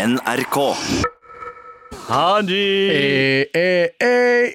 NRK. 0.00 0.56
Haji! 2.08 2.90
Eh, 2.90 3.60
eh, 3.60 3.88
eh. 4.00 4.54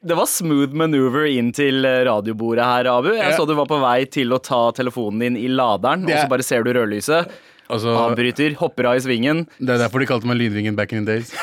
Det 0.00 0.16
var 0.16 0.26
smooth 0.30 0.72
maneuver 0.72 1.26
inn 1.28 1.50
til 1.52 1.84
radiobordet 1.84 2.64
her, 2.64 2.88
Abu. 2.88 3.10
Jeg 3.12 3.32
Ja. 3.32 3.36
så 3.36 3.46
du 3.46 3.52
var 3.54 3.66
på 3.66 3.80
vei 3.82 4.06
til 4.06 4.32
å 4.32 4.38
ta 4.40 4.70
telefonen 4.72 5.18
din 5.20 5.36
i 5.36 5.48
laderen, 5.48 6.04
og 6.04 6.10
så 6.16 6.28
bare 6.28 6.42
ser 6.42 6.62
du 6.62 6.72
rødlyset. 6.72 7.28
Altså, 7.68 7.92
Avbryter, 7.92 8.54
hopper 8.56 8.86
av 8.86 8.96
i 8.96 9.00
svingen. 9.04 9.46
det 9.60 9.68
er 9.74 9.78
derfor 9.84 9.98
de 10.00 10.06
kalte 10.06 10.24
meg 10.24 10.38
Lydvingen 10.38 10.74
back 10.74 10.92
in 10.92 11.04
the 11.04 11.12
days. 11.18 11.34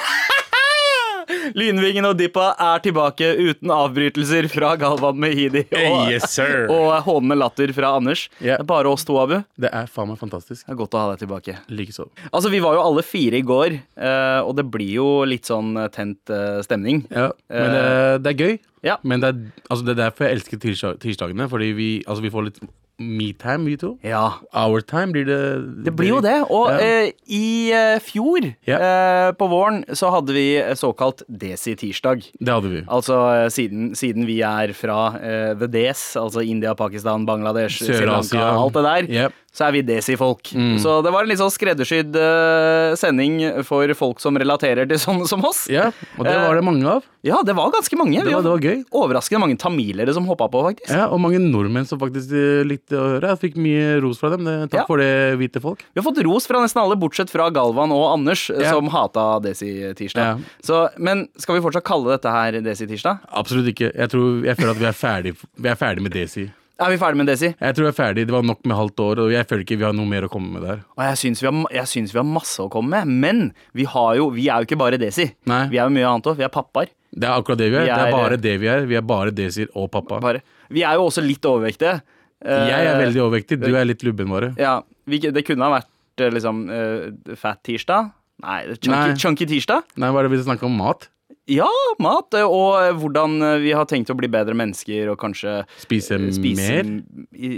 Lynvingen 1.56 2.04
og 2.04 2.18
Dippa 2.20 2.50
er 2.60 2.82
tilbake 2.84 3.30
uten 3.40 3.72
avbrytelser 3.72 4.50
fra 4.52 4.74
Galvan 4.80 5.16
Mehidi 5.24 5.62
og, 5.70 6.10
yes, 6.12 6.36
og 6.76 6.90
hånende 7.06 7.38
latter 7.40 7.72
fra 7.76 7.94
Anders. 7.96 8.26
Yeah. 8.42 8.58
Det 8.60 8.66
er 8.66 8.70
bare 8.74 8.92
oss 8.92 9.08
to, 9.08 9.16
Abu. 9.22 9.38
Det 9.56 9.72
er 9.72 9.88
faen 9.92 10.12
meg 10.12 10.20
fantastisk. 10.20 10.66
Det 10.66 10.74
er 10.76 10.80
godt 10.82 10.98
å 10.98 11.04
ha 11.06 11.14
deg 11.14 11.24
tilbake. 11.24 11.56
Likeså. 11.72 12.10
Altså, 12.32 12.52
Vi 12.52 12.60
var 12.64 12.76
jo 12.76 12.84
alle 12.84 13.06
fire 13.08 13.40
i 13.40 13.46
går, 13.48 13.80
eh, 13.80 14.40
og 14.44 14.56
det 14.60 14.68
blir 14.74 14.98
jo 14.98 15.10
litt 15.28 15.48
sånn 15.48 15.78
eh, 15.80 15.92
tent 15.96 16.34
eh, 16.34 16.60
stemning. 16.68 17.06
Ja, 17.08 17.30
men 17.48 17.76
det, 17.78 17.86
det 18.26 18.34
er 18.34 18.44
gøy. 18.44 18.58
Ja. 18.86 19.00
Men 19.08 19.24
det 19.24 19.32
er, 19.32 19.46
altså, 19.70 19.86
det 19.88 19.96
er 19.96 20.04
derfor 20.04 20.28
jeg 20.28 20.42
elsker 20.42 20.60
tirsdag, 20.62 21.00
tirsdagene. 21.02 21.48
Fordi 21.52 21.72
vi, 21.78 21.90
altså, 22.04 22.26
vi 22.26 22.34
får 22.36 22.50
litt 22.50 22.60
me-time, 23.00 23.66
vi 23.66 23.76
to. 23.78 23.98
Ja, 24.04 24.34
Our 24.54 24.82
time 24.82 25.12
blir 25.12 25.26
det 25.26 25.84
Det 25.84 25.94
blir 25.96 26.08
jo 26.14 26.22
det. 26.22 26.36
Og 26.50 26.70
Ja. 26.70 26.78
eh, 26.80 27.12
i 27.28 27.72
eh, 27.72 28.00
fjor, 28.00 28.56
Ja. 28.66 28.78
eh, 28.80 29.32
på 29.34 29.48
våren, 29.50 29.84
så 29.92 30.10
hadde 30.12 30.34
vi 30.34 30.62
såkalt 30.76 31.24
Desi-tirsdag. 31.30 32.24
Det 32.40 32.54
hadde 32.54 32.70
vi. 32.72 32.82
Altså 32.88 33.46
eh, 33.46 33.50
siden, 33.50 33.92
siden 33.96 34.26
vi 34.26 34.42
er 34.42 34.74
fra 34.74 35.16
eh, 35.20 35.54
the 35.60 35.68
Des, 35.68 36.16
altså 36.16 36.40
India, 36.46 36.74
Pakistan, 36.74 37.26
Bangladesh, 37.26 37.82
Sør-Asia. 37.84 38.40
alt 38.56 38.74
det 38.74 38.84
der, 38.84 39.26
Yep. 39.26 39.34
Så 39.56 39.70
er 39.70 39.72
vi 39.78 39.82
Desi-folk. 39.88 40.50
Mm. 40.52 40.76
Så 40.84 40.98
det 41.06 41.12
var 41.16 41.24
en 41.24 41.30
litt 41.32 41.40
sånn 41.40 41.54
skreddersydd 41.54 42.18
eh, 42.20 42.96
sending 43.00 43.38
for 43.64 43.88
folk 43.96 44.20
som 44.20 44.36
relaterer 44.36 44.88
til 44.90 45.00
sånne 45.00 45.28
som 45.30 45.44
oss. 45.48 45.66
Ja, 45.72 45.90
og 46.20 46.28
det 46.28 46.34
var 46.36 46.58
det 46.60 46.66
mange 46.68 46.90
av. 46.98 47.06
Ja, 47.26 47.40
det 47.42 47.56
var 47.58 47.72
ganske 47.74 47.98
mange. 47.98 48.20
Det 48.22 48.34
var, 48.36 48.44
det 48.46 48.52
var 48.52 48.62
gøy. 48.68 48.82
Overraskende 48.94 49.40
mange 49.42 49.58
tamilere 49.58 50.14
som 50.14 50.28
hoppa 50.30 50.46
på, 50.52 50.60
faktisk. 50.68 50.92
Ja, 50.94 51.08
og 51.08 51.22
mange 51.24 51.40
nordmenn 51.42 51.88
som 51.90 52.02
faktisk 52.02 52.36
eh, 52.36 52.66
likte 52.68 53.00
å 53.00 53.06
høre. 53.16 53.32
Jeg 53.34 53.42
fikk 53.46 53.56
mye 53.64 53.96
ros 54.04 54.20
fra 54.22 54.34
dem. 54.36 54.44
Takk 54.68 54.82
Ja. 54.82 54.84
for 54.90 55.02
det, 55.02 55.10
hvite 55.40 55.64
folk. 55.64 55.82
Vi 55.96 56.02
har 56.02 56.06
fått 56.06 56.20
ros 56.28 56.46
fra 56.52 56.60
nesten 56.62 56.84
alle, 56.84 57.00
bortsett 57.00 57.32
fra 57.34 57.48
Galvan 57.56 57.96
og 57.96 58.06
Anders, 58.12 58.50
Ja. 58.52 58.76
som 58.76 58.92
hata 58.94 59.40
Desi-tirsdag. 59.48 60.44
Ja. 60.68 60.84
Men 61.00 61.28
skal 61.40 61.56
vi 61.58 61.64
fortsatt 61.66 61.88
kalle 61.88 62.12
dette 62.18 62.30
her 62.30 62.60
Desi-tirsdag? 62.62 63.24
Absolutt 63.32 63.72
ikke. 63.72 63.90
Jeg 63.96 64.12
tror, 64.12 64.44
jeg 64.46 64.60
føler 64.60 64.76
at 64.76 64.84
vi 64.84 64.92
er 64.92 65.00
ferdig, 65.00 65.36
vi 65.58 65.70
er 65.72 65.80
ferdig 65.80 66.04
med 66.06 66.14
Desi. 66.14 66.50
Er 66.78 66.90
vi 66.92 66.98
ferdig 67.00 67.16
med 67.22 67.28
Desi? 67.30 67.48
Jeg 67.56 67.76
tror 67.76 67.86
vi 67.86 67.92
er 67.92 67.96
ferdig. 67.96 68.24
Det 68.28 68.34
var 68.36 68.44
nok 68.44 68.66
med 68.68 68.76
halvt 68.76 69.00
år, 69.00 69.20
og 69.24 69.30
jeg 69.32 69.48
føler 69.48 69.64
ikke 69.64 69.78
vi 69.80 69.86
har 69.88 69.94
noe 69.96 70.10
mer 70.12 70.26
å 70.28 70.30
komme 70.32 70.52
med 70.58 70.66
der. 70.68 70.82
Og 70.98 71.04
jeg 71.06 71.20
syns 71.22 71.40
vi, 71.42 71.48
har- 71.48 71.72
jeg 71.72 71.88
syns 71.88 72.12
vi 72.12 72.20
har 72.20 72.26
masse 72.28 72.60
å 72.60 72.70
komme 72.70 72.90
med, 72.92 73.08
men 73.08 73.54
vi, 73.74 73.86
har 73.86 74.16
jo, 74.20 74.30
vi 74.36 74.50
er 74.52 74.60
jo 74.60 74.68
ikke 74.68 74.78
bare 74.82 74.98
Desi. 75.00 75.30
Nei. 75.48 75.68
Vi 75.72 75.78
er 75.80 75.88
jo 75.88 75.94
mye 75.96 76.10
annet 76.10 76.28
òg. 76.28 76.36
Vi 76.36 76.44
er 76.44 76.52
pappaer. 76.52 76.92
Det 77.16 77.24
er 77.30 77.32
akkurat 77.40 77.58
det 77.58 77.70
vi 77.72 77.78
er. 77.78 77.86
Vi 77.86 77.88
Det 77.88 77.96
er 77.96 78.08
er- 78.08 78.12
bare 78.12 78.38
det 78.38 78.60
vi 78.60 78.68
er. 78.68 78.86
Vi 78.86 78.96
er 79.00 79.02
bare 79.02 79.32
Desi 79.32 79.68
og 79.74 79.90
pappa. 79.92 80.20
Bare. 80.20 80.42
Vi 80.70 80.84
er 80.84 80.94
jo 81.00 81.06
også 81.08 81.24
litt 81.24 81.42
overvektige. 81.48 82.02
Eh, 82.44 82.68
Jeg 82.68 82.86
er 82.92 83.00
veldig 83.00 83.22
overvektig. 83.24 83.60
Du 83.64 83.74
er 83.74 83.86
litt 83.86 84.04
lubben, 84.04 84.28
bare. 84.30 84.54
Ja, 84.58 84.82
Det 85.08 85.46
kunne 85.46 85.64
ha 85.64 85.80
vært 85.80 85.88
eh, 86.20 86.30
liksom 86.30 86.70
eh, 86.70 87.36
Fat 87.36 87.64
tirsdag. 87.64 88.12
Nei, 88.44 88.66
chunky, 88.76 88.90
Nei. 88.90 89.14
chunky 89.16 89.46
tirsdag. 89.48 89.84
Nei, 89.96 90.10
hva 90.12 90.20
er 90.20 90.28
det 90.28 90.32
vi 90.38 90.44
snakker 90.44 90.64
om? 90.66 90.76
Mat? 90.78 91.08
Ja, 91.48 91.70
mat. 92.02 92.34
eh, 92.34 92.42
Og 92.46 93.00
hvordan 93.02 93.36
eh, 93.42 93.58
vi 93.62 93.72
har 93.78 93.86
tenkt 93.86 94.10
å 94.10 94.18
bli 94.18 94.28
bedre 94.32 94.56
mennesker 94.58 95.12
og 95.12 95.20
kanskje 95.22 95.60
Spise, 95.78 96.18
eh, 96.18 96.32
spise 96.34 96.62
mer? 96.80 97.04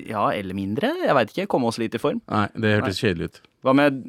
Ja, 0.10 0.26
eller 0.36 0.54
mindre. 0.58 0.92
Jeg 1.06 1.16
veit 1.16 1.32
ikke. 1.32 1.48
Komme 1.48 1.68
oss 1.72 1.80
litt 1.80 1.96
i 1.96 2.02
form. 2.02 2.20
Nei, 2.28 2.48
det 2.56 2.74
hørtes 2.82 3.00
kjedelig 3.00 3.32
ut. 3.32 3.42
Hva 3.64 3.74
med 3.76 4.02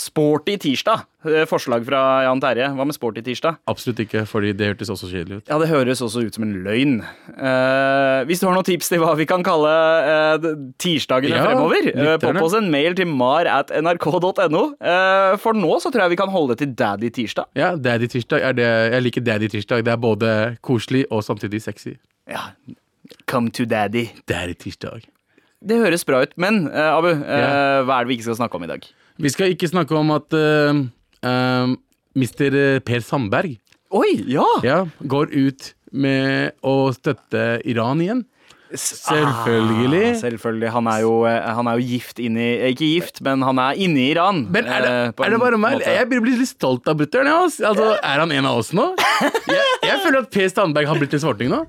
sporty 0.00 0.54
tirsdag? 0.62 1.02
Eh, 1.26 1.44
Forslag 1.48 1.84
fra 1.86 2.22
Jan 2.24 2.40
Terje. 2.40 2.68
Hva 2.76 2.86
med 2.86 2.94
sporty 2.96 3.22
tirsdag? 3.26 3.58
Absolutt 3.70 4.00
ikke, 4.04 4.22
fordi 4.28 4.52
det 4.56 4.68
hørtes 4.70 4.90
også 4.92 5.08
kjedelig 5.10 5.40
ut. 5.40 5.50
Ja, 5.50 5.58
det 5.60 5.68
høres 5.70 6.00
også 6.04 6.22
ut 6.26 6.34
som 6.36 6.46
en 6.46 6.54
løgn. 6.64 6.94
Eh, 7.34 8.24
hvis 8.28 8.40
du 8.42 8.46
har 8.48 8.54
noen 8.56 8.66
tips 8.68 8.88
til 8.92 9.02
hva 9.02 9.12
vi 9.18 9.26
kan 9.28 9.44
kalle 9.46 9.72
eh, 10.12 10.48
tirsdagene 10.80 11.36
Ja, 11.36 11.44
fremover, 11.50 11.90
uh, 11.96 12.14
popp 12.22 12.40
oss 12.46 12.56
en 12.58 12.70
mail 12.72 12.94
til 12.98 13.10
mar 13.10 13.48
at 13.50 13.72
nrk.no. 13.74 14.64
Eh, 14.80 15.36
for 15.42 15.58
nå 15.58 15.76
så 15.82 15.90
tror 15.92 16.06
jeg 16.06 16.14
vi 16.16 16.20
kan 16.22 16.32
holde 16.32 16.56
til 16.60 16.74
Daddy 16.78 17.10
tirsdag. 17.14 17.50
Ja, 17.58 17.74
Daddy 17.76 18.08
tirsdag 18.10 18.46
er 18.50 18.56
det 18.56 18.68
Jeg 18.70 19.06
liker 19.08 19.26
Daddy 19.26 19.50
tirsdag. 19.52 19.84
Det 19.86 19.92
er 19.94 20.00
både 20.00 20.34
koselig 20.66 21.04
og 21.10 21.24
samtidig 21.26 21.62
sexy. 21.66 21.96
Ja, 22.30 22.50
Come 23.26 23.50
to 23.50 23.64
daddy. 23.66 24.04
Daddy 24.30 24.54
tirsdag. 24.54 25.02
Det 25.60 25.76
høres 25.76 26.04
bra 26.06 26.22
ut. 26.24 26.32
Men 26.40 26.68
eh, 26.70 26.88
Abu, 26.94 27.08
eh, 27.10 27.20
Ja. 27.26 27.82
hva 27.84 27.98
er 28.00 28.04
det 28.06 28.08
vi 28.12 28.16
ikke 28.18 28.28
skal 28.30 28.38
snakke 28.38 28.56
om 28.56 28.64
i 28.64 28.70
dag? 28.70 28.86
Vi 29.20 29.32
skal 29.32 29.52
ikke 29.52 29.68
snakke 29.68 29.96
om 29.96 30.12
at 30.14 30.32
uh, 30.32 30.80
uh, 31.26 31.74
Mr. 32.16 32.80
Per 32.86 33.04
Sandberg 33.04 33.58
Oi, 33.90 34.14
ja! 34.30 34.46
ja, 34.62 34.84
går 35.02 35.32
ut 35.34 35.72
med 35.90 36.54
å 36.62 36.92
støtte 36.94 37.58
Iran 37.66 37.98
igjen. 38.04 38.20
Selvfølgelig. 38.70 40.04
Ah, 40.12 40.18
selvfølgelig. 40.20 40.68
Han 40.76 40.86
er, 40.86 41.00
jo, 41.02 41.14
eh, 41.26 41.48
han 41.56 41.66
er 41.66 41.80
jo 41.80 41.86
gift 41.96 42.20
inni 42.22 42.52
Ikke 42.68 42.86
gift, 42.86 43.18
men 43.26 43.42
han 43.42 43.58
er 43.58 43.80
inni 43.82 44.04
Iran. 44.12 44.44
Men 44.46 44.68
er 44.70 44.84
det, 44.84 44.92
eh, 45.08 45.24
er 45.26 45.34
det 45.34 45.40
bare 45.42 45.58
meg? 45.58 45.82
Jeg 45.82 46.06
blir 46.12 46.22
litt 46.22 46.52
stolt 46.52 46.86
av 46.86 47.00
brutter'n. 47.00 47.26
Ja, 47.26 47.42
altså, 47.42 47.90
er 47.98 48.22
han 48.22 48.30
en 48.30 48.46
av 48.46 48.62
oss 48.62 48.70
nå? 48.70 48.92
Jeg, 49.50 49.66
jeg 49.82 49.98
føler 50.04 50.22
at 50.22 50.30
Per 50.30 50.48
Sandberg 50.54 50.86
har 50.86 51.02
blitt 51.02 51.18
en 51.18 51.24
svarting 51.26 51.50
nå. 51.50 51.64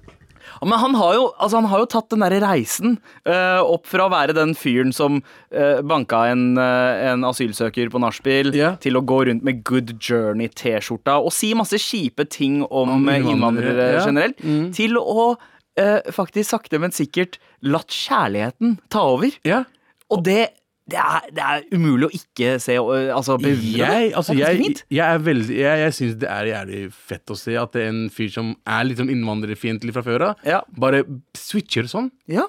Men 0.61 0.79
han 0.81 0.95
har 0.99 1.13
jo, 1.15 1.23
altså 1.39 1.61
han 1.61 1.69
har 1.71 1.83
jo 1.83 1.89
tatt 1.89 2.09
den 2.13 2.23
derre 2.25 2.41
reisen 2.43 2.97
eh, 3.25 3.59
opp 3.61 3.87
fra 3.89 4.05
å 4.07 4.11
være 4.13 4.35
den 4.37 4.53
fyren 4.57 4.91
som 4.95 5.21
uh, 5.21 5.81
banka 5.87 6.25
en, 6.31 6.57
eh, 6.59 7.11
en 7.11 7.23
asylsøker 7.27 7.89
på 7.93 8.01
nachspiel, 8.03 8.51
Ja. 8.57 8.73
til 8.81 8.99
å 8.99 9.03
gå 9.05 9.21
rundt 9.29 9.43
med 9.47 9.63
Good 9.67 9.95
Journey-T-skjorta 10.01 11.17
og 11.21 11.31
si 11.35 11.53
masse 11.57 11.79
kjipe 11.81 12.25
ting 12.29 12.61
om, 12.69 12.89
Om 12.97 13.09
eh, 13.09 13.19
innvandrere, 13.21 13.33
innvandrere 13.35 13.89
ja. 13.97 14.05
generelt, 14.05 14.41
til 14.75 14.97
å 14.99 15.35
eh, 15.79 15.99
faktisk 16.11 16.49
sakte, 16.55 16.79
men 16.81 16.91
sikkert 16.95 17.39
latt 17.63 17.91
kjærligheten 17.93 18.79
ta 18.91 19.05
over. 19.15 19.31
Ja. 19.47 19.63
Og 20.11 20.23
det, 20.27 20.49
det, 20.91 20.99
er, 21.01 21.27
det 21.37 21.43
er 21.47 21.65
umulig 21.75 22.07
å 22.09 22.13
ikke 22.17 22.53
se 22.61 22.75
Altså 22.77 23.37
Jeg, 23.41 24.11
altså, 24.17 24.35
jeg, 24.37 24.73
jeg, 24.91 25.05
er 25.07 25.21
veldig, 25.25 25.55
jeg, 25.57 25.83
jeg 25.85 25.95
syns 25.97 26.17
det 26.21 26.29
er 26.31 26.49
jævlig 26.51 26.81
fett 26.93 27.33
å 27.33 27.37
se 27.39 27.55
at 27.59 27.73
det 27.75 27.85
er 27.85 27.93
en 27.93 28.01
fyr 28.13 28.31
som 28.33 28.51
er 28.67 28.87
litt 28.87 28.99
sånn 29.01 29.11
innvandrerfiendtlig 29.13 29.95
fra 29.95 30.03
før 30.05 30.27
av, 30.31 30.43
Ja. 30.47 30.61
bare 30.77 31.03
switcher 31.37 31.87
sånn. 31.91 32.11
Ja. 32.31 32.47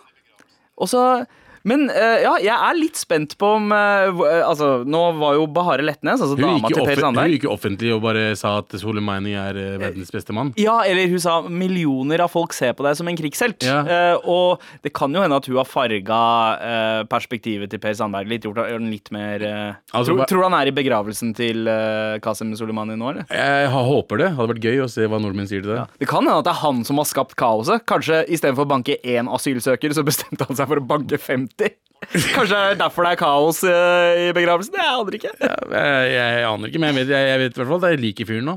Og 0.81 0.91
så 0.91 1.03
men 1.69 1.87
uh, 1.91 2.19
ja, 2.23 2.33
jeg 2.43 2.55
er 2.55 2.79
litt 2.79 2.99
spent 2.99 3.37
på 3.39 3.53
om 3.59 3.71
uh, 3.71 4.23
Altså, 4.43 4.83
nå 4.89 5.03
var 5.21 5.37
jo 5.39 5.47
Bahare 5.53 5.85
Letnes, 5.87 6.23
altså 6.23 6.37
dama 6.39 6.71
til 6.73 6.83
Per 6.83 7.03
Sandberg 7.03 7.31
hun 7.31 7.37
gikk 7.37 7.47
offentlig 7.53 7.93
og 7.95 8.03
bare 8.05 8.25
sa 8.39 8.57
at 8.61 8.75
Soleimani 8.81 9.35
er 9.39 9.59
uh, 9.59 9.77
verdens 9.81 10.11
beste 10.15 10.35
mann. 10.35 10.53
Ja, 10.61 10.81
eller 10.89 11.11
hun 11.13 11.23
sa 11.23 11.39
millioner 11.47 12.25
av 12.25 12.33
folk 12.33 12.55
ser 12.57 12.75
på 12.79 12.87
deg 12.87 12.97
som 12.99 13.09
en 13.11 13.19
krigshelt. 13.19 13.63
Ja. 13.63 14.17
Og 14.29 14.63
det 14.85 14.93
kan 14.97 15.13
jo 15.15 15.23
hende 15.23 15.39
at 15.39 15.47
hun 15.49 15.59
har 15.59 15.69
farga 15.69 16.21
perspektivet 17.11 17.71
til 17.73 17.81
Per 17.83 17.95
Sandberg 17.97 18.31
litt. 18.31 18.47
Gjort 18.47 18.65
den 18.67 18.91
litt 18.91 19.11
mer 19.15 19.45
Altså, 19.45 20.11
tror, 20.11 20.25
tror 20.29 20.43
du 20.43 20.47
han 20.49 20.57
er 20.59 20.71
i 20.71 20.75
begravelsen 20.75 21.33
til 21.37 21.69
Qasem 22.25 22.53
Soleimani 22.59 22.97
nå, 22.99 23.13
eller? 23.13 23.29
Jeg 23.31 23.71
håper 23.73 24.23
det. 24.23 24.31
Hadde 24.37 24.55
vært 24.55 24.67
gøy 24.67 24.83
å 24.85 24.91
se 24.91 25.07
hva 25.09 25.21
nordmenn 25.23 25.51
sier 25.51 25.65
til 25.65 25.75
det. 25.77 25.87
Det 26.03 26.11
kan 26.11 26.27
hende 26.27 26.41
at 26.43 26.49
det 26.49 26.55
er 26.55 26.63
han 26.63 26.83
som 26.89 27.01
har 27.01 27.09
skapt 27.09 27.37
kaoset. 27.41 27.87
Kanskje 27.89 28.23
istedenfor 28.33 28.67
å 28.67 28.73
banke 28.75 28.99
én 29.03 29.31
asylsøker, 29.33 29.95
så 29.97 30.05
bestemte 30.07 30.49
han 30.49 30.59
seg 30.59 30.71
for 30.71 30.83
å 30.83 30.87
banke 30.95 31.21
50. 31.21 31.52
Kanskje 32.13 32.51
det 32.51 32.63
er 32.73 32.79
derfor 32.81 33.07
det 33.07 33.13
er 33.15 33.21
kaos 33.21 33.63
eh, 33.69 34.23
i 34.27 34.33
begravelsen? 34.37 34.75
Jeg 34.77 34.91
aner 34.91 35.17
ikke. 35.19 35.33
Ja, 35.39 35.53
jeg, 35.71 36.15
jeg 36.17 36.47
aner 36.49 36.71
ikke, 36.73 36.81
men 36.83 36.91
jeg 36.91 36.99
vet, 36.99 37.13
jeg, 37.15 37.37
i 37.37 37.53
hvert 37.55 37.71
fall 37.71 37.85
at 37.85 37.95
jeg 37.95 38.03
liker 38.03 38.29
fyren 38.29 38.49
nå. 38.51 38.57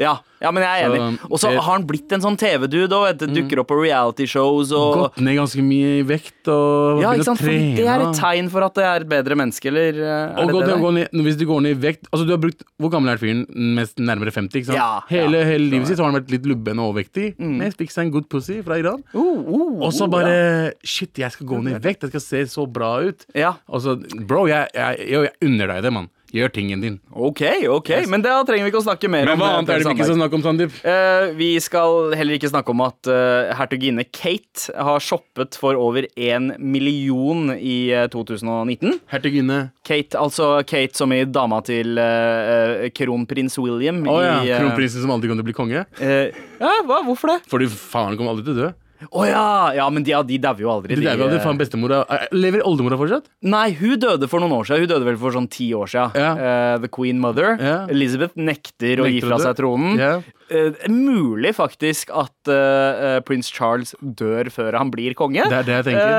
Ja, 0.00 0.16
ja, 0.42 0.50
men 0.50 0.64
jeg 0.64 0.82
er 0.84 0.90
enig. 0.98 1.18
Og 1.30 1.38
så 1.40 1.48
har 1.54 1.62
han 1.70 1.84
blitt 1.86 2.10
en 2.12 2.20
sånn 2.20 2.36
TV-dude 2.36 2.92
òg. 2.92 3.18
du, 3.20 3.26
dukker 3.32 3.60
opp 3.62 3.68
på 3.70 3.76
reality-shows 3.80 4.72
og 4.76 4.96
Gått 4.98 5.20
ned 5.24 5.36
ganske 5.38 5.62
mye 5.64 6.00
i 6.00 6.02
vekt 6.06 6.48
og 6.52 7.00
Ja, 7.00 7.12
ikke 7.14 7.24
sant? 7.28 7.40
trene. 7.40 7.76
det 7.78 7.86
er 7.88 8.02
et 8.08 8.18
tegn 8.18 8.50
for 8.50 8.66
at 8.66 8.74
det 8.74 8.84
er 8.84 9.04
et 9.04 9.08
bedre 9.08 9.36
menneske, 9.38 9.70
eller 9.70 10.00
eh, 10.02 10.34
er 10.34 10.42
Og 10.42 10.48
det 10.50 10.54
gå, 10.82 10.90
det? 10.92 11.10
ned- 11.12 11.24
hvis 11.24 11.38
du 11.38 11.46
går 11.46 11.62
ned 11.64 11.76
i 11.76 11.80
vekt 11.86 12.08
Altså 12.12 12.26
du 12.26 12.32
har 12.34 12.42
brukt, 12.42 12.62
Hvor 12.80 12.90
gammel 12.92 13.14
er 13.14 13.18
fyren? 13.22 13.46
Mest 13.78 13.96
nærmere 14.02 14.32
50? 14.34 14.50
ikke 14.60 14.66
sant? 14.72 14.76
Ja, 14.76 15.00
hele 15.08 15.38
ja, 15.40 15.44
hele 15.54 15.70
livet 15.70 15.88
sitt 15.88 15.98
har 16.02 16.10
han 16.10 16.18
vært 16.20 16.30
litt 16.34 16.44
lubben 16.50 16.78
og 16.82 16.92
overvektig. 16.92 17.38
Men 17.38 17.72
fikk 17.72 17.90
seg 17.94 18.06
en 18.08 18.12
good 18.18 18.28
pussy 18.28 18.60
fra 18.66 18.76
Iran. 18.82 19.00
Uh, 19.14 19.40
uh, 19.46 19.80
Og 19.86 19.92
så 19.94 20.10
bare 20.10 20.34
ja. 20.34 20.70
Shit, 20.84 21.16
jeg 21.18 21.30
skal 21.32 21.46
gå 21.46 21.62
ned 21.62 21.78
i 21.78 21.82
vekt. 21.88 22.02
Jeg 22.02 22.10
skal 22.10 22.20
se 22.20 22.42
så 22.58 22.66
bra 22.70 22.98
ut. 23.06 23.24
Ja, 23.34 23.54
Og 23.68 23.80
så, 23.80 23.96
bro, 24.26 24.44
jeg, 24.50 24.68
jeg, 24.74 24.98
jeg, 25.08 25.30
jeg 25.30 25.32
unner 25.48 25.66
deg 25.74 25.82
det, 25.86 25.92
mann. 25.94 26.10
Gjør 26.34 26.50
tingen 26.50 26.80
din. 26.82 26.94
OK, 27.14 27.40
ok, 27.70 27.90
men 28.10 28.22
da 28.24 28.40
trenger 28.42 28.66
vi 28.66 28.72
ikke 28.72 28.80
å 28.80 28.86
snakke 28.88 29.06
mer 29.12 29.28
Men 29.28 29.36
om 29.36 29.42
hva 29.44 29.50
eh, 29.52 29.58
annet 29.60 29.68
er 29.70 29.78
det 29.78 29.86
vi 29.86 29.92
ikke 29.94 30.06
skal 30.08 30.16
snakke 30.18 30.34
om, 30.34 30.42
Sandeep? 30.42 30.72
Uh, 30.82 31.28
vi 31.38 31.50
skal 31.62 32.10
heller 32.18 32.34
ikke 32.40 32.50
snakke 32.50 32.74
om 32.74 32.82
at 32.82 33.06
uh, 33.06 33.52
hertuginne 33.54 34.02
Kate 34.10 34.74
har 34.74 34.98
shoppet 35.04 35.54
for 35.60 35.78
over 35.78 36.08
én 36.18 36.50
million 36.58 37.52
i 37.54 37.76
uh, 37.94 38.08
2019. 38.10 38.98
Hertuginne. 39.14 39.60
Kate, 39.86 40.18
altså 40.18 40.50
Kate 40.66 40.98
som 40.98 41.14
i 41.14 41.22
dama 41.28 41.60
til 41.62 41.98
eh, 42.00 42.84
eh, 42.88 42.90
kronprins 42.96 43.54
William 43.60 44.02
Oh, 44.08 44.18
ja. 44.24 44.38
i 44.42 44.50
eh, 44.50 44.58
Kronprinsen 44.58 45.04
som 45.04 45.12
aldri 45.14 45.28
kommer 45.30 45.44
til 45.44 45.46
å 45.46 45.50
bli 45.52 45.56
konge. 45.60 45.84
eh, 46.02 46.34
Ja, 46.58 46.70
hva? 46.88 47.02
Hvorfor 47.06 47.30
det? 47.34 47.42
Fordi 47.52 47.68
faen 47.70 48.16
kommer 48.18 48.34
aldri 48.34 48.46
til 48.48 48.56
å 48.56 48.62
dø. 48.64 48.70
Å 49.10 49.24
ja! 49.28 49.46
ja! 49.76 49.86
Men 49.92 50.04
de, 50.06 50.14
ja, 50.14 50.22
de 50.26 50.38
dauer 50.40 50.62
jo 50.64 50.70
aldri. 50.72 50.94
De 50.94 51.02
de 51.02 51.16
vi 51.16 51.26
aldri, 51.26 51.40
faen 51.42 51.58
bestemora 51.60 52.02
Eh, 52.14 52.26
Lever 52.36 52.62
oldemora 52.66 52.98
fortsatt? 53.00 53.26
Nei, 53.44 53.68
hun 53.78 53.98
døde 54.00 54.28
for 54.30 54.42
noen 54.42 54.54
år 54.56 54.68
siden. 54.68 54.84
Hun 54.84 54.92
døde 54.94 55.08
vel 55.08 55.18
for 55.20 55.34
sånn 55.34 55.48
ti 55.50 55.70
år 55.76 55.90
siden. 55.90 56.14
Ja. 56.20 56.30
Uh, 56.38 56.76
the 56.84 56.90
Queen 56.92 57.20
Mother. 57.22 57.58
Elizabeth 57.92 58.38
nekter 58.38 59.02
å 59.02 59.08
gi 59.08 59.18
Nekter 59.18 59.28
å 59.28 59.34
fra 59.34 59.42
seg 59.48 59.58
tronen. 59.60 60.24
Ja. 60.50 60.70
er 60.84 60.90
mulig 60.92 61.54
faktisk 61.56 62.10
at 62.14 62.50
uh, 62.50 62.54
eh, 63.16 63.20
prins 63.26 63.48
Charles 63.52 63.94
dør 64.00 64.50
før 64.52 64.76
han 64.78 64.90
blir 64.92 65.14
konge. 65.14 65.42
Det 65.48 65.58
er 65.60 65.66
det 65.68 65.76
jeg 65.78 65.86
tenker. 65.88 66.14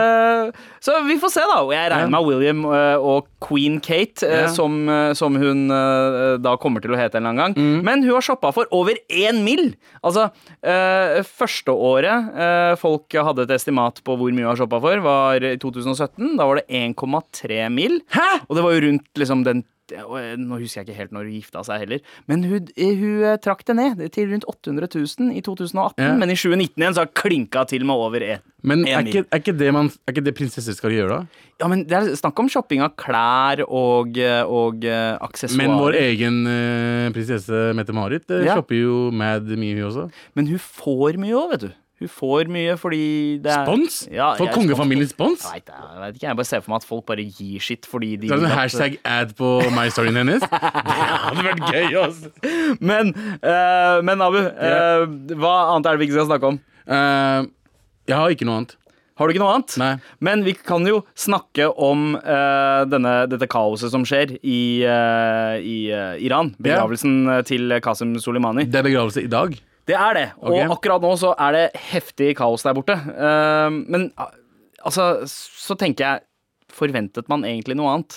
Eh, 0.50 0.51
så 0.83 0.95
vi 1.07 1.18
får 1.22 1.31
se, 1.36 1.44
da. 1.51 1.60
Jeg 1.74 1.92
regner 1.92 2.06
Ja. 2.06 2.13
med 2.16 2.25
William 2.27 2.63
eh, 2.66 2.98
og 2.98 3.27
queen 3.45 3.80
Kate, 3.81 4.24
eh, 4.25 4.42
Ja. 4.45 4.48
som, 4.54 4.88
eh, 4.89 5.13
som 5.13 5.36
hun 5.36 5.69
eh, 5.72 6.38
da 6.42 6.56
kommer 6.57 6.81
til 6.81 6.92
å 6.92 6.98
hete 7.00 7.16
en 7.18 7.25
eller 7.25 7.33
annen 7.33 7.56
gang. 7.56 7.56
Mm. 7.56 7.83
Men 7.83 8.04
hun 8.04 8.13
har 8.18 8.22
shoppa 8.22 8.54
for 8.54 8.66
over 8.72 8.95
én 9.10 9.44
mill. 9.44 9.74
Altså, 10.04 10.31
eh, 10.63 11.21
første 11.25 11.71
året 11.74 12.33
eh, 12.36 12.75
folk 12.81 13.10
hadde 13.13 13.44
et 13.45 13.56
estimat 13.57 14.01
på 14.04 14.18
hvor 14.18 14.31
mye 14.33 14.45
hun 14.45 14.54
har 14.56 14.62
shoppa 14.66 14.81
for, 14.81 15.00
var 15.06 15.36
i 15.44 15.56
2017. 15.57 16.36
Da 16.38 16.45
var 16.45 16.56
det 16.62 16.68
1,3 16.69 17.69
mill. 17.71 18.01
Og 18.50 18.56
det 18.56 18.63
var 18.63 18.74
jo 18.74 18.81
rundt 18.89 19.07
liksom 19.16 19.44
den 19.45 19.63
Nå 19.91 20.57
husker 20.61 20.81
jeg 20.81 20.87
ikke 20.87 20.97
helt 20.97 21.13
når 21.13 21.27
hun 21.27 21.35
gifta 21.37 21.61
seg 21.67 21.83
heller, 21.83 22.01
men 22.31 22.45
hun, 22.47 22.69
hun 22.73 23.23
eh, 23.27 23.37
trakk 23.43 23.61
det 23.67 23.75
ned 23.77 24.01
til 24.15 24.31
rundt 24.31 24.47
800 24.49 24.89
000 24.95 25.35
i 25.37 25.43
2018. 25.45 26.01
Ja. 26.01 26.15
Men 26.17 26.33
i 26.33 26.37
2019 26.37 26.81
igjen 26.81 26.97
så 26.97 27.05
har 27.05 27.11
klinka 27.13 27.65
til 27.69 27.85
med 27.85 28.01
over 28.07 28.25
én. 28.25 28.43
Men 28.65 28.81
er 28.89 29.05
ikke, 29.05 29.25
er, 29.29 29.41
ikke 29.43 29.53
det 29.59 29.69
man, 29.75 29.91
er 30.07 30.15
ikke 30.15 30.25
det 30.25 30.33
prinsesser 30.39 30.73
skal 30.73 30.95
gjøre, 30.95 31.19
da? 31.19 31.43
Ja, 31.61 31.69
men 31.71 31.85
Det 31.85 31.95
er 31.95 32.09
snakk 32.17 32.39
om 32.41 32.49
shopping 32.51 32.81
av 32.81 32.95
klær 32.99 33.61
og, 33.67 34.17
eh, 34.17 34.41
og 34.41 34.83
uh, 34.89 35.15
aksessoarer. 35.27 35.61
Men 35.61 35.77
vår 35.79 35.99
egen 36.01 36.41
uh, 36.49 37.13
prinsesse 37.15 37.61
Mette-Marit 37.77 38.25
uh, 38.33 38.41
Ja. 38.41 38.57
shopper 38.57 38.79
jo 38.81 38.99
mad 39.13 39.47
mye, 39.53 39.77
hun 39.77 39.89
også. 39.91 40.07
Men 40.35 40.49
hun 40.49 40.61
får 40.61 41.21
mye 41.21 41.37
òg, 41.37 41.51
vet 41.53 41.67
du. 41.67 41.73
Hun 41.95 42.09
får 42.12 42.50
mye 42.51 42.74
fordi 42.75 43.03
det 43.39 43.51
er 43.53 43.63
Spons? 43.63 43.97
Ja, 44.12 44.33
For 44.36 44.50
jeg- 44.50 44.56
kongefamiliens 44.57 45.13
spons? 45.15 45.45
Jeg 45.47 45.63
vet, 45.63 45.71
jeg 45.71 46.01
vet 46.01 46.15
ikke, 46.18 46.27
jeg 46.27 46.36
bare 46.36 46.45
ser 46.50 46.59
for 46.65 46.74
meg 46.74 46.81
at 46.81 46.88
folk 46.89 47.06
bare 47.07 47.24
gir 47.24 47.59
shit 47.63 47.86
fordi 47.88 48.09
de 48.19 48.27
Det 48.27 48.36
er 48.36 48.45
at- 48.45 48.57
hashtag 48.57 48.97
ad 49.06 49.36
på 49.38 49.51
my 49.71 49.88
storyen 49.88 50.18
hennes. 50.19 50.42
Det 50.50 50.50
hadde 50.51 51.45
vært 51.47 51.63
gøy, 51.71 51.95
altså. 52.03 52.31
Men, 52.81 53.13
uh, 53.39 54.01
men 54.03 54.21
Abu, 54.21 54.42
uh, 54.44 55.06
hva 55.39 55.53
annet 55.71 55.86
er 55.88 55.95
det 55.95 56.00
vi 56.00 56.09
ikke 56.09 56.18
skal 56.19 56.27
snakke 56.33 56.50
om? 56.51 56.59
Uh, 56.86 57.47
jeg 58.12 58.18
har 58.19 58.30
ikke 58.36 58.45
noe 58.45 58.57
annet. 58.59 58.75
Har 59.15 59.27
du 59.27 59.31
ikke 59.31 59.39
noe 59.45 59.53
annet? 59.56 59.77
Nei. 59.80 59.94
Men 60.19 60.44
vi 60.44 60.51
kan 60.59 60.83
jo 60.86 60.97
snakke 61.15 61.69
om 61.80 62.18
uh, 62.19 62.83
denne, 62.92 63.13
dette 63.31 63.47
kaoset 63.47 63.94
som 63.94 64.03
skjer 64.03 64.36
i, 64.44 64.83
uh, 64.83 65.56
i 65.63 65.77
uh, 65.95 66.19
Iran. 66.19 66.51
Begravelsen 66.59 67.24
yeah. 67.24 67.42
til 67.47 67.71
Qasem 67.80 68.18
Soleimani. 68.19 68.68
Det 68.68 68.81
er 68.81 68.83
begravelse 68.89 69.24
i 69.24 69.31
dag. 69.31 69.56
Det 69.85 69.97
er 69.97 70.17
det. 70.17 70.27
Og 70.41 70.53
okay. 70.53 70.69
akkurat 70.75 71.03
nå 71.03 71.11
så 71.21 71.33
er 71.47 71.55
det 71.55 71.65
heftig 71.91 72.31
kaos 72.39 72.65
der 72.65 72.75
borte. 72.77 72.95
Uh, 72.95 73.69
men 73.85 74.09
altså, 74.17 75.25
så 75.29 75.77
tenker 75.79 76.07
jeg 76.07 76.25
Forventet 76.75 77.29
man 77.31 77.45
egentlig 77.47 77.77
noe 77.77 77.91
annet? 77.93 78.15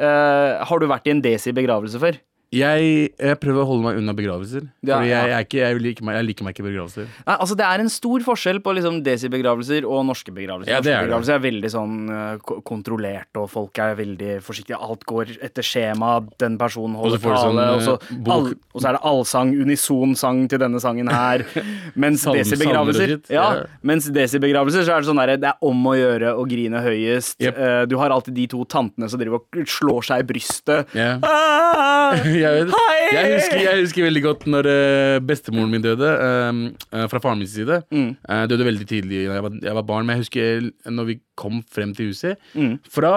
Uh, 0.00 0.62
har 0.64 0.80
du 0.80 0.86
vært 0.88 1.08
i 1.10 1.12
en 1.12 1.18
desi-begravelse 1.20 1.98
før? 2.00 2.16
Jeg, 2.50 3.10
jeg 3.14 3.38
prøver 3.38 3.62
å 3.62 3.66
holde 3.68 3.84
meg 3.84 3.98
unna 4.00 4.10
begravelser. 4.18 4.64
Ja, 4.82 4.96
Fordi 4.96 5.10
jeg, 5.12 5.26
jeg, 5.30 5.46
ikke, 5.46 5.58
jeg, 5.60 5.80
liker 5.84 6.06
meg, 6.06 6.16
jeg 6.18 6.26
liker 6.26 6.46
meg 6.46 6.56
ikke 6.56 6.64
begravelser. 6.66 7.10
Nei, 7.28 7.34
altså 7.36 7.56
Det 7.60 7.66
er 7.66 7.82
en 7.84 7.90
stor 7.94 8.24
forskjell 8.26 8.58
på 8.64 8.72
liksom 8.74 8.96
desi-begravelser 9.06 9.86
og 9.86 10.02
norske 10.08 10.34
begravelser. 10.34 10.72
Ja, 10.72 10.80
det 10.82 10.90
norske 10.90 11.04
er 11.04 11.06
begravelser 11.06 11.36
er 11.36 11.44
veldig 11.44 11.70
sånn 11.70 11.94
eh, 12.10 12.56
kontrollert, 12.66 13.30
og 13.38 13.46
folk 13.52 13.78
er 13.84 13.94
veldig 14.00 14.32
forsiktige. 14.42 14.80
Alt 14.82 15.06
går 15.06 15.30
etter 15.46 15.66
skjema. 15.66 16.16
Den 16.42 16.56
personen 16.58 16.98
holder 16.98 17.22
tale. 17.22 17.38
sånn, 17.44 17.60
og, 17.62 17.84
så 17.86 17.94
eh, 18.18 18.32
all, 18.34 18.50
og 18.50 18.82
så 18.82 18.90
er 18.90 18.98
det 18.98 19.02
allsang, 19.12 19.54
unison 19.54 20.16
sang 20.18 20.42
til 20.50 20.62
denne 20.64 20.82
sangen 20.82 21.12
her. 21.14 21.46
Mens 22.02 22.26
desi-begravelser 22.26 23.14
ja. 23.30 23.46
Mens 23.86 24.10
desi-begravelser 24.10 24.88
så 24.88 24.96
er 24.96 25.04
det 25.04 25.10
sånn 25.12 25.22
der, 25.22 25.36
det 25.38 25.52
er 25.52 25.70
om 25.70 25.86
å 25.86 25.94
gjøre 25.94 26.34
å 26.34 26.42
grine 26.50 26.82
høyest. 26.82 27.38
Yep. 27.38 27.62
Eh, 27.62 27.80
du 27.94 27.94
har 28.02 28.10
alltid 28.10 28.34
de 28.42 28.50
to 28.56 28.66
tantene 28.66 29.06
som 29.06 29.22
driver 29.22 29.38
og 29.38 29.62
slår 29.70 30.10
seg 30.10 30.26
i 30.26 30.30
brystet. 30.34 30.98
Ja. 30.98 31.14
Ah! 31.22 32.18
Jeg, 32.40 32.68
jeg, 33.14 33.32
husker, 33.36 33.60
jeg 33.64 33.80
husker 33.84 34.06
veldig 34.06 34.22
godt 34.24 34.44
når 34.50 34.68
eh, 34.70 35.16
bestemoren 35.26 35.72
min 35.72 35.82
døde, 35.84 36.10
eh, 36.26 36.60
eh, 36.94 37.06
fra 37.10 37.20
faren 37.22 37.40
min 37.42 37.50
side. 37.50 37.80
Mm. 37.90 38.12
Døde 38.52 38.68
veldig 38.68 38.86
tidlig 38.90 39.24
da 39.26 39.38
jeg 39.38 39.46
var, 39.46 39.58
jeg 39.70 39.78
var 39.80 39.86
barn, 39.88 40.06
men 40.08 40.16
jeg 40.18 40.26
husker 40.26 40.70
når 40.94 41.10
vi 41.10 41.18
kom 41.40 41.60
frem 41.72 41.92
til 41.96 42.12
huset. 42.12 42.38
Mm. 42.54 42.78
Fra 42.90 43.12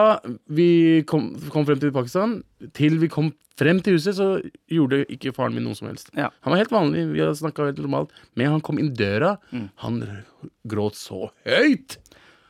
vi 0.49 0.67
kom, 1.09 1.31
kom 1.53 1.67
frem 1.69 1.81
til 1.83 1.93
Pakistan, 1.95 2.39
til 2.77 2.99
vi 3.03 3.09
kom 3.11 3.31
frem 3.59 3.77
til 3.85 3.99
huset, 3.99 4.17
så 4.17 4.27
gjorde 4.73 5.03
ikke 5.13 5.33
faren 5.35 5.53
min 5.53 5.67
noe 5.67 5.77
som 5.77 5.85
helst. 5.91 6.09
Ja. 6.17 6.31
Han 6.41 6.55
var 6.55 6.63
helt 6.63 6.73
vanlig, 6.73 7.03
vi 7.13 7.25
snakka 7.37 7.67
helt 7.69 7.81
normalt, 7.83 8.09
men 8.33 8.49
han 8.55 8.63
kom 8.65 8.79
inn 8.81 8.93
døra, 8.97 9.35
Mm. 9.53 9.67
han 9.83 9.99
gråt 10.67 10.97
så 10.97 11.27
høyt! 11.45 11.99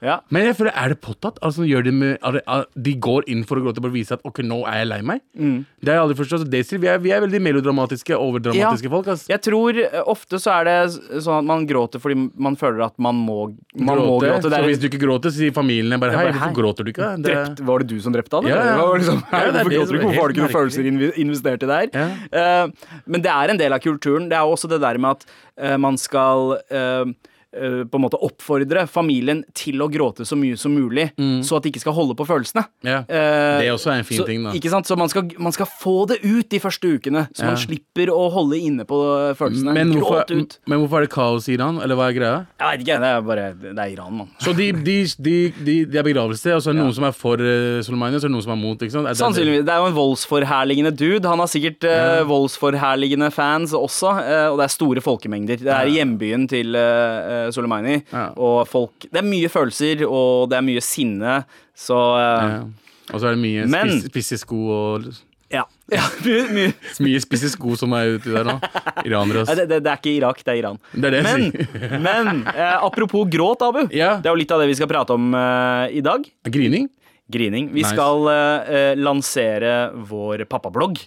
Ja. 0.04 0.18
Men 0.34 0.48
jeg 0.50 0.58
føler, 0.60 0.74
er 0.76 0.94
det 0.94 1.00
påtatt? 1.04 1.40
Altså, 1.46 1.64
gjør 1.68 1.86
de, 1.88 1.94
med, 1.96 2.18
er 2.20 2.38
det, 2.38 2.42
er, 2.56 2.66
de 2.88 2.94
går 3.08 3.28
inn 3.32 3.46
for 3.48 3.60
å 3.60 3.64
gråte 3.64 3.84
bare 3.84 3.96
vise 3.96 4.18
at 4.18 4.24
ok, 4.28 4.42
nå 4.46 4.60
er 4.70 4.82
jeg 4.82 4.90
lei 4.90 5.00
meg? 5.14 5.24
Mm. 5.40 5.56
Det 5.80 5.92
har 5.92 6.00
jeg 6.00 6.06
aldri 6.08 6.18
forstått. 6.20 6.46
Altså, 6.50 6.80
vi, 6.84 6.92
vi 7.06 7.14
er 7.16 7.24
veldig 7.24 7.42
melodramatiske, 7.48 8.18
overdramatiske 8.18 8.92
folk. 8.92 9.10
Altså. 9.16 9.30
Jeg 9.32 9.44
tror 9.48 9.80
eh, 9.86 10.00
ofte 10.14 10.42
så 10.44 10.58
er 10.58 10.70
det 10.70 10.78
sånn 11.24 11.40
at 11.40 11.48
man 11.48 11.68
gråter 11.70 12.04
fordi 12.04 12.28
man 12.48 12.60
føler 12.60 12.86
at 12.90 12.98
man 13.02 13.18
må, 13.24 13.40
man 13.80 14.04
må 14.04 14.20
gråte. 14.22 14.52
Så 14.52 14.64
hvis 14.68 14.84
du 14.84 14.90
ikke 14.92 15.02
gråter, 15.06 15.34
så 15.34 15.46
sier 15.46 15.56
familien 15.56 16.02
bare 16.04 16.18
hei, 16.20 16.28
hvorfor 16.32 16.58
gråter 16.60 16.88
du 16.88 16.94
ikke? 16.94 17.14
Det, 17.24 17.30
drept, 17.32 17.64
var 17.72 17.84
det 17.84 17.92
du 17.94 18.04
som 18.04 18.16
drepte 18.16 18.42
han? 18.42 18.52
Ja, 18.52 18.62
ja. 18.74 18.88
Liksom, 19.00 19.24
Ja, 19.24 19.40
er 19.40 19.52
hvorfor 19.56 19.72
det 19.72 19.80
gråter 19.80 19.94
du 19.94 20.00
ikke? 20.00 20.08
Hvorfor 20.10 20.22
har 20.22 20.32
du 20.32 20.36
ikke 20.36 20.46
noen 20.46 20.58
følelser 20.60 21.22
investert 21.24 21.64
i 21.64 21.72
det 21.72 21.82
her? 21.82 22.16
Uh, 22.34 22.98
men 23.08 23.24
det 23.24 23.32
er 23.34 23.54
en 23.54 23.60
del 23.62 23.76
av 23.76 23.84
kulturen. 23.84 24.28
Det 24.32 24.38
er 24.40 24.56
også 24.56 24.70
det 24.72 24.82
der 24.84 25.00
med 25.02 25.18
at 25.18 25.28
uh, 25.30 25.78
man 25.82 25.98
skal 26.00 26.58
eh, 26.74 27.14
på 27.54 28.00
en 28.00 28.02
måte 28.02 28.18
oppfordre 28.24 28.86
familien 28.90 29.44
til 29.54 29.82
å 29.84 29.88
gråte 29.92 30.26
så 30.26 30.36
mye 30.40 30.58
som 30.58 30.74
mulig, 30.74 31.12
så 31.46 31.58
at 31.60 31.64
de 31.66 31.70
ikke 31.74 31.84
skal 31.84 31.94
holde 31.94 32.16
på 32.18 32.26
følelsene. 32.26 32.64
ja. 32.84 33.04
Eh, 33.08 33.60
det 33.60 33.68
er 33.68 33.74
også 33.76 33.92
en 33.94 34.04
fin 34.08 34.18
så, 34.18 34.26
ting, 34.26 34.44
da. 34.44 34.52
Ikke 34.58 34.72
sant? 34.72 34.88
Så 34.90 34.96
man 34.98 35.10
skal, 35.12 35.28
man 35.38 35.54
skal 35.54 35.68
få 35.70 36.08
det 36.10 36.18
ut 36.26 36.50
de 36.50 36.60
første 36.64 36.90
ukene, 36.96 37.28
så 37.36 37.46
man 37.46 37.58
slipper 37.62 38.10
å 38.14 38.24
holde 38.34 38.58
inne 38.58 38.86
på 38.90 38.98
følelsene. 39.38 39.74
Men 39.78 39.94
hvorfor, 39.94 40.24
Gråt 40.26 40.32
ut. 40.34 40.58
men 40.68 40.82
hvorfor 40.82 40.98
er 40.98 41.06
det 41.08 41.12
kaos 41.14 41.48
i 41.50 41.54
Iran, 41.58 41.78
eller 41.84 41.96
hva 42.00 42.10
er 42.10 42.18
greia? 42.18 42.40
Jeg 42.60 42.72
vet 42.80 42.86
ikke, 42.88 42.98
det 43.04 43.12
er 43.14 43.22
bare 43.30 43.46
Det 43.62 43.74
er 43.78 43.94
Iran, 43.94 44.14
mann. 44.18 44.30
Så 44.42 44.54
de, 44.58 44.72
de, 44.74 44.98
de, 45.28 45.36
de, 45.64 45.76
de 45.86 45.98
er 46.02 46.04
begravelse, 46.08 46.56
og 46.56 46.62
så 46.66 46.72
er 46.72 46.78
det 46.78 46.82
noen 46.84 46.96
som 46.98 47.06
er 47.08 47.14
for 47.16 47.38
uh, 47.44 47.80
Soleimani, 47.86 48.18
og 48.18 48.24
så 48.24 48.28
er 48.28 48.34
det 48.34 48.36
noen 48.38 48.48
som 48.48 48.56
er 48.56 48.62
mot. 48.64 48.82
ikke 48.82 48.96
sant? 48.98 49.06
Er 49.08 49.14
det- 49.14 49.22
Sannsynligvis. 49.22 49.66
Det 49.68 49.74
er 49.76 49.84
jo 49.84 49.92
en 49.92 49.98
voldsforherligende 50.00 50.92
dude. 50.98 51.28
Han 51.30 51.40
har 51.44 51.48
sikkert 51.52 51.86
eh, 51.88 52.24
voldsforherligende 52.30 53.30
fans 53.34 53.74
også, 53.78 54.12
eh, 54.24 54.48
og 54.52 54.58
det 54.60 54.66
er 54.68 54.74
store 54.74 55.02
folkemengder. 55.06 55.62
Det 55.64 55.72
er 55.74 55.92
hjembyen 55.94 56.48
til 56.50 56.76
uh, 56.76 57.43
Soleimani, 57.52 57.98
Ja. 58.14 58.30
og 58.38 58.68
folk 58.68 59.08
Det 59.12 59.20
er 59.20 59.28
mye 59.28 59.50
følelser, 59.52 60.06
og 60.08 60.50
det 60.50 60.58
er 60.58 60.66
mye 60.70 60.82
sinne, 60.82 61.44
så 61.76 62.00
eh, 62.16 62.50
Ja. 62.54 62.64
Og 63.14 63.20
så 63.20 63.28
er 63.28 63.36
det 63.36 63.42
mye 63.44 63.68
Men- 63.68 64.00
spisse 64.02 64.38
sko 64.40 64.56
og 64.72 65.04
ja. 65.52 65.66
ja. 65.92 66.02
Mye, 66.26 66.46
mye. 66.50 66.74
Mye 67.04 67.20
spisse 67.22 67.50
sko 67.52 67.76
som 67.78 67.92
er 67.94 68.16
uti 68.16 68.32
der 68.34 68.44
nå. 68.48 68.56
Iranere, 69.06 69.44
Ja. 69.46 69.54
Det, 69.60 69.68
det, 69.70 69.84
det 69.84 69.92
er 69.92 70.00
ikke 70.00 70.14
Irak, 70.18 70.40
det 70.44 70.54
er 70.54 70.62
Iran. 70.64 70.80
Det 70.96 71.12
er 71.14 71.22
Men, 71.22 71.52
men 72.08 72.48
eh, 72.48 72.78
apropos 72.82 73.28
gråt, 73.30 73.62
Abu. 73.62 73.84
Ja. 73.94 74.16
Det 74.18 74.26
er 74.32 74.34
jo 74.34 74.40
litt 74.40 74.52
av 74.56 74.64
det 74.64 74.70
vi 74.72 74.78
skal 74.80 74.88
prate 74.90 75.14
om 75.14 75.34
eh, 75.36 76.00
i 76.00 76.02
dag. 76.02 76.26
Grining? 76.50 76.88
Grining. 77.30 77.70
Vi 77.74 77.84
Nice. 77.84 77.92
skal 77.94 78.26
eh, 78.32 78.72
eh, 78.80 78.96
lansere 78.98 79.92
vår 80.10 80.46
pappablogg. 80.50 80.98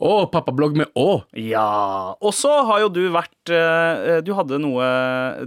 Å, 0.00 0.12
pappablogg 0.32 0.78
med 0.80 0.88
Å! 0.96 1.22
Ja. 1.36 2.14
Og 2.24 2.32
så 2.32 2.48
har 2.64 2.80
jo 2.86 2.88
du 2.88 3.02
vært 3.12 3.52
eh, 3.52 4.20
Du 4.24 4.32
hadde 4.38 4.56
noe 4.62 4.86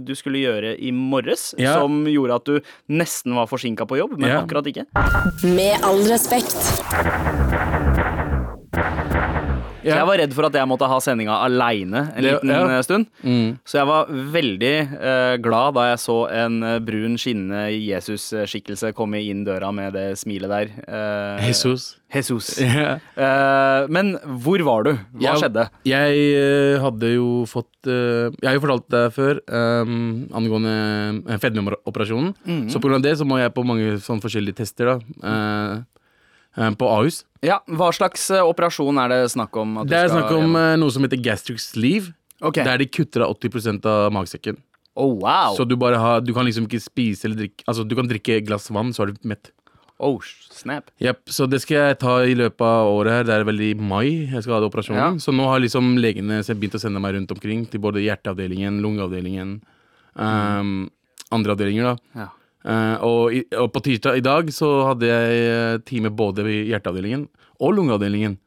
du 0.06 0.14
skulle 0.14 0.38
gjøre 0.44 0.76
i 0.78 0.92
morges 0.94 1.52
Ja. 1.58 1.74
som 1.80 2.04
gjorde 2.06 2.38
at 2.38 2.44
du 2.46 2.60
nesten 2.94 3.34
var 3.34 3.50
forsinka 3.50 3.86
på 3.90 3.98
jobb, 3.98 4.14
men 4.18 4.30
Ja. 4.30 4.42
akkurat 4.44 4.66
ikke. 4.70 4.86
Med 5.42 5.82
all 5.82 6.04
respekt. 6.06 6.54
Så 9.84 9.98
jeg 9.98 10.08
var 10.08 10.20
redd 10.20 10.34
for 10.36 10.48
at 10.48 10.56
jeg 10.58 10.70
måtte 10.70 10.88
ha 10.90 10.98
sendinga 11.02 11.38
aleine 11.44 12.04
en 12.14 12.24
liten 12.24 12.52
ja. 12.52 12.62
eh, 12.76 12.82
stund. 12.86 13.08
Mm. 13.22 13.56
Så 13.68 13.78
jeg 13.80 13.88
var 13.90 14.10
veldig 14.34 14.74
uh, 14.94 15.34
glad 15.44 15.76
da 15.78 15.88
jeg 15.90 16.00
så 16.04 16.16
en 16.32 16.58
eh, 16.64 16.78
brun, 16.84 17.18
skinnende 17.20 17.66
Jesus-skikkelse 17.74 18.94
komme 18.96 19.20
inn 19.22 19.44
døra 19.46 19.70
med 19.74 19.94
det 19.96 20.06
smilet 20.20 20.52
der. 20.52 20.72
Uh, 20.88 21.44
Jesus. 21.48 21.94
Jesus. 22.14 22.54
Yeah. 22.64 22.98
Uh, 23.14 23.84
men 23.92 24.14
hvor 24.42 24.62
var 24.66 24.86
du? 24.86 24.94
Hva 25.14 25.24
Jeg- 25.26 25.42
skjedde? 25.42 25.64
Jeg 25.86 26.80
hadde 26.80 27.10
jo 27.12 27.44
fått 27.46 27.68
Jeg 27.84 28.46
har 28.46 28.56
jo 28.56 28.62
fortalt 28.62 28.86
deg 28.90 29.12
før 29.12 29.40
um, 29.52 30.24
angående 30.32 31.36
fedmeoperasjonen. 31.42 32.32
Mm. 32.48 32.62
Så 32.72 32.80
av 32.80 33.02
det 33.04 33.16
så 33.20 33.26
må 33.28 33.38
jeg 33.42 33.52
på 33.54 33.66
mange 33.66 33.98
sånn 34.02 34.22
forskjellige 34.24 34.62
tester 34.62 34.94
da 34.94 35.84
på 36.54 36.88
Ahus. 36.88 37.24
Ja, 37.44 37.60
Hva 37.68 37.90
slags 37.92 38.30
eh, 38.32 38.40
operasjon 38.44 38.98
er 39.02 39.10
det 39.12 39.22
snakk 39.34 39.56
om? 39.60 39.80
Det 39.88 39.98
er 39.98 40.08
snakk 40.12 40.30
om 40.32 40.46
gjennom? 40.46 40.60
eh, 40.60 40.76
noe 40.80 40.94
som 40.94 41.04
heter 41.04 41.20
gastric 41.20 41.60
sleeve. 41.60 42.14
Okay. 42.40 42.64
Der 42.64 42.78
de 42.78 42.86
kutter 42.86 43.24
av 43.24 43.36
80% 43.36 43.84
av 43.88 44.12
magesekken. 44.12 44.56
Oh, 44.94 45.14
wow. 45.18 45.56
Så 45.56 45.66
du 45.66 45.74
har 45.76 46.20
Du 46.20 46.32
kan 46.32 46.44
liksom 46.46 46.66
ikke 46.68 46.80
spise 46.80 47.26
eller 47.26 47.36
drikke 47.36 47.64
Altså 47.66 47.82
du 47.82 47.96
kan 47.96 48.06
drikke 48.06 48.36
et 48.36 48.46
glass 48.46 48.70
vann, 48.70 48.92
så 48.92 49.02
er 49.02 49.12
du 49.12 49.28
mett. 49.28 49.50
Oh, 49.98 50.20
snap. 50.50 50.90
Yep, 51.00 51.26
Så 51.30 51.46
det 51.48 51.60
skal 51.62 51.76
jeg 51.76 51.98
ta 51.98 52.18
i 52.26 52.34
løpet 52.34 52.60
av 52.60 52.90
året 52.90 53.12
her. 53.12 53.24
Det 53.24 53.34
er 53.34 53.44
vel 53.44 53.60
i 53.60 53.74
mai 53.74 54.26
jeg 54.30 54.42
skal 54.42 54.56
ha 54.56 54.60
det 54.60 54.70
operasjonen. 54.70 54.98
Ja. 54.98 55.10
Så 55.22 55.32
nå 55.34 55.46
har 55.46 55.62
liksom 55.62 55.96
legene 55.98 56.42
begynt 56.42 56.74
å 56.74 56.82
sende 56.82 57.00
meg 57.02 57.14
rundt 57.14 57.30
omkring 57.30 57.64
til 57.70 57.80
både 57.80 58.02
hjerteavdelingen, 58.02 58.80
lungeavdelingen. 58.82 59.60
Um, 60.14 60.90
andre 61.34 61.54
avdelinger, 61.54 61.94
da. 61.94 62.24
Ja. 62.24 62.28
Eh, 62.64 62.96
og, 63.04 63.34
i, 63.36 63.42
og 63.60 63.68
på 63.74 63.82
tirsdag 63.84 64.18
i 64.18 64.24
dag 64.24 64.48
så 64.54 64.70
hadde 64.88 65.08
jeg 65.10 65.40
eh, 65.52 65.78
time 65.84 66.12
både 66.14 66.46
i 66.48 66.62
hjerteavdelingen 66.72 67.26
og 67.60 67.74
lungeavdelingen. 67.76 68.38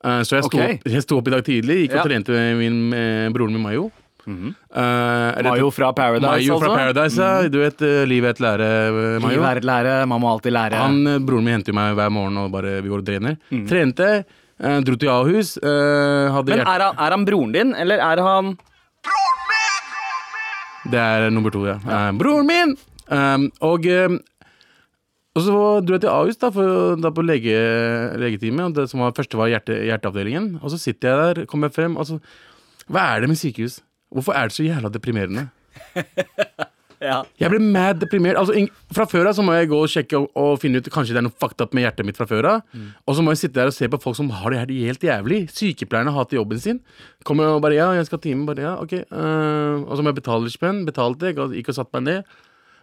Uh, 0.00 0.22
så 0.24 0.38
jeg 0.38 0.46
sto, 0.46 0.56
okay. 0.56 0.76
opp, 0.78 0.86
jeg 0.88 1.04
sto 1.04 1.16
opp 1.20 1.26
i 1.28 1.32
dag 1.34 1.42
tidlig, 1.44 1.74
gikk 1.82 1.98
og 2.00 2.06
trente 2.08 2.32
med 2.32 2.54
min, 2.56 2.76
eh, 2.96 3.26
broren 3.34 3.52
min 3.52 3.60
Mayo. 3.60 3.90
Mm 4.24 4.36
-hmm. 4.36 4.54
uh, 4.76 5.50
Mayo 5.50 5.70
fra 5.70 5.92
Paradise, 5.92 6.30
Mayo 6.30 6.58
fra 6.58 6.66
altså? 6.66 6.78
Paradise, 6.78 7.22
ja. 7.22 7.48
Du 7.48 7.58
vet, 7.58 7.82
uh, 7.82 8.04
livet 8.08 8.26
er 8.26 8.30
et 8.30 8.40
lære, 8.40 8.92
Mayo. 9.20 9.28
Livet 9.28 9.50
er 9.50 9.56
et 9.56 9.64
lære, 9.64 10.06
man 10.06 10.20
må 10.20 10.32
alltid 10.32 10.52
lære. 10.52 10.74
Han, 10.74 11.26
broren 11.26 11.44
min 11.44 11.52
henter 11.52 11.72
meg 11.72 11.94
hver 11.94 12.08
morgen 12.08 12.36
og 12.36 12.50
bare 12.52 12.80
vi 12.82 12.88
går 12.88 12.98
og 12.98 13.06
trener. 13.06 13.36
Mm. 13.50 13.68
Trente, 13.68 14.24
dro 14.60 14.96
til 14.96 15.08
Ahus. 15.08 15.58
Men 15.62 16.60
er 16.60 16.64
han, 16.64 16.96
er 16.96 17.10
han 17.10 17.24
broren 17.24 17.52
din, 17.52 17.74
eller 17.74 17.96
er 17.96 18.22
han 18.22 18.56
Broren 19.04 19.40
min! 19.52 20.92
Det 20.92 21.00
er 21.00 21.30
nummer 21.30 21.50
to, 21.50 21.66
ja. 21.66 21.76
Broren 22.12 22.46
min! 22.46 22.76
Um, 23.10 23.48
og, 23.66 23.86
eh, 23.90 24.16
og 25.34 25.44
så 25.46 25.58
dro 25.82 25.96
jeg 25.96 26.04
til 26.04 26.12
Ahus 26.12 26.40
da, 26.40 26.50
for, 26.54 26.96
da 27.00 27.12
på 27.14 27.24
lege, 27.26 27.54
legetime. 28.22 28.68
Og 28.68 28.76
det 28.78 28.88
som 28.90 29.04
var, 29.04 29.14
første 29.16 29.38
var 29.40 29.52
hjerte, 29.52 29.76
hjerteavdelingen. 29.90 30.58
Og 30.62 30.74
så 30.74 30.80
sitter 30.80 31.10
jeg 31.10 31.20
der, 31.20 31.46
kommer 31.50 31.70
jeg 31.70 31.78
frem, 31.80 31.96
og 32.00 32.08
så 32.08 32.20
Hva 32.90 33.06
er 33.14 33.22
det 33.22 33.30
med 33.30 33.38
sykehus? 33.38 33.80
Hvorfor 34.10 34.34
er 34.34 34.50
det 34.50 34.56
så 34.56 34.66
jævla 34.66 34.90
deprimerende? 34.90 35.48
Ja. 37.00 37.22
Jeg 37.40 37.48
ble 37.48 37.60
mad 37.64 38.02
deprimert. 38.02 38.36
Altså, 38.36 38.66
fra 38.92 39.06
før 39.08 39.30
av 39.30 39.36
så 39.36 39.44
må 39.44 39.54
jeg 39.56 39.70
gå 39.70 39.78
og 39.80 39.88
sjekke 39.88 40.18
og, 40.18 40.26
og 40.36 40.58
finne 40.60 40.82
ut 40.82 40.90
Kanskje 40.92 41.16
det 41.16 41.22
er 41.22 41.24
noe 41.30 41.36
fucked 41.40 41.64
up 41.64 41.72
med 41.76 41.86
hjertet 41.86 42.04
mitt 42.04 42.20
fra 42.20 42.26
før 42.28 42.48
av. 42.50 42.74
Og 43.08 43.16
så 43.16 43.24
må 43.24 43.32
jeg 43.32 43.40
sitte 43.40 43.56
der 43.56 43.70
og 43.72 43.76
se 43.76 43.88
på 43.88 44.00
folk 44.02 44.18
som 44.18 44.28
har 44.36 44.52
det 44.52 44.60
her 44.60 44.74
helt 44.90 45.06
jævlig. 45.08 45.40
Sykepleierne 45.54 46.12
hater 46.12 46.36
jobben 46.36 46.60
sin. 46.60 46.82
Kommer 47.24 47.54
og 47.54 47.64
bare 47.64 47.78
Ja, 47.78 47.88
jeg 47.96 48.04
skal 48.08 48.20
ha 48.20 48.26
time. 48.26 48.44
Bare 48.50 48.66
ja, 48.66 48.74
ok. 48.76 48.94
Uh, 49.08 49.88
og 49.88 49.96
så 49.96 50.04
må 50.04 50.12
jeg 50.12 50.20
betale 50.20 50.44
litt 50.44 50.58
spenn. 50.58 50.84
Betalte, 50.88 51.32
gikk 51.32 51.72
og 51.72 51.78
satte 51.80 51.96
meg 51.96 52.06
ned. 52.10 52.36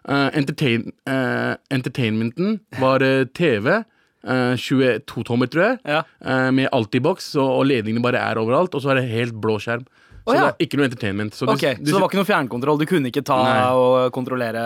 Eh, 0.07 0.29
entertain, 0.39 0.85
uh, 1.09 1.55
entertainmenten 1.73 2.59
var 2.79 3.03
uh, 3.03 3.25
TV. 3.35 3.83
eh, 4.27 4.55
22 4.59 5.23
tommer, 5.27 5.47
tror 5.51 5.63
jeg. 5.65 5.79
Ja. 5.87 6.01
eh, 6.25 6.49
med 6.51 6.69
Altibox, 6.75 7.33
og, 7.35 7.47
og 7.59 7.65
ledningene 7.69 8.03
bare 8.03 8.19
er 8.19 8.39
overalt. 8.41 8.73
Og 8.75 8.81
så 8.83 8.91
er 8.91 9.01
det 9.01 9.09
helt 9.11 9.35
blå 9.39 9.57
skjerm. 9.59 9.85
Så 10.27 10.33
oh, 10.33 10.35
ja. 10.35 10.41
det 10.41 10.47
er 10.49 10.65
ikke 10.65 10.77
noe 10.79 10.87
entertainment. 10.89 11.31
Så 11.37 11.45
du- 11.47 11.53
Ok, 11.53 11.61
du- 11.79 11.85
Så 11.87 11.93
det 11.95 12.01
var 12.01 12.09
ikke 12.09 12.17
noe 12.19 12.27
fjernkontroll? 12.27 12.79
Du 12.81 12.85
kunne 12.89 13.07
ikke 13.07 13.23
ta 13.23 13.37
Nei. 13.43 13.61
og 13.71 14.11
kontrollere 14.11 14.63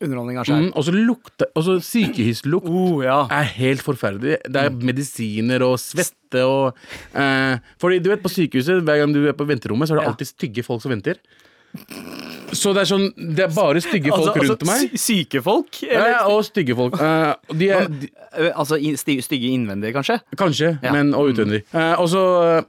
underholdning 0.00 0.38
av 0.38 0.46
skjerm? 0.46 0.68
Mm, 0.68 0.76
og 0.78 0.84
så 0.86 0.94
lukter 0.94 1.46
Og 1.58 1.64
så 1.66 1.74
sykehuslukt 1.82 2.68
uh, 2.70 3.02
ja. 3.02 3.16
er 3.34 3.50
helt 3.56 3.82
forferdelig. 3.82 4.36
Det 4.46 4.62
er 4.62 4.70
medisiner 4.70 5.64
og 5.66 5.74
svette 5.82 6.44
og 6.46 6.76
eh, 7.18 7.58
Fordi 7.82 7.98
du 7.98 8.10
vet, 8.12 8.22
på 8.22 8.30
sykehuset, 8.30 8.84
hver 8.86 9.02
gang 9.02 9.12
du 9.14 9.26
er 9.26 9.34
på 9.34 9.46
venterommet, 9.50 9.90
så 9.90 9.96
er 9.96 10.02
det 10.02 10.06
Ja. 10.06 10.10
alltid 10.14 10.30
stygge 10.30 10.62
folk 10.62 10.82
som 10.86 10.94
venter. 10.94 11.18
Så 12.52 12.72
det 12.76 12.82
er 12.82 12.88
sånn 12.90 13.06
Det 13.36 13.44
er 13.46 13.52
bare 13.54 13.80
stygge 13.80 14.12
folk 14.12 14.36
rundt 14.36 14.66
meg. 14.68 14.90
sy- 14.92 15.00
Syke 15.24 15.42
folk? 15.42 15.78
Eller, 15.86 16.10
ja, 16.12 16.20
og 16.28 16.44
stygge 16.44 16.76
folk. 16.76 16.94
Uh, 17.00 17.34
de 17.56 17.70
er 17.70 17.88
de, 17.88 18.10
Eh, 18.32 18.48
altså 18.56 18.78
stygge 18.96 19.50
innvendige, 19.52 19.92
kanskje? 19.92 20.14
Kanskje, 20.40 20.78
Ja. 20.82 20.90
men 20.92 21.12
og 21.14 21.28
utvendig. 21.34 21.62
Uh, 21.74 22.00
og 22.00 22.08
så 22.08 22.22
eh, 22.58 22.62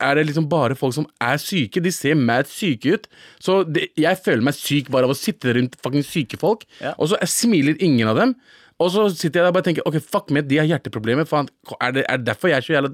er 0.00 0.14
det 0.16 0.26
liksom 0.26 0.48
bare 0.50 0.74
folk 0.74 0.92
som 0.94 1.06
er 1.20 1.36
syke. 1.38 1.80
De 1.80 1.90
ser 1.94 2.14
mad 2.18 2.46
syke 2.50 2.94
ut. 2.96 3.06
Så 3.38 3.60
det, 3.72 3.90
jeg 3.96 4.18
føler 4.24 4.42
meg 4.42 4.54
syk 4.58 4.90
bare 4.90 5.04
av 5.06 5.10
å 5.14 5.16
sitte 5.16 5.54
rundt 5.54 5.76
fucking 5.80 6.02
syke 6.02 6.36
folk. 6.40 6.64
Ja. 6.82 6.94
Og 6.98 7.08
så 7.12 7.18
smiler 7.30 7.76
ingen 7.80 8.08
av 8.08 8.16
dem. 8.16 8.34
Og 8.80 8.90
så 8.94 9.08
sitter 9.10 9.40
jeg 9.40 9.42
der 9.42 9.48
og 9.50 9.54
bare 9.54 9.66
tenker 9.66 9.82
Ok, 9.86 9.96
fuck 10.02 10.28
meg, 10.30 10.46
de 10.48 10.56
har 10.58 10.66
hjerteproblemer. 10.66 11.26
Faen, 11.26 11.48
er, 11.80 11.92
det, 11.92 12.04
er 12.08 12.16
det 12.20 12.26
derfor 12.26 12.48
jeg 12.50 12.58
er 12.58 12.66
så 12.66 12.74
jævla 12.76 12.90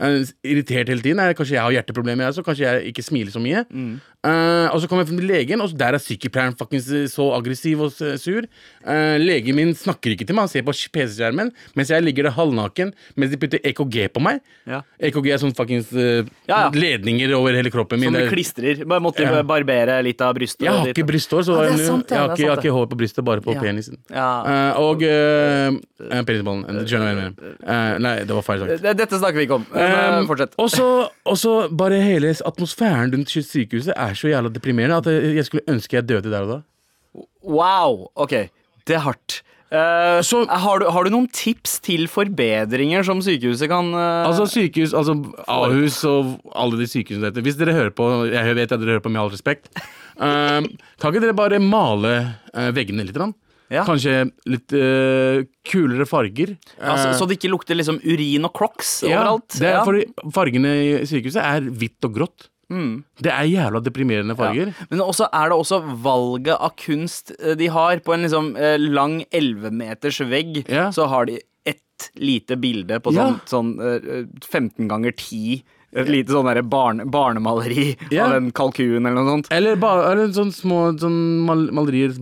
uh, 0.00 0.32
irritert 0.44 0.88
hele 0.92 1.00
tiden? 1.04 1.20
Er 1.20 1.28
det 1.32 1.36
kanskje 1.38 1.56
jeg 1.56 1.62
har 1.64 1.72
hjerteproblemer, 1.72 2.24
jeg 2.24 2.32
også? 2.34 2.44
Kanskje 2.44 2.66
jeg 2.68 2.92
ikke 2.92 3.04
smiler 3.06 3.32
så 3.32 3.40
mye? 3.40 3.62
Eh, 4.22 4.68
og 4.70 4.78
så 4.78 4.86
kommer 4.86 5.02
jeg 5.02 5.16
til 5.18 5.26
legen, 5.26 5.60
og 5.64 5.72
der 5.74 5.96
er 5.96 5.98
sykepleieren 6.02 6.54
fuckings 6.54 6.86
så 7.10 7.24
aggressiv 7.34 7.80
og 7.82 7.90
sur. 8.22 8.44
Uh, 8.86 9.16
legen 9.18 9.54
min 9.58 9.72
snakker 9.74 10.12
ikke 10.14 10.26
til 10.26 10.34
meg, 10.34 10.46
han 10.46 10.50
ser 10.50 10.64
på 10.66 10.72
PC-skjermen 10.94 11.52
mens 11.78 11.90
jeg 11.92 12.02
ligger 12.02 12.26
der 12.26 12.34
halvnaken 12.34 12.90
mens 13.18 13.30
de 13.30 13.38
putter 13.38 13.60
EKG 13.66 14.08
på 14.14 14.22
meg. 14.22 14.40
Ja. 14.66 14.80
EKG 14.98 15.28
er 15.34 15.38
sånn 15.42 15.54
fuckings 15.54 15.90
uh, 15.94 16.22
Ja, 16.50 16.64
ja. 16.66 16.70
ledninger 16.74 17.34
over 17.34 17.54
hele 17.58 17.70
kroppen 17.74 17.98
min. 18.02 18.10
Som 18.10 18.18
du 18.18 18.30
klistrer. 18.30 18.84
Bare 18.86 19.02
måtte 19.02 19.22
Ja. 19.26 19.42
barbere 19.46 20.00
litt 20.06 20.20
av 20.22 20.34
brystet. 20.38 20.66
jeg 20.66 20.72
har 20.74 20.86
ikke 20.94 21.06
brysthår, 21.06 21.42
så 21.46 21.58
Ja, 21.58 21.68
er 21.72 21.82
sant, 21.86 22.10
jeg, 22.10 22.18
har 22.18 22.30
ikke, 22.34 22.42
jeg 22.42 22.50
har 22.50 22.62
ikke 22.62 22.74
hår 22.78 22.86
på 22.94 22.98
brystet, 23.02 23.24
bare 23.24 23.40
på 23.42 23.54
Ja. 23.54 23.60
penisen. 23.60 23.98
Ja. 24.10 24.30
Eh, 24.46 24.80
og 24.82 25.02
uh, 25.02 26.22
penisballen. 26.22 26.62
Du 26.66 26.86
skjønner 26.86 27.06
hva 27.06 27.12
jeg 27.12 27.18
mener. 27.22 27.56
Eh, 27.66 27.98
nei, 28.02 28.14
det 28.26 28.34
var 28.38 28.42
feil 28.46 28.66
sagt. 28.66 28.82
Dette 29.02 29.18
snakker 29.18 29.38
vi 29.42 29.46
ikke 29.46 29.58
om. 29.60 29.66
Men, 29.72 29.82
eh, 29.82 30.08
Um, 30.12 30.26
Fortsett. 30.26 30.54
og 30.58 31.36
så 31.38 31.54
bare 31.70 32.00
hele 32.02 32.28
atmosfæren 32.34 33.12
rundt 33.14 33.30
sykehuset 33.32 33.94
er 33.96 34.11
så 34.18 34.30
jævla 34.32 34.50
deprimerende 34.52 34.98
at 35.02 35.08
jeg 35.36 35.44
skulle 35.48 35.64
ønske 35.68 35.96
jeg 35.98 36.06
døde 36.08 36.30
der 36.32 36.42
og 36.46 36.52
da. 36.52 36.58
Wow, 37.44 38.06
ok. 38.16 38.34
Det 38.86 38.96
er 38.98 39.02
hardt. 39.06 39.42
Uh, 39.72 40.20
Så- 40.20 40.44
har, 40.50 40.78
du, 40.82 40.90
har 40.92 41.04
du 41.04 41.10
noen 41.14 41.28
tips 41.32 41.78
til 41.80 42.04
forbedringer 42.12 43.02
som 43.08 43.22
sykehuset 43.24 43.70
kan 43.72 43.88
uh, 43.96 44.26
Altså 44.28 44.44
sykehus, 44.52 44.92
altså 44.92 45.14
Ahus 45.48 45.96
og 46.04 46.34
alle 46.52 46.76
de 46.82 46.88
sykehusene 46.90 47.30
dette. 47.30 47.40
Hvis 47.46 47.56
dere 47.56 47.72
hører 47.72 47.94
på, 47.96 48.04
jeg 48.28 48.56
vet 48.58 48.68
at 48.74 48.80
dere 48.82 48.98
hører 48.98 49.04
på 49.06 49.12
med 49.14 49.22
all 49.22 49.32
respekt, 49.32 49.70
uh, 50.20 50.60
kan 51.00 51.08
ikke 51.08 51.24
dere 51.24 51.36
bare 51.38 51.58
male 51.62 52.12
veggene 52.76 53.06
litt? 53.08 53.16
Rann? 53.16 53.32
Ja. 53.72 53.86
Kanskje 53.88 54.26
litt 54.52 54.68
eh, 54.76 55.46
kulere 55.64 56.04
farger? 56.04 56.50
altså, 56.76 57.06
Eh, 57.08 57.14
Så 57.16 57.24
det 57.24 57.38
ikke 57.38 57.48
lukter 57.54 57.72
liksom 57.78 58.02
urin 58.04 58.44
og 58.44 58.52
crocs 58.52 58.90
ja, 59.08 59.16
overalt? 59.22 59.56
Det 59.56 59.70
er, 59.70 59.78
fordi 59.86 60.02
fargene 60.36 60.72
i 60.76 60.90
sykehuset 61.08 61.40
er 61.40 61.70
hvitt 61.72 62.04
og 62.04 62.12
grått. 62.18 62.50
Mm. 62.72 63.04
Det 63.20 63.30
er 63.34 63.44
jævla 63.50 63.82
deprimerende 63.84 64.36
farger. 64.38 64.72
Men 64.90 65.02
også 65.04 65.26
er 65.28 65.52
det 65.52 65.58
også 65.60 65.80
valget 66.02 66.56
av 66.56 66.72
kunst 66.80 67.32
eh, 67.38 67.52
de 67.60 67.68
har. 67.74 68.00
På 68.06 68.14
en 68.16 68.24
liksom 68.24 68.54
eh, 68.56 68.78
lang 68.80 69.20
11 69.30 69.70
meters 69.76 70.20
vegg 70.24 70.62
Ja. 70.72 70.88
så 70.94 71.06
har 71.12 71.26
de 71.28 71.38
ett 71.68 72.08
lite 72.16 72.56
bilde 72.58 72.98
på 73.04 73.12
Ja. 73.14 73.28
sånn, 73.46 73.76
sånn 73.76 73.76
eh, 73.78 74.24
15 74.48 74.88
ganger 74.88 75.12
10. 75.12 75.62
Et 75.92 76.08
lite 76.08 76.32
sånn 76.32 76.48
der 76.48 76.62
barn, 76.64 77.02
barnemaleri 77.12 77.90
yeah. 78.08 78.24
av 78.24 78.36
en 78.38 78.48
kalkun 78.56 79.02
eller 79.02 79.16
noe 79.18 79.28
sånt. 79.28 79.50
Eller, 79.52 79.76
ba, 79.80 79.92
eller 80.08 80.32
sånne 80.32 80.56
små 80.56 80.78
sånn 81.00 81.18
mal 81.44 81.66
malerier 81.76 82.14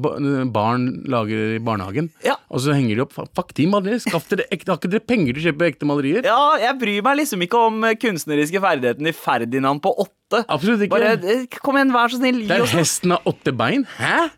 barn 0.51 0.89
lager 1.11 1.55
i 1.55 1.61
barnehagen. 1.63 2.11
Ja. 2.27 2.35
Og 2.51 2.65
så 2.65 2.75
henger 2.75 2.99
de 2.99 3.05
opp. 3.07 3.15
Fuck 3.15 3.55
de 3.59 3.69
malerier! 3.71 4.03
Skaff 4.03 4.27
dere 4.33 4.49
ekte, 4.51 4.73
har 4.73 4.81
ikke 4.81 4.91
dere 4.97 5.07
penger 5.07 5.37
til 5.37 5.43
å 5.43 5.47
kjøpe 5.51 5.69
ekte 5.71 5.91
malerier? 5.91 6.27
Ja, 6.27 6.57
jeg 6.59 6.79
bryr 6.83 7.07
meg 7.07 7.21
liksom 7.23 7.47
ikke 7.47 7.63
om 7.71 7.85
eh, 7.87 7.95
kunstneriske 8.01 8.63
ferdighetene 8.65 9.13
i 9.13 9.17
Ferdinand 9.17 9.85
på 9.85 9.95
åtte. 10.03 10.43
Absolutt 10.47 10.87
ikke. 10.87 10.97
Bare, 10.97 11.15
eh, 11.23 11.47
kom 11.63 11.79
igjen, 11.79 11.95
vær 11.95 12.11
så 12.11 12.19
snill. 12.19 12.43
Det 12.51 12.59
er 12.59 12.75
hesten 12.75 13.15
av 13.15 13.31
åtte 13.31 13.55
bein? 13.55 13.87
Hæ? 14.01 14.31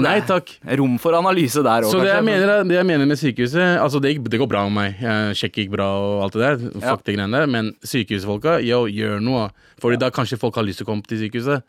Nei 0.00 0.20
takk. 0.24 0.48
rom 0.78 0.94
for 0.98 1.12
analyse 1.12 1.60
der 1.62 1.82
òg, 1.84 1.90
Så 1.92 2.00
det 2.00 2.08
jeg, 2.14 2.24
mener, 2.24 2.48
er- 2.48 2.64
det 2.64 2.76
jeg 2.78 2.86
mener 2.88 3.04
med 3.06 3.18
sykehuset 3.20 3.78
Altså 3.78 4.00
det, 4.00 4.14
gikk- 4.16 4.30
det 4.30 4.40
går 4.40 4.48
bra 4.48 4.62
med 4.68 4.72
meg. 4.72 4.96
Jeg 5.00 5.34
Sjekk 5.36 5.52
gikk 5.60 5.70
bra 5.74 5.88
og 6.00 6.22
alt 6.24 6.32
det 6.32 6.40
der. 6.40 6.80
Ja. 6.80 6.96
De 6.96 7.12
greiene 7.12 7.30
der. 7.36 7.46
Men 7.46 7.74
sykehusfolka, 7.84 8.58
yo, 8.64 8.86
gjør 8.88 9.20
noe. 9.20 9.50
Fordi 9.82 9.98
da 10.00 10.08
kanskje 10.10 10.38
folk 10.40 10.54
har 10.56 10.64
lyst 10.64 10.78
til 10.80 10.86
å 10.86 10.90
komme 10.94 11.04
til 11.06 11.18
sykehuset. 11.18 11.62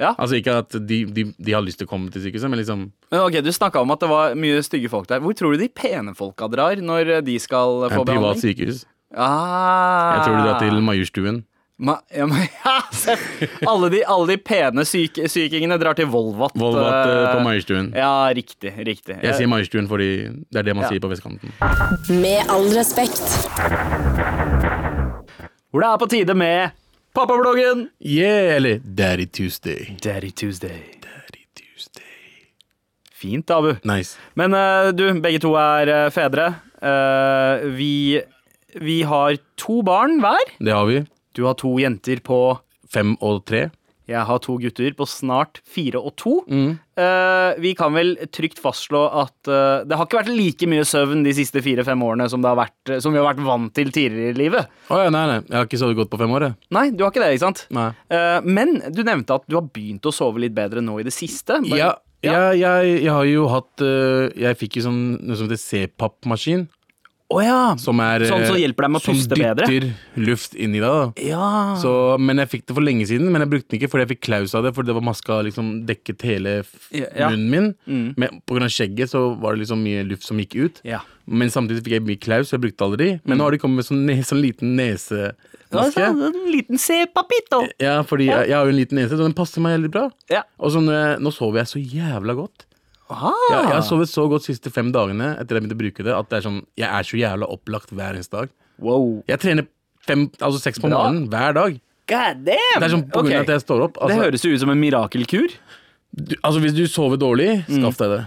Ja. 0.00 0.14
Altså 0.18 0.34
ikke 0.40 0.54
at 0.64 0.70
de, 0.88 1.04
de, 1.04 1.24
de 1.38 1.52
har 1.52 1.60
lyst 1.62 1.78
til 1.78 1.86
å 1.86 1.90
komme 1.90 2.10
til 2.10 2.22
sykehuset, 2.24 2.48
men 2.50 2.58
liksom 2.58 2.90
Men 3.12 3.20
ok, 3.20 3.42
Du 3.44 3.50
snakka 3.52 3.82
om 3.82 3.90
at 3.92 4.00
det 4.00 4.08
var 4.08 4.34
mye 4.34 4.62
stygge 4.64 4.88
folk 4.88 5.06
der. 5.06 5.20
Hvor 5.20 5.34
tror 5.36 5.52
du 5.52 5.58
de 5.58 5.68
pene 5.68 6.14
folka 6.16 6.48
drar 6.50 6.74
når 6.80 7.20
de 7.22 7.38
skal 7.38 7.84
få 7.90 8.00
en 8.00 8.06
privat 8.06 8.34
behandling? 8.34 8.40
sykehus. 8.40 8.84
Ah. 9.14 10.16
Jeg 10.16 10.26
tror 10.26 10.36
de 10.38 10.42
drar 10.48 10.58
til 10.62 10.80
Majorstuen. 10.82 11.44
Ma 11.80 11.94
ja, 12.12 12.26
men, 12.28 12.42
ja, 12.64 12.74
se. 12.92 13.14
alle, 13.66 13.88
de, 13.92 14.02
alle 14.04 14.26
de 14.34 14.36
pene 14.44 14.84
syk 14.84 15.16
sykingene 15.32 15.78
drar 15.80 15.96
til 15.96 16.10
Volvat. 16.12 16.52
Volvat 16.60 17.08
eh, 17.08 17.28
på 17.32 17.44
Majorstuen. 17.46 17.88
Ja, 17.96 18.10
riktig. 18.36 18.74
riktig. 18.84 19.16
Jeg 19.24 19.38
sier 19.38 19.48
Majorstuen 19.48 19.88
fordi 19.88 20.10
det 20.52 20.60
er 20.60 20.68
det 20.68 20.74
man 20.76 20.84
Ja. 20.84 20.90
sier 20.92 21.00
på 21.00 21.08
vestkanten. 21.12 21.54
Med 22.20 22.44
all 22.52 22.68
respekt. 22.76 23.24
Hvor 25.70 25.80
det 25.84 25.88
er 25.88 25.98
på 26.02 26.08
tide 26.10 26.34
med 26.36 26.76
Pappabloggen! 27.14 27.88
Yeah, 27.98 28.56
eller 28.56 28.78
Daddy 28.84 29.26
Tuesday. 29.26 29.96
Daddy 30.04 30.30
Tuesday. 30.30 30.76
Daddy 31.02 31.42
Tuesday. 31.58 32.04
Fint, 33.10 33.50
Abu. 33.50 33.72
Nice. 33.84 34.18
Men 34.38 34.54
uh, 34.54 34.92
du, 34.94 35.08
begge 35.20 35.40
to 35.42 35.54
er 35.58 35.90
uh, 35.90 36.10
fedre. 36.14 36.52
Eh, 36.80 37.66
vi, 37.76 38.20
vi 38.80 39.00
har 39.04 39.36
to 39.60 39.82
barn 39.84 40.20
hver. 40.22 40.52
Det 40.60 40.72
har 40.72 40.86
vi. 40.88 41.02
Du 41.36 41.44
har 41.46 41.54
to 41.60 41.76
jenter 41.80 42.22
på 42.26 42.40
Fem 42.90 43.12
og 43.22 43.44
tre. 43.46 43.68
Jeg 44.10 44.26
har 44.26 44.40
to 44.42 44.56
gutter 44.58 44.90
på 44.98 45.06
snart 45.06 45.60
fire 45.70 46.00
og 46.02 46.16
to. 46.18 46.32
Mm. 46.50 46.72
Uh, 46.98 47.52
vi 47.62 47.70
kan 47.78 47.94
vel 47.94 48.16
trygt 48.34 48.58
fastslå 48.58 49.04
at 49.20 49.46
uh, 49.46 49.84
det 49.86 49.94
har 49.94 50.08
ikke 50.08 50.18
vært 50.18 50.32
like 50.34 50.66
mye 50.66 50.82
søvn 50.88 51.22
de 51.22 51.30
siste 51.36 51.62
fire-fem 51.62 52.02
årene 52.02 52.26
som, 52.32 52.42
det 52.42 52.50
har 52.50 52.58
vært, 52.58 52.92
som 53.04 53.14
vi 53.14 53.20
har 53.22 53.28
vært 53.28 53.44
vant 53.46 53.70
til 53.76 53.92
tidligere 53.94 54.34
i 54.34 54.38
livet. 54.40 54.72
Oh, 54.90 54.98
ja, 54.98 55.12
nei, 55.14 55.22
nei. 55.30 55.38
Jeg 55.46 55.54
har 55.60 55.68
ikke 55.70 55.78
sovet 55.84 56.00
godt 56.00 56.10
på 56.10 56.18
fem 56.24 56.34
år, 56.34 56.48
jeg. 56.48 56.58
Nei, 56.74 56.84
du 56.90 57.04
har 57.06 57.14
ikke 57.14 57.22
det, 57.22 57.30
ikke 57.36 57.44
sant? 57.46 57.62
Nei. 57.78 57.86
Uh, 58.10 58.40
men 58.50 58.74
du 58.90 59.04
nevnte 59.06 59.38
at 59.38 59.46
du 59.46 59.54
har 59.60 59.70
begynt 59.70 60.10
å 60.10 60.14
sove 60.16 60.42
litt 60.42 60.56
bedre 60.58 60.82
nå 60.82 60.98
i 60.98 61.06
det 61.06 61.14
siste. 61.14 61.60
Bare- 61.62 61.78
Ja, 61.78 61.92
Ja. 62.26 62.34
Jeg, 62.50 62.58
jeg, 62.60 62.96
jeg 63.06 63.12
har 63.16 63.24
jo 63.24 63.46
hatt 63.48 63.80
Jeg 64.36 64.56
fikk 64.60 64.74
jo 64.76 64.82
sånn 64.90 64.98
noe 65.24 65.38
som 65.38 65.46
heter 65.46 65.56
C-papp-maskin. 65.62 66.66
Å 67.30 67.40
ja. 67.44 67.58
Som 67.78 68.00
er 68.02 68.24
Sånn 68.26 68.42
som 68.48 68.56
eh, 68.56 68.64
hjelper 68.64 68.88
deg 68.88 68.90
med 68.90 68.98
å 69.00 69.04
som 69.04 69.14
puste 69.14 69.36
bedre? 69.38 69.66
dytter 69.70 70.24
luft 70.26 70.56
inn 70.58 70.74
i 70.74 70.80
deg. 70.82 70.90
da 71.14 71.22
Ja. 71.22 71.76
så, 71.78 71.92
Men 72.18 72.42
jeg 72.42 72.50
fikk 72.50 72.64
det 72.66 72.74
for 72.74 72.82
lenge 72.82 73.06
siden, 73.06 73.30
men 73.30 73.44
jeg 73.44 73.50
brukte 73.52 73.70
den 73.70 73.78
ikke 73.80 73.90
fordi 73.92 74.02
jeg 74.06 74.12
fikk 74.16 74.24
klaus 74.26 74.54
av 74.58 74.64
det. 74.66 74.72
Fordi 74.74 74.90
det 74.90 74.96
var 74.98 75.06
maska 75.06 75.38
liksom 75.46 75.68
dekket 75.86 76.26
hele 76.26 76.56
Ja, 76.90 77.30
munnen 77.30 77.50
min. 77.86 78.14
Men 78.18 78.40
på 78.42 78.58
grunn 78.58 78.66
skjegget 78.70 79.12
så 79.14 79.22
var 79.38 79.54
det 79.54 79.62
liksom 79.62 79.82
mye 79.86 80.02
luft 80.10 80.26
som 80.26 80.38
gikk 80.42 80.58
ut. 80.58 80.82
ja. 80.84 81.00
Men 81.30 81.46
samtidig 81.46 81.84
fikk 81.84 81.92
jeg 81.94 82.02
mye 82.02 82.18
klaus, 82.18 82.48
så 82.50 82.56
jeg 82.56 82.62
brukte 82.64 82.82
aldri. 82.82 83.20
Men 83.24 83.38
nå 83.38 83.44
har 83.46 83.54
de 83.54 83.58
kommet 83.62 83.76
med 83.78 83.86
sånn, 83.86 84.00
ne 84.08 84.16
sånn 84.26 84.40
liten 84.42 84.72
nesemaske. 84.74 86.02
En 86.02 86.50
liten 86.50 86.80
C-papito. 86.80 87.60
Ja, 87.78 88.00
fordi 88.02 88.26
jeg, 88.26 88.48
jeg 88.50 88.56
har 88.56 88.66
jo 88.66 88.72
en 88.74 88.78
liten 88.80 88.98
nese, 88.98 89.14
så 89.14 89.22
den 89.28 89.36
passer 89.38 89.62
meg 89.62 89.76
veldig 89.78 89.92
bra. 89.94 90.08
Ja. 90.32 90.42
Og 90.58 90.72
så 90.74 90.82
når 90.82 90.96
jeg, 90.98 91.20
nå 91.22 91.30
sover 91.36 91.62
jeg 91.62 91.70
så 91.70 91.82
jævla 91.84 92.34
godt. 92.40 92.66
Aha. 93.10 93.32
Jeg, 93.50 93.58
jeg 93.66 93.74
har 93.74 93.84
sovet 93.86 94.08
så 94.12 94.24
godt 94.30 94.46
de 94.46 94.52
siste 94.54 94.70
fem 94.72 94.90
dagene 94.94 95.32
etter 95.40 95.56
jeg 95.58 95.64
begynte 95.64 95.76
å 95.78 95.82
bruke 95.82 96.06
det, 96.06 96.14
at 96.14 96.28
det 96.30 96.38
er 96.40 96.44
sånn, 96.46 96.60
jeg 96.78 96.88
er 96.88 97.06
så 97.08 97.18
jævla 97.20 97.48
opplagt 97.50 97.90
hver 97.94 98.14
eneste 98.18 98.36
dag. 98.36 98.52
Wow. 98.80 99.06
Jeg 99.28 99.42
trener 99.42 99.66
fem, 100.06 100.28
altså 100.40 100.60
seks 100.62 100.78
på 100.80 100.88
Bra. 100.88 100.96
morgenen 101.04 101.26
hver 101.32 101.56
dag. 101.58 101.78
God 102.10 102.40
damn! 102.46 102.78
Det 102.80 102.86
er 102.88 102.94
sånn 102.94 103.04
på 103.10 103.22
grunn 103.26 103.36
av 103.38 103.44
at 103.46 103.52
jeg 103.54 103.62
står 103.66 103.84
opp. 103.86 103.98
Det 103.98 104.06
Altså, 104.06 104.22
høres 104.24 104.44
jo 104.46 104.54
ut 104.54 104.62
som 104.64 104.72
en 104.72 104.80
mirakelkur. 104.82 105.52
du, 106.10 106.34
altså 106.40 106.62
Hvis 106.64 106.74
du 106.78 106.84
sover 106.90 107.20
dårlig, 107.20 107.50
skaff 107.68 107.98
deg 108.00 108.14
det. 108.16 108.22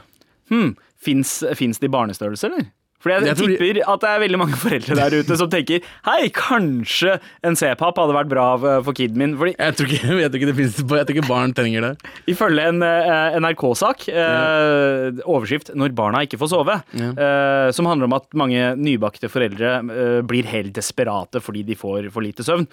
Hmm. 0.53 0.69
Fins 1.03 1.41
det 1.43 1.89
i 1.89 1.91
barnestørrelse, 1.91 2.47
eller? 2.47 2.69
For 3.03 3.11
jeg, 3.11 3.25
Jeg 3.27 3.35
tipper 3.35 3.73
de- 3.75 3.83
at 3.83 3.99
det 4.03 4.09
er 4.09 4.21
veldig 4.23 4.39
mange 4.39 4.57
foreldre 4.59 4.95
der 4.95 5.15
ute 5.19 5.37
som 5.39 5.49
tenker 5.51 5.83
Hei, 6.07 6.29
kanskje 6.33 7.17
en 7.43 7.57
C-pap 7.59 7.99
hadde 7.99 8.15
vært 8.15 8.31
bra 8.31 8.45
for 8.57 8.83
for 8.87 8.95
kiden 8.97 9.19
min. 9.19 9.35
Fordi 9.39 9.55
Jeg 9.57 9.75
tror 9.77 9.91
ikke, 9.91 10.19
jeg 10.23 10.31
tror 10.31 10.53
finnes 10.55 10.77
Jeg 10.79 11.07
tror 11.09 11.15
ikke 11.17 11.27
barn 11.27 11.53
trenger 11.57 11.87
det. 11.87 11.93
Ifølge 12.31 12.67
en 12.71 12.81
uh, 12.83 13.35
NRK-sak, 13.43 14.07
eh, 14.09 15.21
overskrift 15.27 15.73
'Når 15.75 15.95
barna 15.95 16.23
ikke 16.23 16.39
får 16.39 16.51
sove', 16.53 16.79
eh, 16.95 17.71
som 17.75 17.85
handler 17.89 18.07
om 18.09 18.13
at 18.17 18.27
mange 18.33 18.75
nybakte 18.79 19.29
foreldre 19.31 19.75
eh, 19.83 20.21
blir 20.23 20.47
helt 20.47 20.73
desperate 20.73 21.41
fordi 21.43 21.63
de 21.67 21.75
får 21.75 22.09
for 22.13 22.23
lite 22.23 22.43
søvn. 22.45 22.67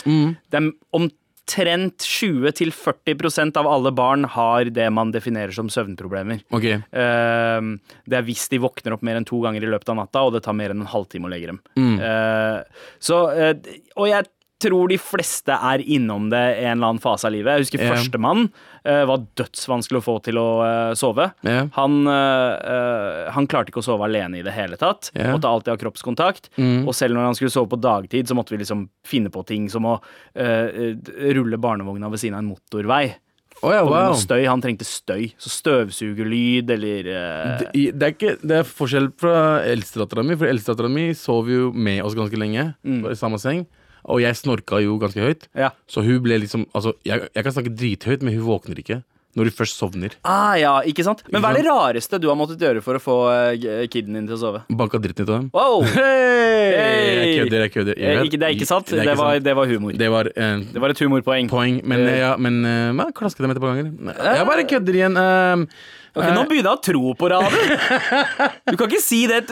Det 0.51 0.61
er 0.61 0.71
omtrent 1.51 2.05
20-40% 2.07 3.57
av 3.57 3.67
alle 3.67 3.91
barn 3.93 4.25
har 4.25 4.71
det 4.71 4.89
man 4.91 5.11
definerer 5.11 5.51
som 5.51 5.71
søvnproblemer. 5.71 6.45
Ok, 6.51 6.69
Uh, 6.91 7.77
det 8.07 8.19
er 8.19 8.27
hvis 8.27 8.49
de 8.51 8.61
våkner 8.63 8.95
opp 8.95 9.03
mer 9.07 9.19
enn 9.19 9.27
to 9.27 9.41
ganger 9.43 9.65
i 9.65 9.71
løpet 9.71 9.91
av 9.91 9.99
natta, 9.99 10.23
og 10.27 10.35
det 10.35 10.43
tar 10.45 10.57
mer 10.57 10.73
enn 10.73 10.83
en 10.85 10.91
halvtime 10.91 11.27
å 11.27 11.33
legge 11.33 11.51
dem. 11.51 11.61
Eh, 11.77 12.85
så, 13.03 13.21
uh, 13.31 13.81
og 13.97 14.09
jeg 14.11 14.29
tror 14.61 14.91
de 14.93 14.99
fleste 15.01 15.55
er 15.55 15.83
innom 15.83 16.29
det 16.33 16.41
en 16.61 16.77
eller 16.77 16.93
annen 16.93 17.03
fase 17.03 17.29
av 17.29 17.35
livet. 17.35 17.57
Jeg 17.57 17.67
husker 17.67 17.83
yeah. 17.83 17.95
førstemann 17.95 18.47
uh, 18.51 19.05
var 19.11 19.25
dødsvanskelig 19.41 20.01
å 20.01 20.05
få 20.05 20.17
til 20.27 20.41
å 20.41 20.49
uh, 20.61 20.93
sove. 20.99 21.31
Yeah. 21.47 21.71
Han, 21.79 22.03
eh, 22.11 23.31
han 23.35 23.49
klarte 23.51 23.73
ikke 23.73 23.83
å 23.83 23.87
sove 23.87 24.07
alene 24.07 24.41
i 24.41 24.45
det 24.47 24.55
hele 24.55 24.79
tatt. 24.81 25.11
Yeah. 25.15 25.33
Måtte 25.35 25.51
alltid 25.51 25.75
ha 25.75 25.81
kroppskontakt. 25.81 26.53
Og 26.61 26.93
selv 26.97 27.17
når 27.17 27.31
han 27.31 27.39
skulle 27.39 27.53
sove 27.55 27.71
på 27.73 27.81
dagtid, 27.81 28.29
så 28.29 28.37
måtte 28.39 28.55
vi 28.55 28.61
liksom 28.63 28.87
finne 29.07 29.33
på 29.33 29.43
ting 29.49 29.69
som 29.73 29.89
å 29.89 29.97
rulle 30.35 31.59
barnevogna 31.61 32.11
ved 32.13 32.23
siden 32.23 32.39
av 32.39 32.45
en 32.45 32.53
motorvei. 32.53 33.05
Oh, 33.61 33.75
ja, 33.75 33.83
wow. 33.85 34.15
støy. 34.17 34.47
Han 34.49 34.63
trengte 34.65 34.87
støy. 34.89 35.35
Så 35.41 35.51
støvsugerlyd 35.53 36.71
eller 36.73 37.09
uh... 37.11 37.51
Det, 37.61 37.67
i- 37.77 37.91
det, 37.93 38.07
er 38.07 38.15
ikke, 38.15 38.37
det 38.41 38.61
er 38.63 38.69
forskjell 38.69 39.11
fra 39.21 39.35
eldstedattera 39.69 40.25
mi, 40.25 40.37
for 40.41 40.49
eldstedattera 40.49 40.89
mi 40.93 41.11
sov 41.19 41.51
jo 41.53 41.69
med 41.75 42.01
oss 42.07 42.17
ganske 42.17 42.41
lenge. 42.41 42.71
I 42.81 43.19
samme 43.21 43.41
seng. 43.43 43.67
Og 44.05 44.23
jeg 44.23 44.39
snorka 44.39 44.81
jo 44.83 44.97
ganske 45.03 45.21
høyt. 45.25 45.49
Ja. 45.59 45.73
Så 45.91 46.05
hun 46.07 46.23
ble 46.25 46.41
liksom 46.41 46.67
Altså, 46.75 46.95
jeg, 47.05 47.29
jeg 47.35 47.45
kan 47.45 47.53
snakke 47.53 47.75
drithøyt, 47.77 48.23
men 48.23 48.37
hun 48.39 48.47
våkner 48.47 48.79
ikke. 48.81 49.03
Når 49.39 49.47
du 49.47 49.51
først 49.55 49.77
sovner. 49.79 50.11
Ah, 50.27 50.57
ja, 50.59 50.73
ikke 50.91 51.05
sant? 51.07 51.21
Men 51.31 51.39
hva 51.45 51.53
er 51.53 51.61
det 51.61 51.67
rareste 51.69 52.19
du 52.19 52.25
har 52.27 52.35
måttet 52.35 52.59
gjøre 52.65 52.81
for 52.83 52.99
å 52.99 53.03
få 53.03 53.15
eh, 53.31 53.85
kiden 53.87 54.17
din 54.19 54.25
til 54.27 54.35
å 54.35 54.41
sove? 54.41 54.63
Banka 54.75 54.99
dritten 54.99 55.23
ut 55.23 55.31
av 55.31 55.37
dem. 55.37 55.51
Wow! 55.55 55.85
Hey! 56.51 57.31
Jeg 57.31 57.37
kødder, 57.45 57.63
jeg 57.65 57.73
kødder. 57.75 57.95
Jeg 57.99 58.11
Eh, 58.11 58.17
vet. 58.19 58.27
ikke, 58.27 58.39
det 58.43 58.47
er 58.49 58.55
ikke 58.57 58.67
sant. 58.69 58.87
Det 58.91 58.99
er 58.99 59.05
Det, 59.11 59.15
var, 59.19 59.33
sant. 59.37 59.45
det 59.47 59.55
var 59.57 59.67
humor. 59.71 59.93
Det 60.03 60.09
var 60.11 60.29
uh, 60.35 60.59
Det 60.75 60.81
var 60.83 60.91
et 60.95 60.99
humorpoeng. 61.05 61.49
poeng, 61.51 61.79
men, 61.85 62.01
uh, 62.07 62.17
ja, 62.19 62.33
men 62.37 62.59
uh, 62.67 63.05
jeg 63.07 63.15
klasket 63.15 63.45
dem 63.47 63.55
et 63.55 63.61
par 63.63 63.75
ganger. 63.75 63.91
Jeg 64.19 64.47
bare 64.51 64.67
kødder 64.75 64.99
igjen. 65.01 65.17
eh, 65.17 65.65
Ok, 66.11 66.27
nå 66.35 66.43
begynner 66.51 66.73
jeg 66.73 66.79
å 66.79 66.83
tro 66.83 67.13
på 67.15 67.29
deg, 67.31 67.45
Du 68.67 68.77
kan 68.77 68.89
ikke 68.91 68.99
si 69.03 69.21
det. 69.31 69.45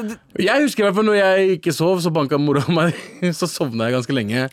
Jeg 0.43 0.65
husker 0.65 0.83
i 0.83 0.87
hvert 0.89 0.97
fall 0.99 1.07
når 1.07 1.21
jeg 1.21 1.59
ikke 1.61 1.73
sov, 1.77 2.01
så 2.03 2.11
banka 2.11 2.35
mora 2.43 2.65
meg. 2.81 2.99
Så 3.31 3.47
sovna 3.47 3.87
jeg 3.87 3.95
ganske 4.01 4.17
lenge. 4.17 4.49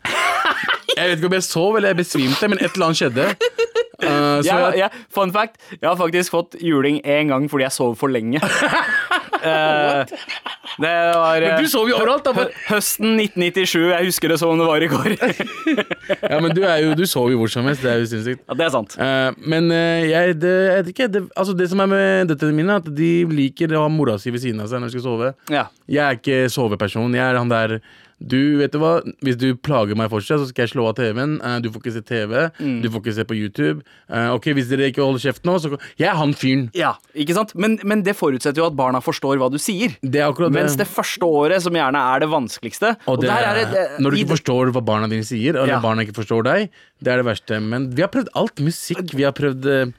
Jeg 0.96 1.10
vet 1.10 1.17
ikke 1.17 1.27
om 1.32 1.34
jeg 1.36 1.44
sov 1.50 1.75
eller 1.79 1.91
jeg 1.91 1.98
besvimte, 2.05 2.48
men 2.48 2.62
et 2.62 2.70
eller 2.77 2.91
annet 2.91 3.01
skjedde. 3.01 3.25
Eh, 4.01 4.09
så 4.09 4.47
Jeg, 4.47 4.55
jeg, 4.59 4.79
jeg, 4.83 5.05
fun 5.13 5.33
fact, 5.35 5.59
jeg 5.75 5.87
har 5.87 5.98
faktisk 6.00 6.35
fått 6.35 6.57
juling 6.61 7.01
én 7.03 7.31
gang 7.31 7.50
fordi 7.51 7.67
jeg 7.67 7.75
sov 7.75 7.96
for 8.00 8.11
lenge. 8.11 8.41
uh, 9.46 10.03
det 10.81 10.91
var 11.15 11.41
eh, 11.41 11.53
men 11.53 11.63
du 11.63 11.70
sov 11.72 11.89
jo 11.89 11.96
overalt, 11.98 12.25
da. 12.25 12.48
høsten 12.70 13.15
1997. 13.22 13.75
Jeg 13.93 14.09
husker 14.09 14.33
det 14.33 14.39
som 14.41 14.53
om 14.53 14.59
det 14.59 14.67
var 14.67 14.83
i 14.83 14.89
går. 14.91 15.15
ja, 16.31 16.39
men 16.43 16.55
du, 16.55 16.63
jo, 16.65 16.96
du 16.98 17.05
sov 17.09 17.31
jo 17.31 17.39
hvor 17.41 17.51
som 17.51 17.67
helst. 17.70 17.83
Det 17.85 17.91
er 17.93 18.01
jo 18.03 18.09
sinnssykt. 18.11 18.43
ja, 18.43 18.57
det 18.59 18.67
er 18.67 18.74
sant. 18.75 18.98
Uh, 19.00 19.31
men 19.48 19.72
eh, 19.74 20.09
jeg, 20.11 20.39
det, 20.41 20.55
jeg 20.55 20.79
vet 20.79 20.93
ikke, 20.96 21.11
det, 21.15 21.24
altså 21.35 21.55
det 21.57 21.70
som 21.72 21.83
er 21.85 21.91
med 21.91 22.33
døtrene 22.33 22.57
mine, 22.57 22.75
er 22.75 22.83
at 22.83 22.89
de 22.98 23.11
liker 23.31 23.75
å 23.77 23.85
ha 23.85 23.91
mora 23.91 24.17
si 24.22 24.33
ved 24.33 24.43
siden 24.43 24.63
av 24.63 24.72
seg 24.72 24.83
når 24.83 24.91
de 24.91 24.98
skal 24.98 25.07
sove. 25.07 25.31
Ja. 25.53 25.67
Jeg 25.91 26.03
er 26.03 26.20
ikke 26.20 26.41
soveperson. 26.51 27.15
Jeg 27.15 27.25
er 27.25 27.39
han 27.39 27.51
der 27.51 27.79
Du, 28.23 28.57
vet 28.61 28.71
du 28.71 28.77
hva? 28.79 29.01
Hvis 29.25 29.35
du 29.35 29.49
plager 29.59 29.97
meg 29.99 30.07
fortsatt, 30.09 30.39
så 30.39 30.47
skal 30.47 30.63
jeg 30.63 30.71
slå 30.71 30.85
av 30.87 30.93
TV-en. 30.95 31.33
Eh, 31.43 31.57
du 31.59 31.67
får 31.69 31.81
ikke 31.83 31.93
se 31.97 32.01
TV. 32.07 32.33
Mm. 32.63 32.77
Du 32.81 32.87
får 32.93 33.01
ikke 33.03 33.13
se 33.17 33.25
på 33.27 33.35
YouTube. 33.35 33.83
Eh, 34.07 34.29
ok, 34.31 34.47
Hvis 34.55 34.69
dere 34.71 34.87
ikke 34.87 35.03
holder 35.03 35.19
kjeft 35.25 35.43
nå, 35.43 35.57
så 35.59 35.73
Jeg 35.99 36.07
er 36.07 36.15
han 36.15 36.31
fyren. 36.33 36.69
ja, 36.73 36.93
ikke 37.13 37.35
sant? 37.35 37.51
Men, 37.59 37.75
men 37.83 38.03
det 38.07 38.15
forutsetter 38.15 38.63
jo 38.63 38.69
at 38.69 38.77
barna 38.79 39.01
forstår 39.03 39.35
hva 39.41 39.51
du 39.51 39.59
sier. 39.59 39.97
Det 40.01 40.23
er 40.23 40.29
akkurat 40.31 40.53
det. 40.55 40.61
Mens 40.61 40.79
det 40.79 40.87
første 40.87 41.27
året, 41.27 41.61
som 41.67 41.75
gjerne 41.75 41.99
er 42.15 42.23
det 42.23 42.31
vanskeligste 42.31 42.95
Og 43.11 43.19
det, 43.21 43.27
der 43.29 43.49
er 43.51 43.59
det, 43.59 43.67
det, 43.75 43.85
når 43.99 44.11
du 44.15 44.21
ikke 44.23 44.33
forstår 44.37 44.71
hva 44.71 44.85
barna 44.93 45.11
dine 45.11 45.27
sier, 45.27 45.53
eller 45.59 45.75
Ja. 45.75 45.81
barna 45.83 46.07
ikke 46.07 46.15
forstår 46.23 46.47
deg, 46.47 46.69
det 47.03 47.11
er 47.11 47.17
det 47.21 47.25
verste. 47.27 47.59
Men 47.61 47.89
vi 47.91 48.01
har 48.01 48.09
prøvd 48.15 48.31
alt. 48.33 48.63
Musikk, 48.63 49.11
vi 49.13 49.27
har 49.27 49.35
prøvd 49.35 49.91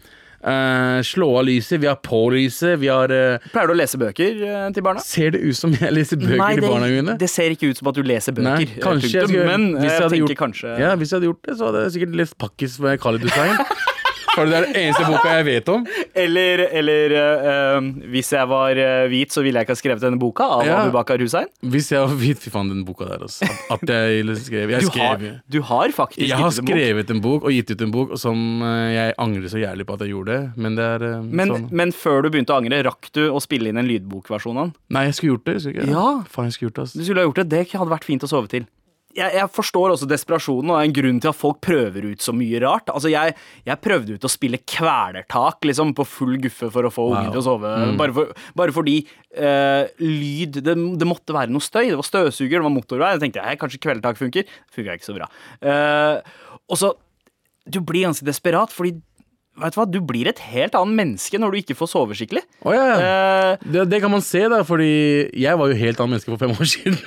eh, 0.42 1.00
slå 1.06 1.28
av 1.40 1.46
lyset, 1.48 1.80
vi 1.82 1.88
har 1.90 1.98
på 2.04 2.20
lyset, 2.34 2.76
vi 2.82 2.90
har 2.92 3.12
eh, 3.14 3.38
Pleier 3.52 3.70
du 3.70 3.74
å 3.74 3.78
lese 3.78 4.00
bøker 4.00 4.42
uh, 4.42 4.68
til 4.74 4.84
barna? 4.86 5.02
Ser 5.04 5.34
det 5.36 5.42
ut 5.44 5.56
som 5.58 5.74
jeg 5.76 5.92
leser 5.94 6.20
bøker 6.20 6.60
til 6.60 6.68
barna 6.68 6.90
mine? 6.92 7.16
det 7.20 7.30
ser 7.32 7.54
ikke 7.54 7.70
ut 7.72 7.80
som 7.80 7.90
at 7.92 7.98
du 7.98 8.04
leser 8.06 8.36
bøker. 8.36 8.66
Nei, 8.66 8.80
kanskje 8.82 9.12
jeg 9.22 9.46
Men 9.48 9.68
hvis 9.80 9.90
jeg 9.92 10.00
jeg 10.00 10.10
tenker 10.12 10.24
gjort- 10.26 10.42
kanskje 10.44 10.78
Ja, 10.80 10.94
Hvis 10.96 11.12
jeg 11.12 11.20
hadde 11.20 11.30
gjort 11.32 11.42
det, 11.46 11.58
så 11.58 11.70
hadde 11.70 11.84
jeg 11.86 11.96
sikkert 11.98 12.16
lest 12.22 12.38
Pakkis 12.38 12.80
med 12.82 13.00
Khalid 13.00 13.28
Hussein. 13.28 13.56
For 14.36 14.46
det 14.50 14.56
er 14.60 14.66
den 14.68 14.76
eneste 14.82 15.06
boka 15.08 15.32
jeg 15.38 15.46
vet 15.48 15.70
om. 15.72 15.86
Eller, 16.16 16.62
eller 16.80 17.14
eh, 17.16 17.88
hvis 18.12 18.30
jeg 18.36 18.48
var 18.50 18.76
eh, 18.80 19.06
hvit, 19.10 19.32
så 19.34 19.42
ville 19.44 19.58
jeg 19.62 19.66
ikke 19.66 19.74
ha 19.76 19.80
skrevet 19.80 20.04
denne 20.04 20.20
boka 20.20 20.46
av 20.58 20.64
Ja. 20.68 20.78
Abu 20.84 20.92
Bakar 20.94 21.18
Hussein. 21.24 21.48
Hvis 21.64 21.90
jeg 21.94 22.02
var 22.04 22.14
hvit 22.20 22.42
Fy 22.44 22.52
faen, 22.52 22.68
den 22.72 22.84
boka 22.86 23.08
der, 23.08 23.24
altså. 23.26 23.48
At 23.72 23.82
jeg 23.88 24.36
skrev 24.44 24.74
Jeg, 24.76 24.84
Du 24.86 24.90
har, 25.00 25.24
du 25.56 25.58
har 25.72 25.94
faktisk 25.96 26.20
jeg 26.26 26.36
har 26.38 26.52
skrevet 26.54 27.10
en 27.14 27.20
bok 27.24 27.46
og 27.48 27.54
gitt 27.54 27.70
ut 27.72 27.82
en 27.86 27.92
bok 27.94 28.14
som 28.20 28.38
jeg 28.92 29.14
angrer 29.22 29.48
så 29.52 29.60
jævlig 29.62 29.86
på 29.88 29.96
at 29.96 30.04
jeg 30.06 30.12
gjorde 30.14 30.36
det. 30.36 30.52
Men 30.60 30.76
det 30.78 30.86
er 30.98 31.06
Men, 31.24 31.52
sånn. 31.54 31.66
men 31.82 31.92
før 31.96 32.22
du 32.26 32.30
begynte 32.34 32.52
å 32.54 32.60
angre, 32.60 32.82
rakk 32.86 33.10
du 33.16 33.24
å 33.32 33.40
spille 33.42 33.72
inn 33.72 33.80
en 33.80 33.88
lydbokversjon 33.88 34.56
av 34.60 34.68
den? 34.68 34.74
Nei, 34.96 35.04
jeg 35.08 35.18
skulle 35.18 35.34
gjort 35.36 35.46
det. 35.50 35.56
Skulle. 35.66 35.88
Ja. 35.90 36.06
Faen, 36.30 36.50
jeg 36.50 36.58
skulle 36.58 36.70
gjort 36.70 36.80
det, 36.80 36.84
Du 36.84 36.88
altså. 37.00 37.06
skulle 37.08 37.22
ha 37.24 37.28
gjort 37.30 37.40
det. 37.42 37.48
Det 37.56 37.62
hadde 37.72 37.92
vært 37.96 38.06
fint 38.08 38.26
å 38.26 38.30
sove 38.30 38.50
til. 38.52 38.66
Jeg, 39.16 39.32
jeg 39.38 39.50
forstår 39.52 39.94
også 39.94 40.08
desperasjonen, 40.10 40.70
og 40.70 40.76
det 40.76 40.82
er 40.82 40.90
en 40.90 40.96
grunn 40.98 41.20
til 41.22 41.30
at 41.30 41.38
folk 41.38 41.60
prøver 41.64 42.10
ut 42.10 42.24
så 42.24 42.34
mye 42.36 42.60
rart. 42.62 42.90
Altså, 42.92 43.10
jeg, 43.12 43.34
jeg 43.66 43.82
prøvde 43.84 44.16
ut 44.16 44.26
å 44.28 44.32
spille 44.32 44.60
kvelertak 44.60 45.64
liksom, 45.66 45.94
på 45.96 46.06
full 46.08 46.36
guffe 46.44 46.68
for 46.74 46.88
å 46.88 46.92
få 46.92 47.08
ungen 47.14 47.32
til 47.32 47.40
å 47.40 47.46
sove. 47.46 47.72
Bare, 48.00 48.16
for, 48.16 48.36
bare 48.60 48.76
fordi 48.76 48.98
uh, 49.38 49.88
lyd 50.02 50.60
det, 50.66 50.76
det 50.76 51.08
måtte 51.08 51.36
være 51.36 51.52
noe 51.54 51.64
støy. 51.64 51.88
Det 51.88 51.98
var 51.98 52.10
støvsuger, 52.10 52.58
det 52.58 52.66
var 52.68 52.76
motorvei. 52.76 53.14
Jeg 53.16 53.24
tenkte 53.24 53.44
jeg, 53.44 53.60
kanskje 53.62 53.82
kvelertak 53.88 54.20
funker. 54.20 54.54
Funka 54.76 54.98
ikke 54.98 55.08
så 55.08 55.16
bra. 55.16 55.30
Uh, 55.64 56.56
og 56.66 56.80
så 56.80 56.94
Du 57.66 57.80
blir 57.82 58.06
ganske 58.06 58.26
desperat, 58.26 58.70
fordi 58.70 59.00
Vet 59.56 59.72
du 59.74 59.78
hva, 59.80 59.86
Du 59.88 59.98
blir 60.04 60.28
et 60.28 60.40
helt 60.52 60.74
annet 60.76 60.96
menneske 60.98 61.38
når 61.40 61.54
du 61.54 61.58
ikke 61.62 61.76
får 61.78 61.88
sove 61.92 62.16
skikkelig. 62.18 62.42
Oh, 62.66 62.74
ja, 62.74 62.84
ja. 62.90 62.96
Eh, 62.96 63.64
Det, 63.72 63.84
det 63.90 64.00
kan 64.02 64.12
man 64.12 64.20
se, 64.24 64.42
da, 64.52 64.60
fordi 64.66 64.88
jeg 65.32 65.56
var 65.58 65.70
jo 65.72 65.78
helt 65.80 66.00
annet 66.02 66.16
menneske 66.16 66.32
for 66.34 66.42
fem 66.42 66.52
år 66.52 66.68
siden. 66.68 66.98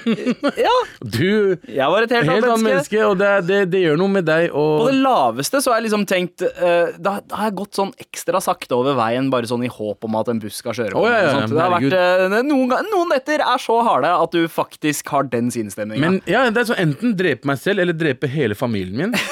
ja, 0.57 0.75
Du 1.17 1.55
jeg 1.69 1.89
var 1.93 2.05
et 2.05 2.13
helt, 2.15 2.29
helt 2.31 2.47
annet 2.49 2.65
menneske. 2.65 3.03
og 3.05 3.17
det, 3.21 3.31
det, 3.49 3.59
det 3.73 3.83
gjør 3.83 3.99
noe 4.01 4.13
med 4.17 4.25
deg. 4.29 4.49
På 4.53 4.87
det 4.89 4.97
laveste 5.03 5.61
så 5.61 5.73
har 5.73 5.79
jeg 5.81 5.89
liksom 5.89 6.05
tenkt 6.09 6.45
eh, 6.47 6.95
da, 6.97 7.19
da 7.21 7.41
har 7.41 7.51
jeg 7.51 7.57
gått 7.61 7.77
sånn 7.79 7.93
ekstra 8.01 8.41
sakte 8.43 8.77
over 8.77 8.97
veien, 8.97 9.29
bare 9.33 9.49
sånn 9.49 9.65
i 9.67 9.71
håp 9.71 10.07
om 10.09 10.17
at 10.19 10.31
en 10.33 10.41
buss 10.41 10.57
skal 10.63 10.75
kjøre 10.77 10.95
på 10.95 11.05
Å, 11.05 11.11
ja, 11.11 11.69
vært, 11.75 11.93
eh, 11.93 12.39
noen, 12.49 12.73
noen 12.89 13.13
netter 13.13 13.43
er 13.45 13.61
så 13.61 13.77
harde 13.85 14.09
at 14.09 14.33
du 14.35 14.47
faktisk 14.51 15.09
har 15.13 15.29
den 15.29 15.51
sinnsstemninga. 15.53 16.01
Men 16.01 16.21
ja, 16.29 16.47
det 16.49 16.63
er 16.63 16.71
sånn 16.71 16.81
enten 16.87 17.13
drepe 17.19 17.47
meg 17.49 17.61
selv 17.61 17.83
eller 17.85 17.97
drepe 17.97 18.29
hele 18.31 18.57
familien 18.57 18.97
min. 19.05 19.15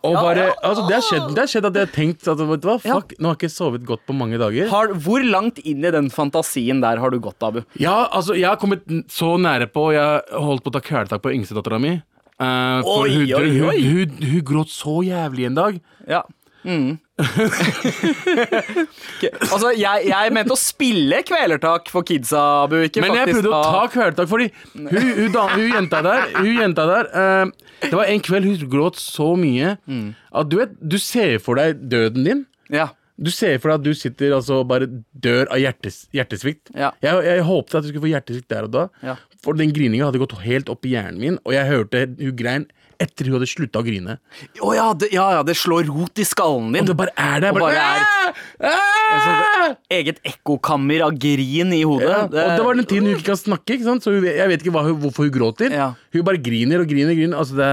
Og 0.00 0.14
bare, 0.16 0.46
altså 0.64 0.86
Det 0.88 0.94
har 0.96 1.04
skjedd, 1.04 1.38
skjedd 1.50 1.66
at 1.68 1.76
jeg 1.76 1.86
har 1.86 1.92
tenkt 1.92 2.09
at 2.18 2.42
vet 2.50 2.62
du 2.62 2.68
hva, 2.68 2.76
fuck, 2.82 3.14
nå 3.18 3.30
har 3.30 3.36
jeg 3.36 3.40
ikke 3.44 3.54
sovet 3.54 3.86
godt 3.88 4.02
på 4.08 4.16
mange 4.16 4.40
dager. 4.40 4.68
har, 4.72 4.94
hvor 5.06 5.24
langt 5.24 5.60
inn 5.62 5.84
i 5.84 5.92
den 5.94 6.10
fantasien 6.12 6.82
der 6.82 7.00
har 7.02 7.14
du 7.14 7.20
gått, 7.22 7.38
Abu? 7.46 7.62
Ja, 7.80 8.08
altså 8.10 8.36
Jeg 8.38 8.48
har 8.48 8.58
kommet 8.60 8.86
så 9.12 9.36
nære 9.40 9.68
på 9.70 9.90
Jeg 9.94 10.02
har 10.02 10.42
holdt 10.42 10.64
på 10.64 10.72
å 10.72 10.76
ta 10.76 10.82
kvelertak 10.84 11.22
på 11.24 11.32
yngstedattera 11.34 11.80
mi. 11.82 11.98
Uh, 12.40 12.80
for 12.86 13.04
Oi, 13.04 13.14
hun, 13.14 13.24
oi, 13.36 13.48
hun, 13.52 13.64
oi. 13.68 13.80
Hun, 13.84 14.20
hun, 14.24 14.44
gråt 14.48 14.72
så 14.72 15.00
jævlig 15.04 15.50
en 15.50 15.58
dag. 15.58 15.80
Ja. 16.08 16.22
Mm. 16.64 16.98
Ok, 18.00 19.24
Altså, 19.50 19.70
jeg, 19.76 20.06
jeg 20.10 20.32
mente 20.34 20.54
å 20.54 20.58
spille 20.60 21.20
kvelertak 21.26 21.90
for 21.92 22.06
kidsa, 22.06 22.42
Abu. 22.66 22.78
Ikke 22.86 23.02
Men 23.04 23.16
jeg 23.18 23.32
prøvde 23.34 23.50
å 23.52 23.62
ta 23.66 23.82
kvelertak, 23.92 24.30
fordi 24.30 24.48
hun, 24.74 24.88
hun, 24.92 25.26
da, 25.34 25.46
hun 25.54 25.66
jenta 25.74 26.00
der, 26.06 26.24
hun 26.38 26.52
jenta 26.60 26.86
der 26.90 27.10
uh, 27.14 27.50
Det 27.84 27.92
var 27.96 28.10
en 28.12 28.22
kveld 28.24 28.48
hun 28.50 28.70
gråt 28.72 29.00
så 29.00 29.32
mye 29.38 29.76
Mm. 29.90 30.10
at 30.36 30.48
du 30.50 30.56
vet, 30.60 30.72
du 30.82 30.96
ser 31.02 31.38
for 31.42 31.58
deg 31.58 31.80
døden 31.90 32.24
din. 32.26 32.40
Ja. 32.72 32.88
Du 33.20 33.28
ser 33.34 33.58
for 33.60 33.70
deg 33.72 33.80
at 33.80 33.84
du 33.84 33.96
sitter 33.98 34.32
altså 34.36 34.60
bare 34.68 34.86
dør 35.12 35.50
av 35.52 35.58
hjertes, 35.60 36.04
hjertesvikt. 36.16 36.70
Ja. 36.78 36.92
Jeg, 37.04 37.18
jeg 37.26 37.42
håpet 37.46 37.74
at 37.76 37.84
du 37.84 37.90
skulle 37.90 38.04
få 38.06 38.12
hjertesvikt 38.12 38.48
der 38.52 38.68
og 38.68 38.72
da, 38.76 38.84
Ja. 39.04 39.16
for 39.44 39.58
den 39.58 39.72
grininga 39.76 40.08
hadde 40.08 40.20
gått 40.22 40.36
helt 40.44 40.70
opp 40.72 40.86
i 40.88 40.94
hjernen 40.94 41.20
min, 41.20 41.38
og 41.44 41.52
jeg 41.56 41.68
hørte 41.68 42.04
hun 42.20 42.36
grein 42.38 42.66
etter 43.00 43.28
hun 43.28 43.38
hadde 43.38 43.48
slutta 43.48 43.80
å 43.80 43.86
grine. 43.86 44.18
Å 44.60 44.72
ja, 44.76 44.86
det, 44.98 45.08
ja, 45.14 45.24
ja, 45.38 45.44
det 45.46 45.56
slår 45.58 45.88
rot 45.88 46.20
i 46.20 46.26
skallen 46.28 46.68
din. 46.74 46.84
Og 46.84 46.90
det 46.92 46.96
bare 47.00 47.14
er 47.16 47.46
der. 47.46 47.56
Bare, 47.56 47.70
bare 47.70 47.80
er- 47.80 48.34
«Ah! 48.60 48.70
Ah!» 48.70 49.74
Eget 49.92 50.20
ekkokammer 50.26 51.06
av 51.06 51.16
grin 51.20 51.72
i 51.76 51.80
hodet. 51.86 52.10
Ja, 52.10 52.22
og 52.28 52.34
det 52.36 52.66
var 52.66 52.78
den 52.78 52.88
tiden 52.90 53.08
hun 53.08 53.16
ikke 53.16 53.30
kan 53.32 53.40
snakke, 53.40 53.76
ikke 53.76 53.88
sant? 53.88 54.04
så 54.04 54.12
hun, 54.14 54.26
jeg 54.28 54.52
vet 54.52 54.62
ikke 54.64 54.74
hva, 54.76 54.84
hvorfor 54.92 55.26
hun 55.26 55.34
gråter. 55.34 55.74
Ja. 55.74 55.90
Hun 56.14 56.26
bare 56.28 56.40
griner 56.42 56.84
og 56.84 56.90
griner. 56.90 57.16
griner 57.18 57.40
Altså 57.40 57.56
det, 57.58 57.70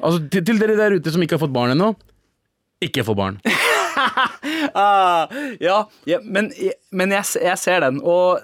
altså 0.00 0.20
til, 0.30 0.44
til 0.50 0.60
dere 0.60 0.76
der 0.78 0.98
ute 0.98 1.14
som 1.14 1.22
ikke 1.24 1.38
har 1.38 1.44
fått 1.46 1.54
barn 1.56 1.74
ennå, 1.76 1.94
ikke 2.84 3.06
få 3.06 3.16
barn. 3.18 3.40
Ah, 4.76 5.30
ja, 5.60 5.76
ja, 6.04 6.18
men, 6.22 6.50
men 6.92 7.12
jeg, 7.14 7.24
jeg 7.40 7.58
ser 7.58 7.80
den. 7.86 8.02
Og 8.04 8.42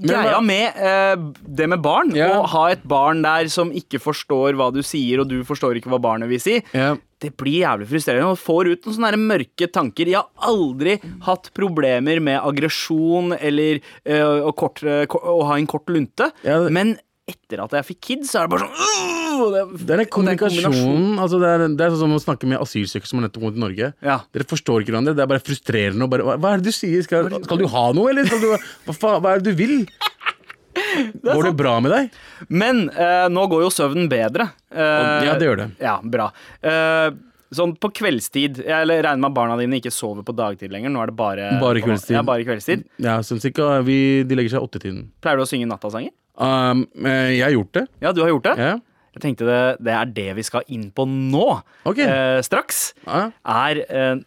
greia 0.00 0.40
med 0.42 0.76
eh, 0.76 1.16
det 1.46 1.68
med 1.68 1.82
barn, 1.82 2.10
Ja. 2.16 2.40
å 2.40 2.46
ha 2.46 2.66
et 2.70 2.82
barn 2.88 3.22
der 3.22 3.48
som 3.48 3.70
ikke 3.72 4.00
forstår 4.00 4.54
hva 4.56 4.70
du 4.72 4.80
sier, 4.82 5.20
og 5.20 5.28
du 5.28 5.42
forstår 5.44 5.76
ikke 5.80 5.90
hva 5.92 6.00
barnet 6.00 6.28
vil 6.28 6.40
si, 6.40 6.62
Ja. 6.72 6.96
det 7.20 7.36
blir 7.36 7.60
jævlig 7.66 7.88
frustrerende. 7.90 8.30
Og 8.32 8.38
får 8.40 8.70
ut 8.72 8.84
noen 8.86 8.96
sånne 8.96 9.10
her 9.10 9.20
mørke 9.20 9.70
tanker. 9.72 10.06
Jeg 10.06 10.16
har 10.16 10.28
aldri 10.48 10.98
hatt 11.26 11.50
problemer 11.54 12.20
med 12.20 12.40
aggresjon 12.40 13.36
eller 13.38 13.80
eh, 14.06 14.22
å, 14.24 14.54
kort, 14.56 14.82
eh, 14.82 15.04
ko- 15.06 15.20
å 15.20 15.44
ha 15.46 15.56
en 15.56 15.66
kort 15.66 15.86
lunte, 15.86 16.30
Ja, 16.44 16.60
det- 16.64 16.72
men 16.72 16.98
etter 17.28 17.62
at 17.62 17.70
jeg 17.70 17.84
fikk 17.96 18.00
kids, 18.00 18.32
så 18.32 18.40
er 18.40 18.48
det 18.48 18.50
bare 18.56 18.66
sånn 18.66 19.19
det, 19.54 19.62
Det 19.86 19.94
er 19.96 20.02
den 20.02 20.10
kombinasjonen. 20.12 21.18
altså 21.22 21.40
det, 21.42 21.48
er, 21.56 21.64
det 21.78 21.86
er 21.86 21.94
sånn 21.94 22.02
som 22.04 22.16
å 22.16 22.20
snakke 22.22 22.48
med 22.50 22.60
asylsøkere 22.62 23.08
som 23.10 23.20
har 23.20 23.26
nettopp 23.28 23.42
kommet 23.46 23.56
til 23.58 23.64
Norge. 23.64 23.90
Ja. 24.04 24.18
Dere 24.36 24.46
forstår 24.52 24.84
ikke 24.84 24.92
hverandre. 24.94 25.14
Det 25.16 25.24
er 25.24 25.30
bare 25.32 25.44
frustrerende. 25.44 26.08
Bare, 26.12 26.26
hva, 26.28 26.36
hva 26.42 26.52
er 26.56 26.62
det 26.62 26.70
du 26.72 26.76
sier? 26.76 27.00
Skal, 27.06 27.30
skal 27.46 27.62
du 27.62 27.66
ha 27.72 27.84
noe, 27.96 28.10
eller? 28.12 28.28
Du, 28.30 28.48
hva, 28.52 28.94
faen, 28.96 29.20
hva 29.24 29.34
er 29.36 29.42
det 29.44 29.54
du 29.54 29.60
vil? 29.64 29.76
Går 31.24 31.48
det 31.48 31.54
bra 31.58 31.72
med 31.82 31.90
deg? 31.92 32.12
Men 32.52 32.84
eh, 32.94 33.26
nå 33.32 33.42
går 33.50 33.64
jo 33.66 33.70
søvnen 33.74 34.06
bedre. 34.10 34.46
Eh, 34.70 35.24
Ja, 35.26 35.34
det 35.40 35.48
gjør 35.48 35.58
det. 35.64 35.66
Ja, 35.82 35.96
bra. 36.02 36.28
Eh, 36.62 37.08
sånn 37.50 37.72
på 37.82 37.88
kveldstid 37.98 38.60
Jeg 38.62 38.86
regner 38.86 39.18
med 39.18 39.26
at 39.32 39.34
barna 39.34 39.56
dine 39.58 39.80
ikke 39.80 39.90
sover 39.90 40.22
på 40.26 40.34
dagtid 40.38 40.70
lenger. 40.72 40.92
Nå 40.94 41.02
er 41.02 41.10
det 41.10 41.16
bare 41.18 41.48
Bare 41.60 41.82
kveldstid. 41.82 42.14
Ja, 42.14 42.22
bare 42.26 42.46
kveldstid. 42.46 42.86
Ja, 43.02 43.16
sånn 43.26 43.42
cirka, 43.42 43.80
vi, 43.86 44.22
De 44.22 44.38
legger 44.38 44.54
seg 44.56 44.68
åttetiden. 44.68 45.08
Pleier 45.24 45.40
du 45.42 45.44
å 45.44 45.50
synge 45.50 45.66
nattasanger? 45.70 46.14
Um, 46.40 46.86
eh, 47.02 47.34
jeg 47.40 47.42
har 47.48 47.56
gjort 47.58 47.74
det. 47.76 47.84
Ja, 48.06 48.14
du 48.16 48.22
har 48.22 48.30
gjort 48.32 48.46
det? 48.46 48.54
Ja. 48.62 48.76
Jeg 49.16 49.24
tenkte 49.24 49.48
det, 49.48 49.60
det 49.82 49.94
er 49.96 50.12
det 50.14 50.28
vi 50.38 50.44
skal 50.46 50.66
inn 50.70 50.88
på 50.94 51.06
nå. 51.08 51.46
Okay. 51.88 52.06
Eh, 52.06 52.38
straks. 52.46 52.92
Ja. 53.06 53.24
Er 53.42 53.82
eh, 53.82 54.22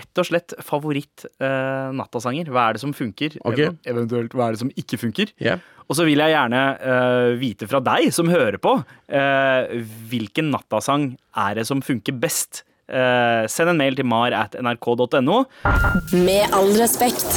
rett 0.00 0.22
og 0.22 0.28
slett 0.28 0.56
favoritt 0.64 1.26
eh. 1.42 1.92
Hva 1.92 2.64
er 2.64 2.76
det 2.76 2.82
som 2.82 2.94
funker? 2.96 3.36
Okay. 3.44 3.70
Eventuelt 3.88 4.34
hva 4.36 4.48
er 4.48 4.56
det 4.56 4.62
som 4.62 4.72
ikke 4.78 4.98
funker? 5.00 5.32
Yeah. 5.42 5.60
Og 5.88 5.98
så 5.98 6.06
vil 6.08 6.22
jeg 6.22 6.32
gjerne 6.32 6.60
eh, 6.80 7.30
vite 7.40 7.68
fra 7.68 7.82
deg 7.84 8.08
som 8.14 8.30
hører 8.32 8.56
på, 8.62 8.78
eh, 9.12 9.74
hvilken 10.08 10.52
nattasang 10.54 11.10
er 11.36 11.58
det 11.58 11.66
som 11.68 11.82
funker 11.84 12.16
best? 12.22 12.64
Eh, 12.88 13.44
send 13.48 13.72
en 13.72 13.80
mail 13.80 13.96
til 13.96 14.08
mar 14.08 14.34
at 14.36 14.56
nrk.no. 14.58 15.42
Med 16.16 16.56
all 16.56 16.72
respekt. 16.80 17.28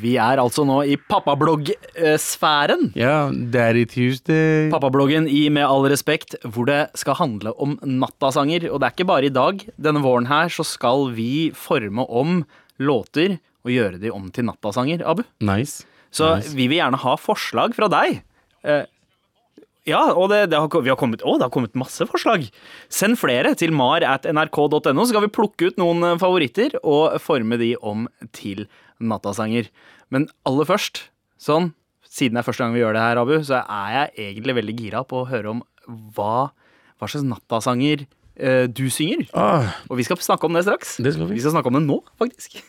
Vi 0.00 0.14
er 0.16 0.40
altså 0.40 0.64
nå 0.64 0.78
i 0.88 0.96
pappablogg-sfæren. 1.10 2.90
ja, 2.96 3.30
Daddy 3.30 3.84
Tuesday. 3.90 4.70
Pappabloggen 4.72 5.26
i 5.28 5.48
Med 5.52 5.66
all 5.66 5.84
respekt, 5.90 6.36
hvor 6.44 6.66
det 6.68 6.88
skal 6.98 7.14
handle 7.18 7.52
om 7.60 7.76
nattasanger. 7.82 8.68
Og 8.70 8.80
det 8.80 8.88
er 8.88 8.94
ikke 8.96 9.08
bare 9.10 9.26
i 9.28 9.34
dag. 9.34 9.64
Denne 9.80 10.02
våren 10.04 10.26
her 10.30 10.48
så 10.52 10.64
skal 10.66 11.10
vi 11.16 11.50
forme 11.54 12.06
om 12.08 12.44
låter 12.80 13.38
og 13.64 13.70
gjøre 13.74 14.00
de 14.00 14.10
om 14.12 14.30
til 14.32 14.44
nattasanger, 14.48 15.02
Abu. 15.04 15.22
Nice. 15.44 15.84
Så 16.10 16.36
Nice. 16.36 16.54
vi 16.56 16.66
vil 16.68 16.78
gjerne 16.80 16.96
ha 16.98 17.16
forslag 17.20 17.74
fra 17.76 17.88
deg. 17.92 18.22
Eh, 18.64 18.84
ja, 19.88 20.00
og 20.12 20.28
det, 20.32 20.42
det, 20.52 20.58
har, 20.60 20.82
vi 20.84 20.90
har 20.92 20.98
kommet, 21.00 21.22
å, 21.24 21.36
det 21.40 21.46
har 21.46 21.52
kommet 21.54 21.76
masse 21.78 22.04
forslag. 22.08 22.46
Send 22.92 23.18
flere 23.20 23.54
til 23.58 23.72
mar 23.76 24.04
at 24.06 24.26
nrk.no, 24.28 24.78
så 24.80 25.08
skal 25.12 25.24
vi 25.24 25.32
plukke 25.32 25.70
ut 25.70 25.80
noen 25.80 26.04
eh, 26.12 26.18
favoritter 26.20 26.76
og 26.82 27.16
forme 27.22 27.58
de 27.60 27.72
om 27.80 28.06
til 28.36 28.66
nattasanger. 29.00 29.70
Men 30.12 30.28
aller 30.48 30.68
først, 30.68 31.06
sånn, 31.40 31.72
siden 32.10 32.36
det 32.36 32.42
er 32.42 32.48
første 32.50 32.64
gang 32.66 32.74
vi 32.76 32.82
gjør 32.82 32.96
det 32.98 33.04
her, 33.06 33.20
Abu, 33.22 33.36
så 33.46 33.62
er 33.62 33.96
jeg 33.96 34.30
egentlig 34.30 34.58
veldig 34.60 34.76
gira 34.82 35.04
på 35.06 35.22
å 35.22 35.28
høre 35.30 35.54
om 35.56 35.64
hva, 36.16 36.50
hva 37.00 37.08
slags 37.10 37.24
nattasanger 37.30 38.04
eh, 38.36 38.66
du 38.68 38.86
synger. 38.92 39.28
Ah, 39.32 39.72
Og 39.88 40.00
vi 40.02 40.06
skal 40.08 40.20
snakke 40.20 40.50
om 40.50 40.58
det 40.58 40.66
straks. 40.66 40.98
Det 41.00 41.14
skal 41.16 41.30
vi. 41.30 41.38
Vi 41.38 41.44
skal 41.46 41.56
snakke 41.56 41.72
om 41.72 41.78
det 41.80 41.86
nå, 41.86 42.02
faktisk. 42.20 42.60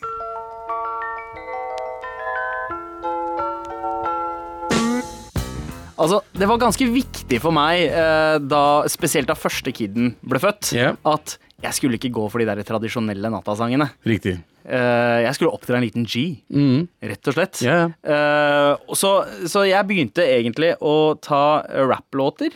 Altså, 5.98 6.22
Det 6.32 6.48
var 6.48 6.58
ganske 6.58 6.86
viktig 6.92 7.40
for 7.40 7.52
meg, 7.52 7.84
eh, 7.90 8.38
da, 8.38 8.82
spesielt 8.88 9.26
da 9.28 9.34
første 9.34 9.72
kiden 9.72 10.14
ble 10.24 10.38
født, 10.38 10.72
Ja. 10.74 10.94
at 11.04 11.36
jeg 11.62 11.72
skulle 11.74 11.98
ikke 11.98 12.10
gå 12.12 12.30
for 12.30 12.38
de 12.38 12.46
der 12.46 12.62
tradisjonelle 12.62 13.30
nattasangene. 13.30 13.90
riktig. 14.04 14.42
Eh, 14.64 15.22
jeg 15.26 15.34
skulle 15.34 15.52
opptre 15.52 15.74
en 15.76 15.82
liten 15.82 16.04
G, 16.06 16.42
Mhm. 16.50 16.88
rett 17.02 17.28
og 17.28 17.34
slett. 17.34 17.62
Ja, 17.62 17.90
Eh, 18.04 18.76
og 18.88 18.94
så, 18.96 19.26
så 19.46 19.66
jeg 19.68 19.86
begynte 19.86 20.22
egentlig 20.22 20.76
å 20.80 21.20
ta 21.20 21.62
eh, 21.68 21.82
rapplåter, 21.86 22.50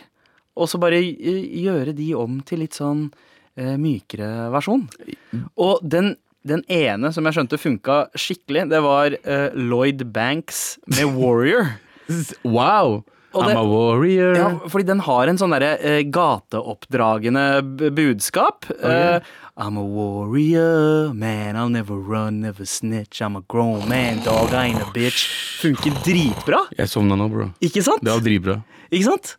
og 0.55 0.67
så 0.67 0.79
bare 0.79 0.95
eh, 0.97 1.63
gjøre 1.63 1.93
de 1.95 2.13
om 2.15 2.41
til 2.41 2.59
litt 2.59 2.73
sånn 2.73 3.11
eh, 3.57 3.75
mykere 3.77 4.49
versjon. 4.51 4.87
Og 5.57 5.79
den, 5.87 6.15
den 6.45 6.63
ene 6.69 7.11
som 7.11 7.25
jeg 7.25 7.33
skjønte 7.33 7.59
funka 7.59 8.09
skikkelig, 8.15 8.69
det 8.69 8.81
var 8.81 9.11
eh, 9.23 9.49
Lloyd 9.53 10.11
Banks 10.13 10.79
med 10.87 11.13
Warrior. 11.13 11.75
Wow! 12.43 13.03
I'm 13.43 13.47
det- 13.51 13.57
a 13.57 13.63
warrior. 13.63 14.35
Ja, 14.35 14.49
fordi 14.67 14.85
den 14.85 14.99
har 14.99 15.27
en 15.27 15.37
sånn 15.37 15.51
derre 15.53 15.77
eh, 15.81 16.03
gateoppdragende 16.03 17.91
budskap. 17.95 18.65
Eh, 18.81 19.19
I'm 19.57 19.77
a 19.77 19.83
warrior, 19.83 21.13
man, 21.13 21.55
I'll 21.55 21.69
never 21.69 21.95
run, 21.97 22.41
never 22.41 22.65
snitch. 22.65 23.21
I'm 23.21 23.35
a 23.37 23.43
grown 23.47 23.87
man, 23.89 24.19
dog, 24.23 24.53
I 24.53 24.67
ain't 24.71 24.81
a 24.81 24.91
bitch. 24.93 25.25
Funker 25.61 25.91
dritbra, 26.05 26.65
Jeg 26.77 26.87
sovna 26.89 27.15
nå, 27.17 27.29
bro. 27.31 27.49
ikke 27.61 27.81
sant? 27.83 28.03
Det 28.03 28.11
var 28.13 28.21
dritbra. 28.21 28.59
Ikke 28.91 29.03
sant? 29.09 29.35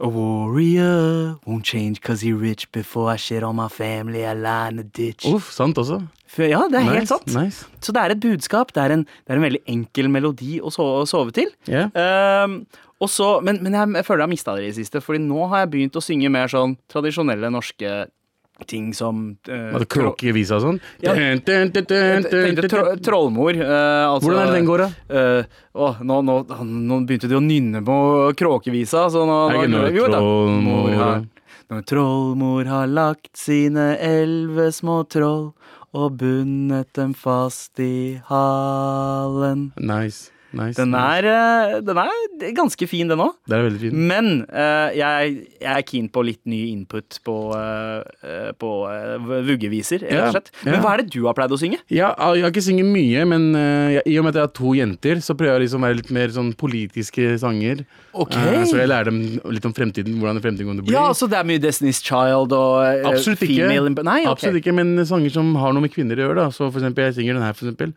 A 0.00 0.08
warrior 0.08 1.36
won't 1.46 1.64
change 1.64 2.00
cause 2.00 2.22
he 2.22 2.32
rich 2.32 2.70
before 2.72 3.10
I 3.12 3.16
shit 3.16 3.42
on 3.42 3.56
my 3.56 3.68
family, 3.68 4.24
I 4.24 4.32
lie 4.34 4.68
in 4.70 4.76
the 4.76 4.84
ditch. 4.84 5.26
Uff, 5.26 5.50
sant 5.52 5.76
også. 5.76 6.00
Ja, 6.38 6.62
det 6.70 6.78
er 6.78 6.86
helt 6.94 7.08
sant. 7.10 7.26
nice. 7.34 7.66
Så 7.82 7.92
det 7.92 8.00
er 8.00 8.10
et 8.14 8.20
budskap. 8.22 8.70
Det 8.72 8.80
er 8.84 8.92
en, 8.94 9.02
det 9.04 9.34
er 9.34 9.40
en 9.40 9.42
veldig 9.44 9.60
enkel 9.68 10.08
melodi 10.08 10.60
å 10.62 10.70
sove, 10.72 11.02
å 11.02 11.08
sove 11.10 11.34
til. 11.34 11.50
Ja. 11.68 11.88
Ehm, 11.90 12.60
og 13.00 13.08
så, 13.08 13.28
men 13.44 13.62
men 13.64 13.76
jeg, 13.76 14.04
føler 14.06 14.22
jeg 14.22 14.28
har 14.28 14.32
mista 14.34 14.54
det 14.56 14.64
i 14.64 14.70
det 14.70 14.78
siste, 14.78 15.00
Fordi 15.00 15.22
nå 15.24 15.46
har 15.50 15.64
jeg 15.64 15.72
begynt 15.74 15.96
å 15.96 16.04
synge 16.04 16.32
mer 16.32 16.50
sånn 16.52 16.76
tradisjonelle 16.90 17.48
norske 17.52 18.08
ting 18.68 18.90
som 18.94 19.22
uh, 19.48 19.78
det 19.80 19.88
Kråkevisa 19.88 20.58
og 20.58 20.64
sånn. 20.66 20.78
Ja. 21.00 21.14
Trollmor. 23.00 23.56
Uh, 23.56 24.04
altså, 24.10 24.26
Hvordan 24.26 24.42
er 24.42 24.50
det 24.50 24.58
den 24.58 24.68
går, 24.68 24.84
da? 24.84 24.88
Uh, 25.08 25.60
oh, 25.72 26.00
nå, 26.04 26.20
nå, 26.26 26.36
nå 26.68 27.00
begynte 27.08 27.30
de 27.30 27.38
å 27.38 27.44
nynne 27.44 27.80
på 27.86 27.96
kråkevisa. 28.36 29.06
Så 29.12 29.24
nå, 29.28 29.38
nå, 29.70 29.84
jo 29.96 30.08
da. 30.10 30.20
trollmor 30.20 30.98
har, 30.98 31.24
Når 31.72 31.86
trollmor 31.88 32.68
har 32.68 32.90
lagt 32.90 33.32
sine 33.38 33.94
elleve 33.96 34.68
små 34.76 35.02
troll 35.08 35.52
og 35.96 36.20
bundet 36.20 36.92
dem 36.94 37.16
fast 37.18 37.80
i 37.82 38.20
halen. 38.28 39.70
Nice. 39.80 40.30
Nice 40.56 40.78
Den 40.78 40.94
er, 40.98 41.26
nice. 41.26 41.82
den 41.86 42.00
er 42.02 42.54
ganske 42.56 42.88
fin, 42.90 43.10
den 43.10 43.22
òg. 43.22 43.36
Fint. 43.80 43.94
Men 43.94 44.30
uh, 44.48 44.90
jeg, 44.96 45.36
jeg 45.60 45.72
er 45.72 45.86
keen 45.86 46.08
på 46.12 46.24
litt 46.26 46.42
ny 46.48 46.60
input 46.72 47.20
på, 47.26 47.36
eh, 47.56 48.00
eh, 48.26 48.50
på 48.58 48.70
uh, 48.88 49.16
vuggeviser, 49.46 50.04
rett 50.06 50.28
og 50.28 50.36
slett. 50.36 50.52
Men 50.66 50.80
hva 50.82 50.94
er 50.94 51.02
det 51.02 51.14
du 51.14 51.24
har 51.26 51.36
pleid 51.36 51.52
å 51.54 51.58
synge? 51.60 51.80
Ja, 51.92 52.12
jeg 52.36 52.44
har 52.44 52.52
ikke 52.52 52.64
sunget 52.64 52.88
mye, 52.90 53.24
men 53.28 53.48
eh, 53.58 53.96
jeg, 53.96 54.04
i 54.12 54.18
og 54.20 54.26
med 54.26 54.34
at 54.34 54.40
jeg 54.40 54.48
har 54.48 54.54
to 54.58 54.74
jenter, 54.76 55.22
så 55.24 55.36
prøver 55.38 55.58
jeg 55.58 55.66
liksom 55.66 55.84
å 55.84 55.88
være 55.88 55.98
litt 56.00 56.12
mer 56.14 56.34
sånn 56.34 56.52
politiske 56.60 57.34
sanger. 57.42 57.84
Okay. 58.12 58.60
Eh, 58.60 58.66
så 58.70 58.80
jeg 58.80 58.90
lærer 58.90 59.10
dem 59.10 59.20
litt 59.54 59.66
om 59.68 59.74
fremtiden, 59.76 60.18
hvordan 60.20 60.42
fremtiden 60.44 60.68
kommer 60.68 60.80
til 60.80 60.86
å 60.86 60.90
bli. 60.90 60.96
Ja, 60.96 61.06
så 61.16 61.28
det 61.30 61.40
er 61.40 61.48
mye 61.50 61.62
Destiny's 61.62 62.02
Child 62.04 62.54
og 62.56 62.78
eh, 62.84 63.04
Absolutt 63.10 63.44
ikke. 63.46 63.68
Nei, 63.70 64.20
okay. 64.24 64.30
Absolutt 64.32 64.62
ikke, 64.62 64.76
men 64.76 64.94
sanger 65.08 65.34
som 65.34 65.52
har 65.60 65.76
noe 65.76 65.86
med 65.86 65.94
kvinner 65.94 66.18
å 66.18 66.28
gjøre. 66.28 66.40
da 66.44 66.48
Så 66.54 66.68
for 66.68 66.80
eksempel, 66.82 67.10
jeg 67.10 67.20
synger 67.20 67.38
den 67.38 67.46
her, 67.46 67.56
for 67.56 67.68
eksempel. 67.68 67.94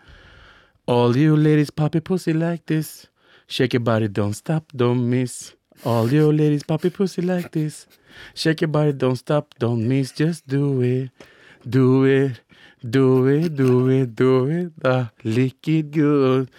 All 0.86 1.16
you 1.16 1.38
ladies 1.38 1.70
pop 1.70 1.96
your 1.96 2.02
pussy 2.02 2.34
like 2.34 2.66
this. 2.66 3.08
Shake 3.48 3.74
your 3.74 3.80
body, 3.80 4.10
don't 4.10 4.34
stop, 4.34 4.66
don't 4.76 5.10
miss. 5.10 5.54
All 5.86 6.12
you 6.12 6.32
ladies 6.32 6.64
poppy 6.64 6.90
pussy 6.90 7.22
like 7.22 7.52
this. 7.52 7.88
Shake 8.36 8.62
your 8.62 8.68
body, 8.68 8.92
don't 8.92 9.16
stop, 9.16 9.56
don't 9.60 9.88
miss, 9.88 10.12
just 10.12 10.46
do 10.46 10.82
it. 10.82 11.10
Do 11.68 12.04
it, 12.04 12.42
do 12.90 13.28
it, 13.28 13.56
do 13.56 13.88
it, 13.90 14.16
do 14.16 14.46
it. 14.48 14.80
Da 14.80 15.08
lick 15.24 15.68
it 15.70 15.92
good. 15.92 16.52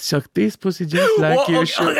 Suck 0.00 0.30
this 0.34 0.56
pussy 0.56 0.86
just 0.88 1.18
like 1.20 1.44
you 1.52 1.66
should. 1.68 1.98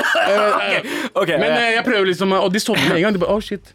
Ok, 1.13 1.29
Men 1.29 1.51
eh, 1.53 1.59
eh, 1.67 1.73
jeg 1.77 1.85
prøver 1.85 2.09
liksom 2.09 2.33
Og 2.39 2.49
de 2.55 2.63
sovner 2.63 2.87
med 2.89 2.97
en 2.97 3.03
gang. 3.05 3.17
De 3.17 3.21
bare, 3.21 3.35
oh 3.37 3.43
shit 3.45 3.73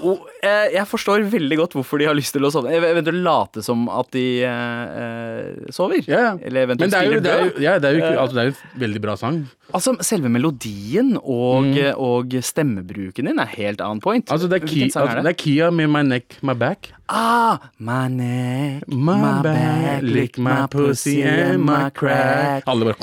Oh, 0.00 0.22
eh, 0.42 0.70
jeg 0.74 0.86
forstår 0.88 1.26
veldig 1.30 1.58
godt 1.60 1.76
hvorfor 1.76 2.00
de 2.00 2.08
har 2.08 2.16
lyst 2.16 2.32
til 2.34 2.46
å 2.46 2.50
sovne. 2.52 2.72
Eventuelt 2.74 3.20
late 3.24 3.62
som 3.64 3.84
at 3.92 4.08
de 4.16 4.24
eh, 4.48 5.00
eh, 5.02 5.72
sover. 5.74 6.00
ja. 6.08 6.32
Eller 6.40 6.70
Men 6.70 6.80
eventuelt 6.80 6.96
er 6.96 7.04
spiller 7.04 7.20
er 7.20 7.26
død. 7.28 7.60
ja, 7.62 7.76
det 7.82 7.90
er 7.90 7.98
jo, 7.98 8.06
altså, 8.24 8.38
det 8.38 8.42
er 8.42 8.50
jo 8.50 8.54
en 8.56 8.84
veldig 8.86 9.02
bra 9.04 9.16
sang. 9.20 9.42
Altså, 9.70 9.94
selve 10.06 10.32
melodien 10.32 11.12
og, 11.20 11.76
og 12.00 12.34
stemmebruken 12.42 13.30
din 13.30 13.42
er 13.44 13.52
helt 13.58 13.84
on 13.84 14.00
point. 14.02 14.24
Mm. 14.26 14.34
Altså, 14.34 14.50
det 14.50 14.62
er, 14.62 14.66
Kia 14.72 14.90
altså, 15.04 15.36
Kia 15.44 15.70
med 15.74 15.92
My 15.92 16.02
Neck, 16.06 16.40
My 16.42 16.56
Back. 16.58 16.94
Ah, 17.12 17.58
my 17.78 18.06
neck, 18.08 18.86
My 18.86 19.42
back, 19.42 20.02
lick 20.02 20.38
my 20.38 20.68
pussy 20.68 21.22
and 21.22 21.58
my 21.64 21.90
crack. 21.90 22.62
Alle 22.66 22.84
bare 22.84 22.96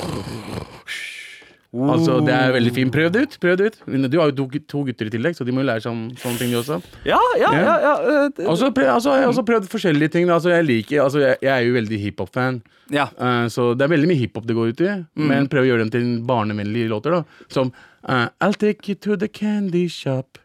Altså, 1.68 2.14
det 2.24 2.32
er 2.32 2.54
veldig 2.54 2.70
fint. 2.72 2.92
Prøv 2.92 3.10
det 3.12 3.22
ut. 3.22 3.34
prøv 3.40 3.56
det 3.60 3.66
ut 3.66 4.06
Du 4.10 4.16
har 4.18 4.30
jo 4.30 4.36
to, 4.38 4.46
to 4.64 4.84
gutter 4.86 5.10
i 5.10 5.12
tillegg, 5.12 5.36
så 5.36 5.44
de 5.44 5.52
må 5.52 5.60
jo 5.60 5.68
lære 5.68 5.84
seg 5.84 5.92
om 5.92 6.06
sånne 6.16 6.40
ting, 6.40 6.54
de 6.54 6.56
også. 6.56 6.78
Ja, 7.04 7.18
ja, 7.36 7.52
ja. 7.52 7.74
ja, 7.84 7.92
eh, 8.30 8.48
Og 8.48 8.56
så 8.56 8.70
prøv, 8.72 8.88
altså, 8.94 9.12
jeg 9.12 9.26
har 9.26 9.34
også 9.34 9.44
prøvd 9.44 9.68
forskjellige 9.68 10.14
ting. 10.16 10.30
Altså, 10.32 10.54
jeg 10.56 10.64
liker, 10.64 11.02
altså, 11.04 11.20
jeg, 11.26 11.36
jeg 11.44 11.52
er 11.52 11.68
jo 11.68 11.76
veldig 11.76 12.00
hiphop-fan. 12.06 12.62
ja. 12.90 13.10
uh, 13.20 13.44
så 13.52 13.74
det 13.76 13.84
er 13.84 13.92
veldig 13.92 14.08
mye 14.08 14.22
hiphop 14.22 14.48
det 14.48 14.56
går 14.56 14.72
ut 14.72 14.80
i, 14.80 14.90
men 15.28 15.52
prøv 15.52 15.66
å 15.66 15.68
gjøre 15.68 15.84
dem 15.84 15.92
til 15.92 16.10
barnevennlige 16.24 16.88
låter. 16.88 17.18
da 17.18 17.48
Som 17.52 17.74
uh, 18.08 18.28
I'll 18.40 18.56
take 18.56 18.88
you 18.88 18.96
to 19.04 19.20
the 19.20 19.28
candy 19.28 19.88
shop. 19.88 20.38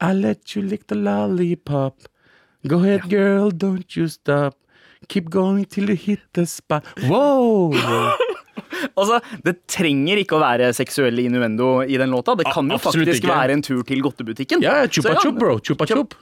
I'll 0.00 0.20
let 0.20 0.54
you 0.54 0.62
lick 0.62 0.86
the 0.86 0.94
lollipop. 0.94 2.06
Go 2.66 2.78
ahead, 2.80 3.10
girl, 3.10 3.50
don't 3.50 3.96
you 3.96 4.08
stop. 4.08 4.56
Keep 5.08 5.28
going 5.28 5.66
till 5.66 5.90
you 5.90 5.96
hit 5.96 6.20
the 6.32 6.46
spot. 6.46 6.84
Wow! 7.08 7.74
Altså, 8.94 9.18
Det 9.42 9.54
trenger 9.70 10.20
ikke 10.20 10.36
å 10.36 10.42
være 10.42 10.68
seksuell 10.76 11.18
innuendo 11.22 11.80
i 11.82 11.96
den 11.98 12.12
låta. 12.12 12.34
Det 12.38 12.46
kan 12.52 12.68
jo 12.70 12.78
faktisk 12.78 13.22
ikke. 13.22 13.30
være 13.30 13.56
en 13.56 13.64
tur 13.64 13.82
til 13.86 14.02
godtebutikken. 14.04 14.62
Ja, 14.62 14.84
chupa 14.86 15.16
chup, 15.22 15.38
bro. 15.40 15.56
Chupa 15.64 15.88
chup. 15.88 16.14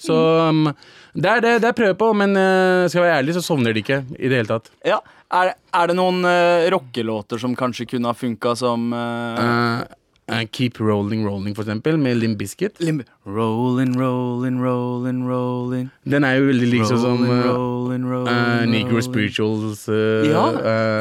Så 0.00 0.14
um, 0.50 0.66
det 1.14 1.30
er 1.30 1.42
det, 1.44 1.52
det 1.62 1.70
prøver 1.78 1.94
prøve 1.94 1.98
på, 2.00 2.08
men 2.18 2.34
uh, 2.34 2.84
skal 2.90 3.00
jeg 3.00 3.06
være 3.06 3.18
ærlig, 3.22 3.36
så 3.36 3.44
sovner 3.46 3.74
de 3.74 3.84
ikke 3.84 4.00
i 4.18 4.30
det 4.30 4.40
hele 4.40 4.50
tatt. 4.50 4.72
Ja. 4.86 4.98
Er, 5.34 5.54
er 5.54 5.90
det 5.90 5.96
noen 5.98 6.26
uh, 6.26 6.66
rockelåter 6.74 7.40
som 7.42 7.54
kanskje 7.58 7.86
kunne 7.94 8.10
ha 8.10 8.18
funka 8.18 8.56
som 8.58 8.90
uh, 8.90 9.84
Eh, 10.26 10.46
Keep 10.48 10.80
Rolling 10.80 11.26
Rolling, 11.26 11.54
for 11.54 11.62
eksempel, 11.62 11.98
med 11.98 12.16
Lim 12.16 12.36
Biscuit. 12.36 12.80
Lim 12.80 13.02
rolling, 13.26 13.92
rolling, 14.00 14.62
rolling, 14.62 15.28
rolling. 15.28 15.90
Den 16.04 16.24
er 16.24 16.38
jo 16.38 16.46
veldig 16.48 16.68
lik 16.70 16.84
sånn 16.88 17.02
som 17.02 17.24
uh, 17.28 17.92
uh, 17.92 18.64
Negro 18.64 19.02
Spirituals. 19.04 19.84
Ja, 19.84 20.46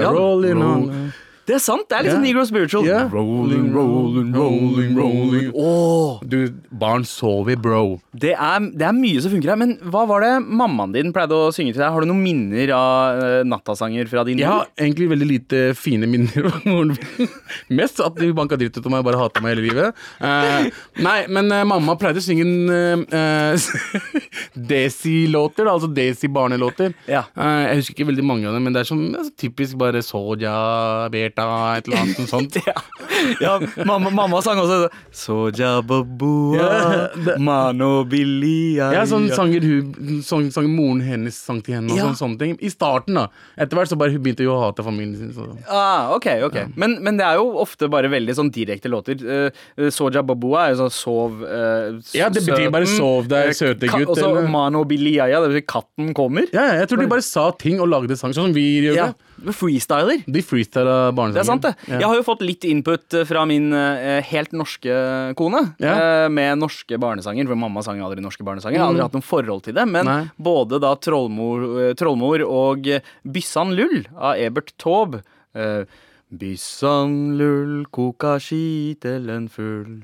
ja. 0.03 0.11
Rolling 0.11 0.59
on. 0.59 1.12
Det 1.43 1.57
er 1.57 1.59
sant! 1.59 1.83
Det 1.91 1.97
er 1.97 2.05
litt 2.05 2.13
sånn 2.15 2.23
Negro 2.23 2.43
spiritual. 2.47 2.85
Yeah. 2.87 3.09
Rolling, 3.11 3.65
rolling, 3.75 4.29
rolling, 4.31 4.93
rolling. 4.95 5.49
Åh, 5.59 6.21
Du, 6.23 6.37
barn 6.71 7.03
sover, 7.07 7.57
bro. 7.59 7.99
det, 8.15 8.31
er, 8.31 8.63
det 8.71 8.85
er 8.87 8.95
mye 8.95 9.19
som 9.23 9.33
funker 9.33 9.51
her. 9.51 9.59
Men 9.59 9.73
hva 9.91 10.05
var 10.07 10.23
det 10.23 10.31
mammaen 10.45 10.93
din 10.95 11.11
pleide 11.15 11.35
å 11.35 11.49
synge 11.51 11.73
til 11.75 11.81
deg? 11.83 11.91
Har 11.91 12.05
du 12.05 12.07
noen 12.07 12.21
minner 12.23 12.71
av 12.77 13.19
uh, 13.19 13.41
nattasanger 13.43 14.07
fra 14.07 14.23
din 14.27 14.39
Jeg 14.39 14.47
har 14.47 14.69
egentlig 14.79 15.09
veldig 15.11 15.27
lite 15.27 15.61
fine 15.75 16.07
minner 16.07 16.47
om 16.47 16.61
moren 16.69 16.93
min. 16.95 17.33
Mest 17.81 17.99
at 18.03 18.15
de 18.21 18.31
banka 18.35 18.55
dritt 18.59 18.79
ut 18.79 18.87
av 18.87 18.95
meg 18.95 19.03
og 19.03 19.09
bare 19.09 19.21
hata 19.25 19.43
meg 19.43 19.57
hele 19.57 19.67
livet. 19.67 19.99
Uh, 20.23 20.71
nei, 21.03 21.17
men 21.27 21.51
uh, 21.51 21.65
mamma 21.67 21.97
pleide 21.99 22.23
å 22.23 22.25
synge 22.25 22.47
en 22.47 23.03
uh, 23.11 23.67
Desi-låter, 24.71 25.67
altså 25.67 25.91
Desi-barnelåter. 25.91 26.95
Ja. 27.11 27.25
Jeg 27.35 27.81
husker 27.81 27.97
ikke 27.97 28.09
veldig 28.13 28.25
mange 28.31 28.47
av 28.47 28.55
dem, 28.55 28.63
men 28.67 28.75
det 28.75 28.83
er 28.83 28.89
sånn 28.93 29.05
altså, 29.11 29.35
typisk 29.43 29.75
bare 29.81 29.99
Soja, 30.05 30.55
Berta, 31.35 31.77
et 31.77 31.87
eller 31.87 31.97
annet 32.01 32.29
sånt. 32.29 32.57
Ja, 32.63 32.73
ja 33.39 33.83
mamma, 33.85 34.09
mamma 34.09 34.39
sang 34.43 34.57
også 34.59 34.87
Soja 35.13 35.81
babua, 35.85 37.09
mano 37.39 38.03
bilia 38.09 38.89
Ja, 38.93 39.03
sånn 39.07 39.29
sanger 39.33 39.63
hun 39.63 40.21
sang, 40.25 40.49
sang 40.53 40.67
moren 40.73 41.01
hennes 41.05 41.37
sang 41.37 41.61
til 41.63 41.77
henne 41.77 41.91
og 41.91 41.97
Ja. 41.97 42.05
sånne, 42.07 42.19
sånne 42.19 42.39
ting. 42.39 42.55
I 42.61 42.69
starten, 42.73 43.15
da. 43.17 43.27
Etter 43.57 43.77
hvert 43.77 43.91
så 43.91 43.97
bare 43.99 44.11
hun 44.13 44.23
begynte 44.23 44.43
jo 44.45 44.53
å 44.55 44.59
hate 44.65 44.83
familien 44.85 45.17
sin. 45.17 45.33
Så. 45.33 45.45
Ah, 45.69 46.13
ok, 46.15 46.27
ok 46.49 46.57
men, 46.75 46.97
men 47.03 47.17
det 47.19 47.25
er 47.27 47.39
jo 47.39 47.53
ofte 47.61 47.89
bare 47.91 48.09
veldig 48.11 48.35
sånn 48.37 48.51
direkte 48.53 48.91
låter. 48.91 49.19
Uh, 49.23 49.89
Soja 49.93 50.23
babua 50.25 50.67
er 50.67 50.75
jo 50.75 50.83
sånn 50.83 50.93
sov 50.93 51.43
uh, 51.43 51.99
Ja, 52.15 52.29
det 52.33 52.43
betyr 52.45 52.71
bare 52.73 52.89
sov 52.89 53.29
deg, 53.31 53.51
Eh, 53.53 53.57
søte 53.57 53.89
gutt, 53.91 54.09
Og 54.13 54.17
så 54.19 54.29
mano 54.49 54.83
bilia, 54.87 55.27
det 55.27 55.51
betyr 55.53 55.67
katten 55.69 56.13
kommer. 56.17 56.47
Ja, 56.53 56.67
ja, 56.71 56.79
jeg 56.83 56.89
tror 56.91 57.03
de 57.03 57.07
bare 57.11 57.25
sa 57.25 57.49
ting 57.51 57.79
og 57.83 57.89
lagde 57.91 58.17
sang, 58.19 58.33
sånn 58.35 58.49
som 58.51 58.55
vi 58.55 58.65
gjør 58.83 58.95
Ja, 58.97 59.05
det. 59.11 59.15
Freestyler. 59.51 60.21
De 60.25 60.41
freestyla 60.45 61.11
barnesanger. 61.11 61.33
Det 61.35 61.41
er 61.43 61.49
sant, 61.49 61.65
det. 61.65 61.73
Ja. 61.89 61.99
Jeg 61.99 62.07
har 62.07 62.15
jo 62.15 62.23
fått 62.23 62.41
litt 62.45 62.63
input 62.69 63.13
eh, 63.17 63.25
fra 63.27 63.43
min 63.49 63.73
eh, 63.73 64.21
helt 64.29 64.53
norske 64.55 64.95
kone 65.35 65.75
Ja. 65.83 65.95
eh, 66.23 66.29
med 66.29 66.61
norske 66.61 66.95
barnesanger. 67.01 67.47
For 67.51 67.59
mamma 67.59 67.83
sang 67.83 67.99
aldri 67.99 68.23
norske 68.23 68.45
barnesanger. 68.47 68.77
Jeg 68.77 68.83
har 68.85 68.93
aldri 68.93 69.03
hatt 69.03 69.17
noe 69.19 69.27
forhold 69.27 69.63
til 69.67 69.75
det. 69.75 69.85
Men 69.89 70.05
Nei. 70.07 70.21
både 70.39 70.79
da 70.83 70.93
Trollmor, 70.95 71.93
Trollmor 71.99 72.45
og 72.47 72.87
Byssan 73.27 73.75
Lull 73.75 74.05
av 74.15 74.39
Ebert 74.39 74.71
Taube 74.77 75.23
Byssan 76.33 77.37
lull, 77.37 77.83
koka 77.93 78.39
skitelen 78.41 79.45
full 79.53 79.99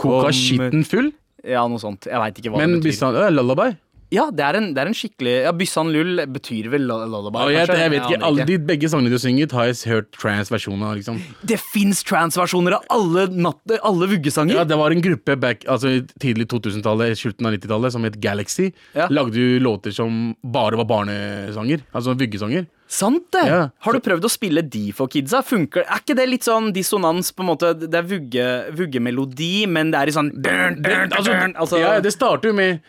Koka 0.00 0.30
skitten 0.32 0.84
full, 0.88 1.10
Ja, 1.44 1.66
noe 1.68 1.76
sånt. 1.82 2.06
Jeg 2.08 2.16
veit 2.22 2.38
ikke 2.40 2.54
hva 2.54 2.62
men 2.62 2.78
det 2.78 2.80
betyr. 2.80 3.02
Men 3.04 3.12
Byssan 3.12 3.34
Lullaby. 3.36 3.66
Ja, 4.12 4.26
det 4.30 4.44
er, 4.44 4.58
en, 4.58 4.66
det 4.76 4.82
er 4.82 4.90
en 4.90 4.96
skikkelig 4.96 5.32
Ja, 5.46 5.52
Byssan 5.56 5.88
lull 5.94 6.20
betyr 6.30 6.68
vel 6.72 6.84
lull- 6.86 7.06
lullaby, 7.10 7.40
jeg, 7.54 7.68
jeg 7.70 7.92
vet 7.94 8.04
ikke, 8.04 8.18
alle 8.28 8.44
de 8.48 8.58
begge 8.68 8.90
sangene 8.92 9.10
du 9.10 9.18
synger, 9.18 9.48
har 9.56 9.70
jeg 9.70 9.80
hørt 9.90 10.10
trans-versjoner 10.18 10.90
av. 10.90 10.98
Liksom. 11.00 11.18
Det 11.46 11.58
fins 11.62 12.04
trans-versjoner 12.06 12.76
av 12.78 12.84
alle, 12.94 13.26
natt, 13.32 13.74
alle 13.80 14.08
vuggesanger. 14.12 14.60
Ja, 14.60 14.66
det 14.68 14.78
var 14.78 14.94
en 14.94 15.02
gruppe 15.04 15.36
back, 15.40 15.64
altså 15.70 15.96
tidlig 16.22 16.46
2000-tallet, 16.52 17.16
slutten 17.18 17.48
av 17.48 17.56
90-tallet, 17.56 17.94
som 17.96 18.06
het 18.06 18.20
Galaxy. 18.22 18.70
Ja. 18.94 19.08
Lagde 19.10 19.40
jo 19.40 19.58
låter 19.64 19.94
som 19.96 20.34
bare 20.44 20.78
var 20.80 20.88
barnesanger. 20.90 21.82
Altså 21.96 22.14
vuggesanger. 22.18 22.68
Sant 22.94 23.24
det! 23.32 23.46
Ja. 23.48 23.60
Har 23.82 23.96
du 23.96 24.02
prøvd 24.04 24.26
å 24.28 24.30
spille 24.30 24.62
de 24.70 24.90
for 24.94 25.10
kidsa? 25.10 25.40
Funker 25.42 25.86
Er 25.88 26.02
ikke 26.02 26.14
det 26.18 26.26
litt 26.28 26.44
sånn 26.46 26.68
dissonans, 26.76 27.32
på 27.34 27.42
en 27.42 27.48
måte? 27.48 27.72
Det 27.80 27.96
er 27.96 28.04
vugge, 28.06 28.44
vuggemelodi, 28.76 29.64
men 29.66 29.90
det 29.94 30.02
er 30.02 30.12
i 30.12 30.14
sånn 30.14 30.30
Altså, 30.44 31.32
altså, 31.56 31.80
ja, 31.80 31.96
det 32.04 32.12
starter 32.14 32.52
jo 32.52 32.58
med 32.60 32.84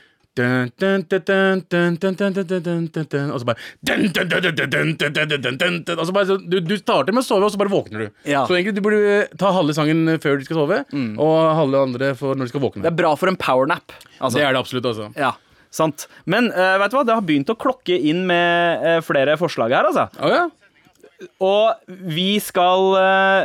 og 3.32 3.40
så 3.42 3.48
bare 3.48 3.60
Og 5.96 6.06
så 6.10 6.16
bare 6.16 6.38
du, 6.44 6.76
starter 6.80 7.16
med 7.16 7.24
å 7.24 7.28
sove, 7.28 7.48
og 7.48 7.54
så 7.54 7.62
bare 7.62 7.72
våkner 7.72 8.06
du. 8.06 8.12
Så 8.50 8.58
egentlig 8.58 8.76
du 8.78 8.84
burde 8.86 9.24
ta 9.40 9.54
halve 9.56 9.76
sangen 9.78 10.18
før 10.24 10.40
du 10.42 10.46
skal 10.48 10.60
sove, 10.64 10.84
og 11.16 11.40
halve 11.62 11.86
andre 11.88 12.14
når 12.20 12.44
du 12.46 12.52
skal 12.52 12.64
våkne. 12.64 12.84
Det 12.86 12.92
er 12.92 13.00
bra 13.00 13.16
for 13.20 13.32
en 13.32 13.40
powernap. 13.40 13.96
Det 14.20 14.44
er 14.44 14.56
det 14.56 14.62
absolutt, 14.62 14.88
altså. 14.92 15.12
Ja. 15.20 15.36
Sant. 15.76 16.06
Men 16.30 16.52
uh, 16.56 16.76
vet 16.80 16.94
du 16.94 17.00
hva, 17.00 17.08
det 17.08 17.16
har 17.18 17.26
begynt 17.26 17.52
å 17.52 17.58
klokke 17.60 17.98
inn 18.10 18.24
med 18.30 18.86
uh, 18.86 19.00
flere 19.04 19.36
forslag 19.40 19.76
her, 19.76 19.90
altså. 19.90 20.08
Oh, 20.24 20.32
ja. 20.32 20.46
Og 21.40 21.92
vi 22.12 22.36
skal, 22.44 22.90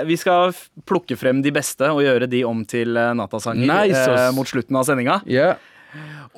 vi 0.09 0.16
skal, 0.18 0.50
plukke 0.90 1.14
frem 1.14 1.38
de 1.44 1.53
beste 1.55 1.87
og 1.87 2.03
gjøre 2.03 2.26
de 2.31 2.42
om 2.44 2.64
til 2.68 2.98
natasanger 2.98 3.68
nice. 3.70 4.00
eh, 4.11 4.31
mot 4.35 4.48
slutten 4.48 4.74
av 4.76 4.88
sendinga. 4.88 5.20
Yeah. 5.31 5.61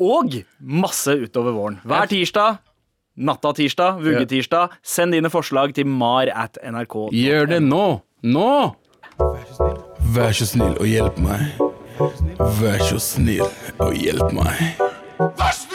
Og 0.00 0.38
masse 0.60 1.14
utover 1.24 1.52
våren. 1.56 1.80
Hver 1.84 2.08
tirsdag. 2.10 2.60
Natta-tirsdag, 3.16 3.98
vuggetirsdag. 4.00 4.72
Send 4.82 5.12
dine 5.12 5.28
forslag 5.30 5.74
til 5.76 5.86
mar 5.86 6.30
at 6.32 6.56
nrk. 6.64 7.10
Gjør 7.12 7.50
det 7.50 7.60
nå! 7.62 8.00
Nå! 8.22 8.52
Vær 10.14 10.32
så 10.36 10.46
snill 10.48 10.78
og 10.80 10.88
hjelp 10.88 11.18
meg. 11.20 11.60
Vær 12.60 12.80
så 12.88 12.98
snill 13.02 13.44
og 13.82 13.92
hjelp 13.98 14.32
meg. 14.36 14.80
Vær 15.20 15.52
så 15.52 15.71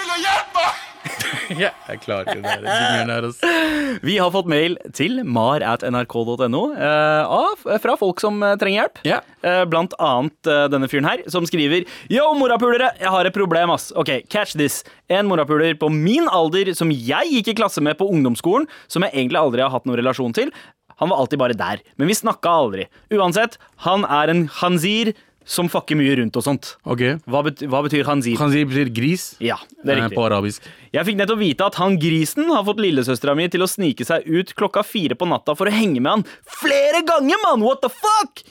jeg 1.89 2.01
klarer 2.03 2.27
ikke 2.27 2.43
det 2.43 3.07
der. 3.09 3.97
Vi 4.05 4.17
har 4.19 4.31
fått 4.33 4.49
mail 4.51 4.77
til 4.97 5.21
mar 5.23 5.63
at 5.65 5.85
nrk.no 5.87 6.63
eh, 6.75 7.65
fra 7.83 7.97
folk 7.99 8.21
som 8.23 8.41
eh, 8.43 8.55
trenger 8.59 8.83
hjelp. 8.83 9.01
Ja. 9.07 9.19
Eh, 9.41 9.63
blant 9.69 9.95
annet 10.03 10.51
denne 10.73 10.89
fyren 10.91 11.07
her, 11.09 11.23
som 11.31 11.47
skriver 11.47 11.87
Yo, 12.11 12.25
morapulere, 12.39 12.91
jeg 12.99 13.13
har 13.13 13.29
et 13.29 13.35
problem, 13.35 13.73
ass. 13.75 13.89
Ok, 13.97 14.13
catch 14.31 14.57
this. 14.59 14.81
En 15.11 15.29
morapuler 15.29 15.77
på 15.79 15.91
min 15.93 16.27
alder 16.31 16.73
som 16.77 16.91
jeg 16.93 17.33
gikk 17.37 17.53
i 17.53 17.59
klasse 17.61 17.83
med 17.83 17.99
på 17.99 18.09
ungdomsskolen, 18.11 18.67
som 18.91 19.05
jeg 19.05 19.15
egentlig 19.15 19.41
aldri 19.41 19.63
har 19.65 19.73
hatt 19.73 19.87
noen 19.87 20.01
relasjon 20.01 20.35
til. 20.35 20.51
Han 20.97 21.11
var 21.11 21.21
alltid 21.21 21.39
bare 21.39 21.57
der, 21.57 21.81
men 21.95 22.09
vi 22.09 22.17
snakka 22.17 22.49
aldri. 22.63 22.87
Uansett, 23.13 23.59
han 23.85 24.05
er 24.09 24.31
en 24.33 24.47
khanzir 24.49 25.13
som 25.47 25.69
fucker 25.71 25.95
mye 25.95 26.17
rundt 26.19 26.35
og 26.37 26.43
sånt. 26.43 26.73
Ok. 26.83 27.01
Hva, 27.23 27.41
bet 27.47 27.61
hva 27.71 27.79
betyr 27.85 28.03
khanzir? 28.07 28.35
Khanzir 28.39 28.67
betyr 28.67 28.91
gris 28.93 29.29
Ja, 29.43 29.55
det 29.79 29.93
er 29.93 30.01
eh, 30.01 30.03
riktig. 30.03 30.17
på 30.19 30.25
arabisk. 30.27 30.67
Jeg 30.91 31.07
fikk 31.07 31.19
nettopp 31.21 31.39
vite 31.39 31.69
at 31.71 31.79
han 31.79 31.95
grisen 32.01 32.51
har 32.51 32.65
fått 32.67 32.81
lillesøstera 32.83 33.35
mi 33.39 33.47
til 33.53 33.63
å 33.63 33.69
snike 33.71 34.05
seg 34.07 34.27
ut 34.27 34.51
klokka 34.59 34.83
fire 34.85 35.15
på 35.15 35.29
natta 35.31 35.55
for 35.55 35.71
å 35.71 35.73
henge 35.73 36.03
med 36.03 36.11
han 36.11 36.25
flere 36.59 37.01
ganger, 37.07 37.39
mann! 37.45 37.63
What 37.63 37.81
the 37.85 37.91
fuck?! 37.93 38.43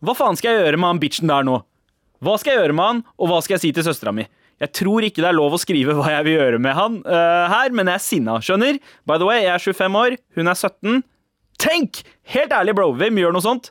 Hva 0.00 0.14
faen 0.16 0.38
skal 0.38 0.54
jeg 0.56 0.64
gjøre 0.64 0.80
med 0.80 0.92
han 0.94 1.02
bitchen 1.02 1.30
der 1.30 1.44
nå? 1.46 1.60
Hva 2.24 2.34
skal 2.40 2.54
jeg 2.54 2.62
gjøre 2.64 2.76
med 2.80 2.86
han, 2.88 3.04
og 3.18 3.30
hva 3.30 3.38
skal 3.44 3.58
jeg 3.58 3.66
si 3.66 3.72
til 3.76 3.84
søstera 3.86 4.14
mi? 4.14 4.24
Jeg 4.58 4.72
tror 4.74 5.04
ikke 5.06 5.22
det 5.22 5.28
er 5.30 5.36
lov 5.36 5.54
å 5.54 5.60
skrive 5.62 5.94
hva 5.94 6.08
jeg 6.16 6.24
vil 6.26 6.38
gjøre 6.40 6.58
med 6.62 6.74
han 6.74 6.96
eh, 7.06 7.44
her, 7.52 7.70
men 7.76 7.92
jeg 7.92 8.00
er 8.00 8.02
sinna, 8.02 8.38
skjønner? 8.42 8.80
By 9.06 9.20
the 9.20 9.28
way, 9.28 9.44
jeg 9.44 9.52
er 9.54 9.62
25 9.62 9.98
år, 10.00 10.16
hun 10.38 10.50
er 10.50 10.58
17. 10.58 11.04
Tenk! 11.62 12.00
Helt 12.34 12.54
ærlig, 12.54 12.74
bro, 12.78 12.88
hvem 12.98 13.20
gjør 13.20 13.36
noe 13.36 13.44
sånt? 13.44 13.70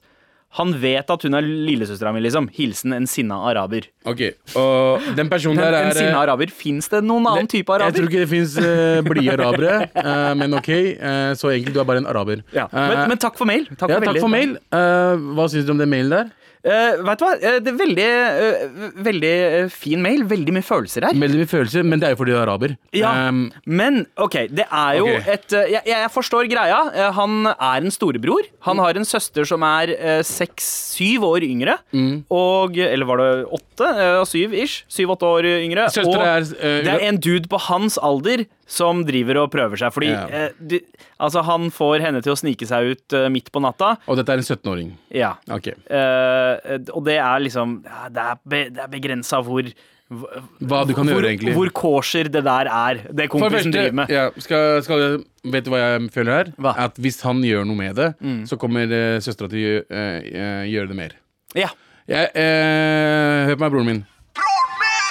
Han 0.58 0.74
vet 0.82 1.10
at 1.14 1.24
hun 1.28 1.38
er 1.38 1.46
lillesøstera 1.46 2.12
mi, 2.16 2.22
liksom. 2.26 2.48
Hilsen 2.56 2.96
en 2.98 3.06
sinna 3.10 3.38
araber. 3.50 3.88
Ok, 4.10 4.24
og 4.58 5.06
den 5.18 5.30
personen 5.30 5.62
der 5.62 5.72
der 5.76 5.88
en 5.88 5.92
er 5.94 6.00
sinna 6.00 6.22
araber, 6.24 6.50
Fins 6.58 6.90
det 6.90 7.04
noen 7.06 7.28
annen 7.30 7.50
type 7.52 7.70
araber? 7.74 7.94
Jeg 7.94 8.00
tror 8.00 8.10
ikke 8.10 8.24
det 8.24 8.30
fins 8.32 8.56
uh, 8.58 9.02
blide 9.06 9.36
arabere, 9.38 9.78
uh, 9.96 10.34
men 10.40 10.58
ok. 10.58 10.72
Uh, 10.98 11.32
så 11.38 11.52
egentlig, 11.54 11.76
du 11.76 11.82
er 11.84 11.88
bare 11.90 12.02
en 12.04 12.10
araber. 12.10 12.42
Ja. 12.56 12.66
Eh, 12.72 12.90
Men, 12.90 13.10
men 13.14 13.22
takk 13.22 13.38
for 13.38 13.46
mail. 13.50 13.68
Takk 13.78 13.92
ja, 13.92 14.00
for, 14.00 14.10
takk 14.10 14.20
for 14.24 14.32
mail. 14.32 14.56
Eh, 14.74 15.26
hva 15.38 15.46
syns 15.52 15.68
du 15.68 15.74
om 15.76 15.82
den 15.82 15.90
mailen 15.92 16.14
der? 16.14 16.34
Eh, 16.68 17.02
vet 17.08 17.22
du 17.22 17.26
hva? 17.26 17.34
Eh, 17.38 17.60
det 17.64 17.72
er 17.72 17.78
veldig, 17.80 18.08
uh, 18.08 18.88
veldig 19.08 19.34
fin 19.74 20.02
mail. 20.04 20.26
Veldig 20.28 20.56
mye 20.58 20.66
følelser 20.66 21.08
her. 21.08 21.18
Veldig 21.18 21.42
mye 21.44 21.52
følelser, 21.52 21.86
men 21.88 22.02
det 22.02 22.10
er 22.10 22.16
jo 22.16 22.20
fordi 22.22 22.34
du 22.36 22.38
er 22.38 22.44
araber. 22.46 22.78
Ja, 22.96 23.14
Um, 23.18 23.48
men 23.66 24.04
OK, 24.22 24.36
det 24.54 24.66
er 24.68 24.98
jo 25.00 25.08
okay. 25.10 25.34
et 25.34 25.54
jeg, 25.72 25.82
jeg 25.90 26.10
forstår 26.14 26.50
greia. 26.52 26.78
Han 27.16 27.48
er 27.50 27.82
en 27.82 27.94
storebror. 27.94 28.46
Han 28.68 28.82
har 28.84 29.00
en 29.00 29.08
søster 29.08 29.48
som 29.48 29.64
er 29.66 29.94
seks-syv 30.28 31.26
år 31.28 31.46
yngre. 31.48 31.78
Mm. 31.96 32.28
Og 32.34 32.78
Eller 32.78 33.10
var 33.10 33.24
det 33.24 33.32
åtte? 33.48 33.67
Eh, 33.86 34.24
Syv 34.26 34.54
ish. 34.54 34.84
Syv-åtte 34.90 35.28
år 35.28 35.46
yngre. 35.62 35.86
Og 36.06 36.16
er, 36.16 36.42
uh, 36.42 36.84
det 36.86 36.94
er 36.94 37.04
en 37.08 37.18
dude 37.22 37.48
på 37.52 37.60
hans 37.68 37.98
alder 38.02 38.46
som 38.68 39.04
driver 39.08 39.44
og 39.44 39.52
prøver 39.52 39.78
seg. 39.78 39.94
Fordi 39.94 40.10
Ja. 40.12 40.26
eh, 40.28 40.50
de, 40.60 40.80
altså 41.20 41.44
han 41.44 41.70
får 41.72 42.02
henne 42.02 42.22
til 42.24 42.34
å 42.34 42.38
snike 42.40 42.66
seg 42.68 42.92
ut 42.96 43.14
eh, 43.14 43.28
midt 43.30 43.52
på 43.52 43.62
natta. 43.62 43.98
og 44.08 44.18
dette 44.18 44.30
er 44.34 44.38
en 44.38 44.44
17-åring. 44.44 44.92
Ja. 45.14 45.36
Okay. 45.50 45.74
Eh, 45.90 46.80
og 46.94 47.06
det 47.06 47.18
er 47.20 47.40
liksom 47.46 47.84
ja, 47.86 48.10
Det 48.10 48.24
er, 48.24 48.36
be, 48.44 48.64
det 48.70 48.84
er 48.84 48.88
begrensa 48.92 49.42
hvor 49.46 49.64
Hva 50.08 50.86
du 50.88 50.94
kan 50.96 51.04
hvor, 51.08 51.18
gjøre, 51.20 51.32
egentlig. 51.34 51.54
Hvor 51.58 51.70
kosher 51.76 52.30
det 52.32 52.44
der 52.46 52.70
er. 52.72 53.02
Det 53.12 53.26
kompisen 53.30 53.74
driver 53.76 53.92
med. 54.02 54.10
ja, 54.10 54.30
skal, 54.40 54.82
skal 54.86 55.24
vet 55.44 55.66
du 55.66 55.72
hva 55.74 55.82
jeg 55.84 56.06
føler 56.16 56.32
her? 56.32 56.52
Hva? 56.56 56.72
Mm. 56.78 56.84
At 56.86 56.96
hvis 57.04 57.20
han 57.28 57.42
gjør 57.44 57.66
noe 57.68 57.76
med 57.76 57.96
det, 58.00 58.14
så 58.48 58.56
kommer 58.60 58.88
søstera 59.20 59.50
til 59.52 59.60
å 59.60 59.66
gjø- 59.66 59.84
eh, 59.92 60.30
eh, 60.32 60.64
gjøre 60.72 60.88
det 60.94 60.96
mer. 60.96 61.18
Ja. 61.56 61.68
Jeg, 62.08 62.30
eh, 62.40 63.46
hør 63.50 63.58
på 63.58 63.64
meg, 63.66 63.72
broren 63.74 63.88
min. 63.90 64.04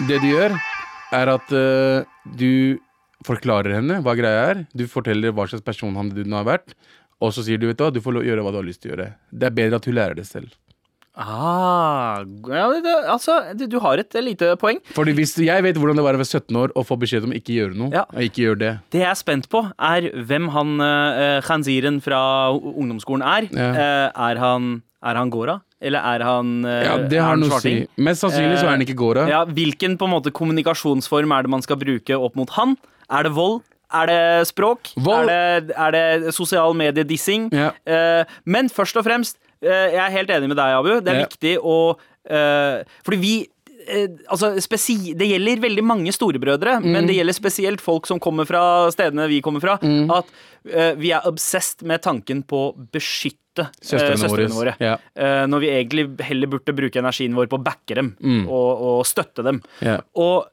Det 0.09 0.17
du 0.23 0.31
gjør, 0.31 0.55
er 1.13 1.29
at 1.29 1.51
eh, 1.53 2.07
du 2.41 2.79
forklarer 3.27 3.75
henne 3.77 3.99
hva 4.05 4.15
greia 4.17 4.47
er. 4.55 4.63
Du 4.73 4.87
forteller 4.89 5.35
hva 5.37 5.45
slags 5.51 5.65
person 5.67 5.97
han 5.99 6.09
har 6.33 6.47
vært. 6.49 6.73
Og 7.21 7.35
så 7.37 7.45
sier 7.45 7.61
du 7.61 7.67
vet 7.69 7.77
du 7.77 7.85
hva, 7.85 7.93
du 7.93 8.01
får 8.01 8.23
gjøre 8.25 8.45
hva 8.45 8.55
du 8.55 8.61
har 8.63 8.69
lyst 8.69 8.81
til 8.81 8.93
å 8.93 8.95
gjøre. 8.95 9.11
Det 9.29 9.49
er 9.49 9.59
bedre 9.59 9.81
at 9.81 9.89
hun 9.89 9.97
lærer 9.99 10.17
det 10.17 10.25
selv. 10.29 10.57
Ah, 11.17 12.21
ja, 12.53 12.67
det, 12.85 12.93
altså, 13.09 13.39
du, 13.57 13.65
du 13.73 13.79
har 13.81 14.03
et 14.03 14.17
lite 14.21 14.51
poeng. 14.61 14.83
Fordi 14.93 15.15
hvis 15.17 15.33
Jeg 15.41 15.65
vet 15.65 15.79
hvordan 15.81 15.97
det 15.97 16.05
var 16.05 16.19
å 16.19 16.21
være 16.21 16.29
17 16.29 16.59
år 16.61 16.75
og 16.77 16.85
få 16.85 16.99
beskjed 17.01 17.25
om 17.25 17.33
ikke 17.37 17.55
gjøre 17.57 17.79
noe. 17.79 17.89
Ja. 17.95 18.05
og 18.13 18.27
Ikke 18.27 18.45
gjør 18.45 18.59
det. 18.61 18.73
Det 18.93 19.01
jeg 19.01 19.09
er 19.09 19.17
spent 19.19 19.49
på, 19.53 19.63
er 19.81 20.11
hvem 20.29 20.51
han 20.53 20.75
uh, 20.83 21.39
Khanziren 21.47 22.03
fra 22.05 22.21
ungdomsskolen 22.53 23.25
er. 23.25 23.49
Ja. 23.49 23.71
Uh, 23.73 24.27
er 24.29 24.43
han 24.43 24.75
Er 25.07 25.21
han 25.21 25.31
Gora? 25.33 25.61
Eller 25.81 26.05
er 26.05 26.25
han 26.25 26.53
uh, 26.67 26.83
Ja, 26.85 26.99
det 27.09 27.23
har 27.23 27.41
noe 27.41 27.57
å 27.57 27.63
si. 27.65 27.79
Mest 27.97 28.25
sannsynlig 28.25 28.61
så 28.61 28.69
er 28.69 28.77
han 28.77 28.85
ikke 28.85 28.99
Gora. 28.99 29.25
Ja, 29.31 29.45
hvilken 29.49 29.97
på 29.97 30.09
en 30.09 30.15
måte 30.19 30.35
kommunikasjonsform 30.37 31.33
er 31.33 31.47
det 31.47 31.53
man 31.57 31.65
skal 31.65 31.81
bruke 31.81 32.21
opp 32.21 32.37
mot 32.37 32.53
han? 32.59 32.77
Er 33.09 33.29
det 33.29 33.33
vold? 33.37 33.63
Er 33.95 34.07
det 34.11 34.49
språk? 34.49 34.91
Vold. 34.99 35.31
Er, 35.31 35.61
det, 35.61 35.75
er 35.77 35.91
det 35.95 36.35
sosial 36.35 36.75
mediedissing? 36.75 37.49
Ja. 37.55 37.71
Eh, 37.87 38.39
men 38.45 38.69
først 38.73 38.99
og 38.99 39.07
fremst, 39.07 39.39
eh, 39.39 39.46
jeg 39.67 40.01
er 40.07 40.15
helt 40.15 40.31
enig 40.31 40.49
med 40.53 40.57
deg, 40.59 40.77
Abu. 40.79 40.93
Det 41.01 41.13
er 41.13 41.21
Ja. 41.21 41.27
viktig 41.27 41.55
å 41.63 41.77
eh, 42.29 42.85
Fordi 43.07 43.19
vi 43.23 43.35
eh, 43.89 44.09
Altså, 44.31 44.51
det 45.17 45.29
gjelder 45.31 45.61
veldig 45.63 45.85
mange 45.87 46.11
storebrødre, 46.13 46.81
Mm. 46.83 46.91
men 46.93 47.07
det 47.07 47.17
gjelder 47.17 47.37
spesielt 47.37 47.81
folk 47.81 48.07
som 48.07 48.19
kommer 48.19 48.45
fra 48.47 48.91
stedene 48.91 49.29
vi 49.29 49.41
kommer 49.41 49.61
fra. 49.61 49.79
Mm. 49.83 50.11
At 50.11 50.27
uh, 50.67 50.95
vi 50.99 51.13
er 51.15 51.23
obsessed 51.25 51.83
med 51.87 52.03
tanken 52.03 52.43
på 52.43 52.73
å 52.73 52.75
beskytte 52.91 53.69
eh, 53.69 53.71
Søstrene 53.81 54.51
våre. 54.53 54.75
Eh, 54.81 55.47
når 55.47 55.61
vi 55.63 55.69
egentlig 55.71 56.21
heller 56.27 56.47
burde 56.49 56.75
bruke 56.75 56.99
energien 56.99 57.35
vår 57.39 57.47
på 57.49 57.57
å 57.61 57.63
backe 57.63 57.95
dem 57.95 58.11
og, 58.49 58.83
og 58.83 59.07
støtte 59.07 59.45
dem. 59.47 59.63
Yeah. 59.81 60.03
Og 60.19 60.49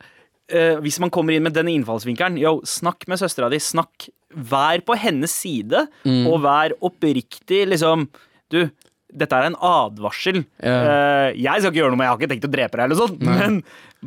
eh, 0.54 0.78
hvis 0.80 1.00
man 1.02 1.10
kommer 1.10 1.34
inn 1.34 1.44
med 1.44 1.54
den 1.58 1.68
innfallsvinkelen, 1.74 2.38
yo, 2.38 2.60
snakk 2.64 3.08
med 3.10 3.18
søstera 3.20 3.50
di. 3.50 3.58
Snakk. 3.60 4.08
Vær 4.34 4.80
på 4.86 4.96
hennes 4.98 5.32
side, 5.34 5.88
Mm. 6.06 6.28
og 6.28 6.42
vær 6.46 6.74
oppriktig, 6.82 7.66
liksom. 7.74 8.08
Du, 8.50 8.70
dette 9.14 9.38
er 9.38 9.50
en 9.50 9.58
advarsel. 9.58 10.44
Eh, 10.60 11.30
jeg 11.38 11.62
skal 11.62 11.70
ikke 11.70 11.82
gjøre 11.82 11.94
noe 11.94 12.02
med 12.02 12.08
Jeg 12.08 12.14
har 12.14 12.22
ikke 12.22 12.32
tenkt 12.34 12.48
å 12.48 12.54
drepe 12.54 12.80
deg, 12.80 12.86
eller 12.88 13.00
sånt, 13.00 13.24
men 13.28 13.60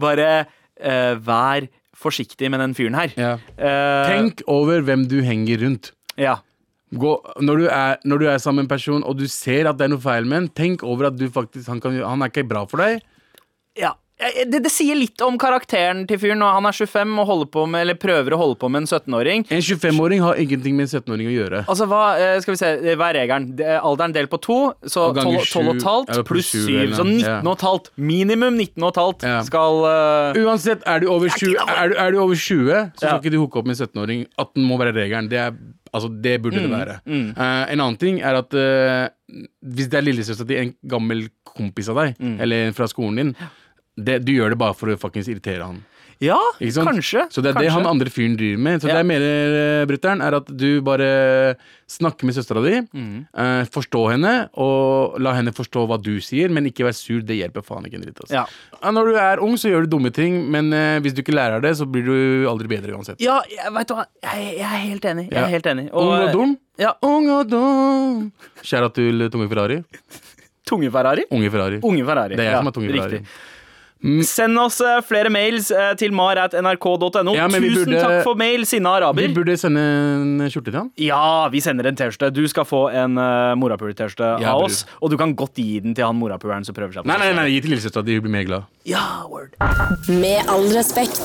bare 0.07 0.29
eh, 0.43 1.15
vær 1.23 1.69
forsiktig 1.97 2.51
med 2.53 2.61
den 2.61 2.75
fyren 2.77 2.99
her. 2.99 3.15
Ja. 3.17 3.37
Uh, 3.57 4.05
Tenk 4.11 4.43
over 4.53 4.83
hvem 4.85 5.07
du 5.09 5.21
henger 5.25 5.63
rundt. 5.65 5.95
Ja. 6.21 6.39
Gå, 6.97 7.13
når, 7.43 7.63
du 7.63 7.69
er, 7.73 8.03
når 8.07 8.21
du 8.21 8.27
er 8.31 8.43
sammen 8.43 8.63
med 8.63 8.69
en 8.69 8.75
person 8.77 9.05
og 9.05 9.17
du 9.19 9.25
ser 9.33 9.67
at 9.67 9.79
det 9.79 9.89
er 9.89 9.95
noe 9.95 10.05
feil 10.05 10.29
med 10.29 10.45
en, 10.45 10.51
tenk 10.55 10.85
over 10.87 11.09
at 11.09 11.17
du 11.19 11.25
faktisk, 11.33 11.67
han, 11.73 11.81
kan, 11.83 11.97
han 11.99 12.23
er 12.23 12.31
ikke 12.31 12.47
bra 12.49 12.67
for 12.69 12.85
deg. 12.85 13.01
ja. 13.81 13.97
Eh, 14.19 14.47
Det, 14.49 14.63
det 14.65 14.71
sier 14.73 14.97
litt 14.97 15.21
om 15.21 15.37
karakteren 15.41 16.07
til 16.09 16.17
fyren. 16.23 16.41
Når 16.41 16.55
han 16.57 16.67
er 16.71 16.73
25 16.77 17.19
og 17.21 17.51
på 17.53 17.67
med, 17.69 17.83
eller 17.85 17.99
prøver 18.01 18.33
å 18.33 18.39
holde 18.41 18.57
på 18.63 18.71
med 18.73 18.85
en 18.85 18.89
17-åring. 18.89 19.45
En 19.53 19.61
25-åring 19.65 20.23
har 20.25 20.39
ingenting 20.41 20.77
med 20.79 20.87
en 20.89 20.93
17-åring 21.03 21.29
å 21.29 21.35
gjøre. 21.35 21.61
Altså, 21.69 21.89
hva, 21.91 22.01
eh, 22.19 22.39
skal 22.41 22.55
vi 22.55 22.61
se, 22.63 22.71
eh, 22.81 22.97
hva 22.97 23.11
er 23.13 23.19
regelen? 23.21 23.51
Er 23.61 23.81
Alderen 23.85 24.15
delt 24.17 24.31
på 24.33 24.41
to, 24.41 24.59
så 24.89 25.11
Og 25.11 25.17
ganger 25.21 25.45
12 25.45 25.69
og 25.69 25.77
et 25.77 25.87
halvt 25.91 26.25
pluss 26.25 26.51
pluss 26.53 26.67
7, 26.67 26.95
så 26.97 27.05
noe. 27.05 27.13
19 27.21 27.47
og 27.47 27.53
et 27.59 27.67
halvt. 27.69 27.91
Minimum 27.97 28.57
19 28.57 28.83
og 28.83 28.89
et 28.95 29.03
halvt 29.03 29.23
Ja. 29.29 29.43
skal 29.43 29.85
uh... 29.85 30.41
Uansett, 30.47 30.83
er 30.87 31.01
du 31.01 31.09
over 31.13 31.29
20, 31.29 31.57
er 31.77 31.89
du, 31.93 31.95
er 32.07 32.11
du 32.13 32.19
over 32.23 32.35
20 32.35 32.73
så 32.97 32.97
skal 32.97 33.09
Ja. 33.11 33.19
ikke 33.21 33.31
du 33.37 33.39
hooke 33.43 33.57
opp 33.61 33.67
med 33.67 33.77
en 33.79 33.87
17-åring. 33.87 34.27
18 34.39 34.65
må 34.65 34.79
være 34.81 34.95
regelen. 34.97 35.29
Det, 35.29 35.39
er, 35.39 35.53
altså, 35.93 36.09
det 36.23 36.41
burde 36.43 36.57
Mm, 36.57 36.71
det 36.71 36.73
være. 36.73 36.97
Eh, 37.07 37.73
en 37.73 37.81
annen 37.81 37.97
ting 38.01 38.21
er 38.23 38.35
at 38.41 38.55
uh, 38.55 39.09
hvis 39.61 39.89
det 39.93 39.99
er 40.01 40.07
lillesøster 40.09 40.47
til 40.49 40.57
en 40.63 40.75
gammel 40.89 41.29
kompis 41.45 41.89
av 41.93 41.97
deg, 42.01 42.17
Mm. 42.21 42.41
eller 42.41 42.73
fra 42.73 42.87
skolen 42.89 43.17
din, 43.17 43.37
det, 43.97 44.25
du 44.25 44.33
gjør 44.37 44.51
det 44.55 44.59
bare 44.61 44.75
for 44.77 44.93
å 44.93 44.99
fuckings 45.01 45.29
irritere 45.33 45.65
han. 45.65 45.85
Ja, 46.19 46.39
kanskje. 46.59 47.27
Så 47.29 47.43
det 47.45 47.51
er 47.51 47.59
det 47.61 47.71
han 47.75 47.85
andre 47.85 48.09
fyren 48.09 48.39
driver 48.39 48.61
med. 48.65 48.81
Så 48.81 48.89
Ja. 48.89 48.95
det 48.95 49.03
jeg 49.05 49.09
mener, 49.11 49.87
brutter'n, 49.87 50.23
er 50.25 50.35
at 50.39 50.47
du 50.49 50.81
bare 50.81 51.57
snakker 51.87 52.25
med 52.25 52.35
søstera 52.35 52.63
di. 52.65 52.81
Mm. 52.97 53.27
eh, 53.37 53.65
forstå 53.69 54.01
henne, 54.13 54.49
og 54.57 55.19
la 55.21 55.35
henne 55.37 55.53
forstå 55.53 55.87
hva 55.87 55.99
du 56.03 56.17
sier, 56.21 56.49
men 56.49 56.65
ikke 56.65 56.87
vær 56.89 56.95
sur. 56.97 57.21
Det 57.21 57.37
hjelper 57.37 57.63
faen 57.63 57.85
ikke 57.85 57.97
en 58.01 58.07
dritt. 58.07 58.21
Altså. 58.25 58.33
Ja. 58.33 58.47
Ja, 58.83 58.91
Når 58.91 59.05
du 59.13 59.15
er 59.21 59.43
ung, 59.45 59.57
så 59.57 59.69
gjør 59.69 59.85
du 59.85 59.97
dumme 59.99 60.11
ting, 60.11 60.51
men 60.51 60.73
eh, 60.73 61.01
hvis 61.01 61.13
du 61.13 61.21
ikke 61.21 61.37
lærer 61.37 61.61
det, 61.61 61.77
så 61.77 61.85
blir 61.85 62.05
du 62.07 62.49
aldri 62.49 62.67
bedre 62.67 62.97
uansett. 62.97 63.21
Ja, 63.21 63.43
jeg, 63.51 63.73
vet 63.77 63.87
du 63.89 63.95
hva, 63.95 64.07
jeg, 64.23 64.57
jeg 64.57 64.65
er 64.65 64.85
helt 64.89 65.05
enig. 65.05 65.27
Jeg 65.31 65.43
er 65.43 65.53
helt 65.53 65.67
enig. 65.67 65.91
Ung 65.93 66.13
og 66.17 66.33
dum. 66.33 66.57
Ja, 66.79 66.95
Ung 67.03 67.29
og 67.29 67.51
dum. 67.51 68.33
Kjære 68.63 68.89
til 68.95 69.29
Tunge 69.29 69.49
Ferrari. 69.53 69.83
Tunge 70.67 70.91
Ferrari. 70.91 71.25
Unge 71.31 71.51
Ferrari. 71.51 71.79
Unge 71.83 72.05
Ferrari. 72.05 72.37
Det 72.37 72.41
er 72.41 72.51
jeg 72.51 72.57
som 72.59 72.67
er 72.67 72.73
Tunge 72.73 72.89
Ferrari. 72.91 73.21
Riktig. 73.21 73.53
Send 74.29 74.59
oss 74.61 74.77
eh, 74.85 74.99
flere 75.09 75.31
mails 75.33 75.71
eh, 75.73 75.95
til 75.99 76.13
mar.nrk.no. 76.15 77.33
Ja, 77.35 77.47
Tusen 77.49 77.65
burde- 77.65 78.01
takk 78.03 78.19
for 78.27 78.37
mail, 78.39 78.67
sinna 78.69 78.93
araber. 78.99 79.25
Vi 79.25 79.33
burde 79.35 79.57
sende 79.59 79.81
en 79.81 80.45
skjorte 80.53 80.69
til 80.69 80.77
han. 80.79 80.91
Ja, 81.01 81.49
vi 81.51 81.63
sender 81.65 81.89
en 81.89 81.97
T-skjorte. 81.97 82.29
Du 82.37 82.43
skal 82.53 82.69
få 82.69 82.83
en 82.93 83.17
uh, 83.17 83.55
morapuler-T-skjorte 83.59 84.35
Ja, 84.45 84.53
av 84.53 84.67
oss. 84.69 84.83
Og 85.01 85.11
du 85.11 85.17
kan 85.19 85.33
godt 85.35 85.57
gi 85.57 85.81
den 85.81 85.97
til 85.97 86.05
han 86.07 86.19
morapuleren 86.21 86.67
som 86.69 86.77
prøver 86.77 86.93
seg 86.93 87.07
på 87.07 87.11
Nei, 87.11 87.17
nei, 87.25 87.33
nei, 87.39 87.47
gi 87.55 87.63
til 87.65 87.73
lillesøstera 87.75 88.05
di. 88.07 88.19
Hun 88.21 88.27
blir 88.29 88.35
mer 88.37 88.47
glad. 88.51 88.69
Ja, 88.87 89.07
word. 89.33 89.57
Med 90.13 90.45
all 90.53 90.69
respekt. 90.77 91.25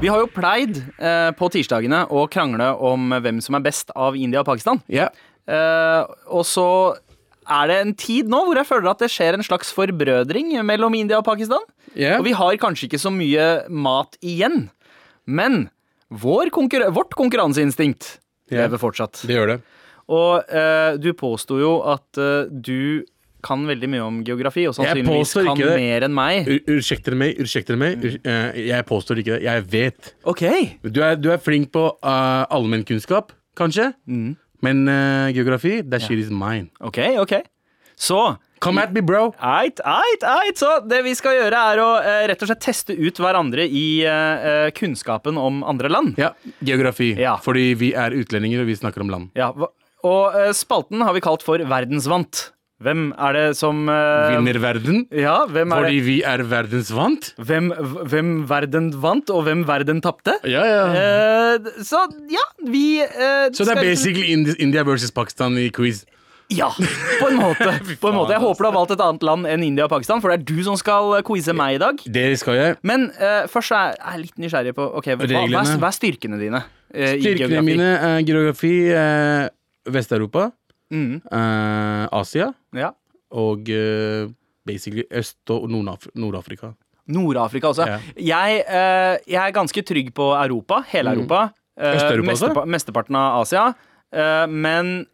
Vi 0.00 0.08
har 0.08 0.22
jo 0.22 0.28
pleid 0.32 0.78
eh, 0.98 1.30
på 1.36 1.48
tirsdagene 1.52 2.06
å 2.08 2.24
krangle 2.32 2.72
om 2.90 3.12
hvem 3.20 3.38
som 3.44 3.58
er 3.58 3.64
best 3.64 3.92
av 3.94 4.16
India 4.18 4.40
og 4.42 4.48
Pakistan. 4.48 4.80
Yeah. 4.90 5.12
Eh, 5.46 6.02
og 6.32 6.46
så 6.48 6.66
er 7.50 7.70
det 7.70 7.76
en 7.82 7.92
tid 7.98 8.30
nå 8.30 8.44
hvor 8.46 8.58
jeg 8.60 8.68
føler 8.68 8.90
at 8.92 9.02
det 9.02 9.10
skjer 9.12 9.36
en 9.36 9.46
slags 9.46 9.72
forbrødring 9.74 10.52
mellom 10.66 10.94
India 10.98 11.18
og 11.20 11.26
Pakistan. 11.26 11.64
Ja. 11.98 12.18
Og 12.20 12.26
vi 12.28 12.34
har 12.38 12.58
kanskje 12.62 12.88
ikke 12.88 13.02
så 13.02 13.12
mye 13.14 13.46
mat 13.68 14.16
igjen. 14.22 14.68
Men 15.26 15.68
vår 16.10 16.50
konkurre 16.54 16.90
vårt 16.94 17.14
konkurranseinstinkt 17.18 18.16
yeah. 18.50 18.64
lever 18.64 18.82
fortsatt. 18.82 19.22
Det 19.26 19.36
gjør 19.36 19.54
det. 19.54 19.60
Og 20.10 20.50
uh, 20.50 20.98
du 20.98 21.12
påsto 21.14 21.60
jo 21.60 21.76
at 21.86 22.18
uh, 22.18 22.50
du 22.50 23.06
kan 23.40 23.62
veldig 23.64 23.88
mye 23.88 24.02
om 24.04 24.16
geografi, 24.26 24.66
og 24.68 24.74
sannsynligvis 24.76 25.30
kan 25.46 25.56
det. 25.56 25.70
mer 25.80 26.04
enn 26.04 26.12
meg. 26.12 26.48
Ur- 26.50 26.74
Ursäkter 26.76 27.14
meg, 27.16 27.38
ursäkter 27.40 27.78
meg. 27.80 28.02
Ur- 28.04 28.18
uh, 28.26 28.58
jeg 28.58 28.84
påstår 28.90 29.22
ikke 29.22 29.38
det. 29.38 29.44
Jeg 29.46 29.64
vet. 29.72 30.10
Ok. 30.28 30.44
Du 30.84 31.00
er, 31.06 31.16
du 31.16 31.30
er 31.32 31.40
flink 31.40 31.70
på 31.72 31.86
allmennkunnskap, 32.04 33.32
kanskje. 33.56 33.92
Men 34.62 34.84
uh, 34.88 35.30
geografi, 35.32 35.80
that 35.90 36.02
shit 36.04 36.18
is 36.20 36.30
mine. 36.30 36.68
Ok, 36.80 36.98
ok. 37.22 37.40
Så 38.00 38.36
Come 38.60 38.82
at 38.82 38.92
me, 38.92 39.00
bro. 39.00 39.30
Eit, 39.40 39.80
eit, 39.88 40.24
eit. 40.28 40.58
Så 40.60 40.68
det 40.84 40.98
vi 41.06 41.14
skal 41.16 41.32
gjøre, 41.38 41.60
er 41.72 41.80
å 41.80 41.86
eh, 42.04 42.26
rett 42.28 42.42
og 42.44 42.50
slett 42.50 42.60
teste 42.60 42.92
ut 42.92 43.16
hverandre 43.16 43.64
i 43.64 44.02
eh, 44.04 44.44
eh, 44.50 44.68
kunnskapen 44.76 45.38
om 45.40 45.62
andre 45.64 45.88
land. 45.88 46.18
Ja, 46.20 46.34
geografi. 46.60 47.14
Ja. 47.16 47.38
Fordi 47.40 47.70
vi 47.80 47.94
er 47.96 48.12
utlendinger, 48.12 48.60
og 48.60 48.68
vi 48.68 48.76
snakker 48.76 49.00
om 49.00 49.08
land. 49.12 49.30
Ja, 49.38 49.48
hva- 49.56 49.70
og 50.04 50.36
eh, 50.36 50.50
spalten 50.56 51.00
har 51.04 51.16
vi 51.16 51.22
kalt 51.24 51.40
for 51.44 51.64
Verdensvant. 51.72 52.50
Hvem 52.80 53.10
er 53.12 53.34
det 53.36 53.42
som 53.58 53.82
uh, 53.92 54.30
Vinner 54.32 54.56
verden. 54.62 55.02
Ja, 55.12 55.42
hvem 55.52 55.72
er 55.74 55.82
Fordi 55.82 55.98
det? 55.98 56.04
vi 56.06 56.14
er 56.24 56.40
verdensvant? 56.48 57.34
Hvem, 57.36 57.66
hvem 58.08 58.30
verden 58.48 58.86
vant, 59.02 59.28
og 59.34 59.44
hvem 59.44 59.66
verden 59.68 60.00
tapte? 60.00 60.38
Ja, 60.48 60.62
ja. 60.64 60.86
Uh, 61.58 61.68
så 61.84 62.06
ja, 62.32 62.46
vi 62.64 63.02
uh, 63.04 63.50
Så 63.52 63.66
det 63.68 63.76
er 63.76 63.82
basically 63.84 64.32
Indi- 64.32 64.56
India 64.64 64.82
versus 64.88 65.12
Pakistan 65.12 65.58
i 65.60 65.68
quiz. 65.76 66.06
Ja, 66.50 66.66
på 67.20 67.28
en 67.28 67.36
måte. 67.38 67.68
På 68.02 68.08
en 68.10 68.16
måte. 68.16 68.32
Jeg 68.34 68.42
håper 68.42 68.64
du 68.64 68.68
har 68.70 68.74
valgt 68.74 68.90
et 68.96 69.02
annet 69.04 69.22
land 69.22 69.46
enn 69.46 69.62
India 69.62 69.84
og 69.86 69.92
Pakistan, 69.92 70.18
for 70.24 70.32
det 70.32 70.40
er 70.40 70.48
du 70.48 70.64
som 70.66 70.74
skal 70.80 71.12
eh, 71.14 71.22
quize 71.22 71.52
meg 71.54 71.76
i 71.76 71.78
dag. 71.78 72.00
Det 72.10 72.24
skal 72.40 72.56
jeg. 72.58 72.78
Men 72.82 73.04
uh, 73.20 73.44
først 73.52 73.70
er 73.76 73.92
jeg 74.00 74.24
litt 74.24 74.40
nysgjerrig 74.42 74.72
på 74.74 74.88
okay, 74.98 75.14
hva, 75.20 75.28
hva, 75.30 75.44
er, 75.62 75.76
hva 75.78 75.92
er 75.92 75.94
styrkene 75.94 76.40
dine? 76.40 76.64
eh, 76.90 77.12
i 77.20 77.22
Styrkene 77.22 77.62
mine 77.62 77.92
er 78.08 78.24
geografi, 78.26 78.72
uh, 78.90 79.46
Vest-Europa, 79.94 80.48
Mhm, 80.90 81.20
eh, 81.32 82.06
Asia 82.12 82.52
ja. 82.74 82.90
og 83.30 83.68
eh, 83.70 84.28
basically 84.66 85.04
Øst- 85.10 85.50
og 85.50 85.68
Nord-Af- 85.70 86.10
Nord-Afrika. 86.14 86.72
Nord-Afrika 87.10 87.66
også. 87.70 87.86
Ja. 87.86 87.98
Jeg, 88.18 88.64
eh, 88.68 89.18
jeg 89.32 89.48
er 89.48 89.52
ganske 89.54 89.82
trygg 89.82 90.12
på 90.14 90.30
Europa. 90.44 90.82
Hele 90.92 91.14
Europa. 91.14 91.48
Eh, 91.78 91.94
Øst-Europa 91.96 92.30
også? 92.32 92.64
Mesteparten 92.66 93.16
av 93.16 93.40
Asia. 93.42 93.68
Eh, 94.12 94.46
men 94.50 95.06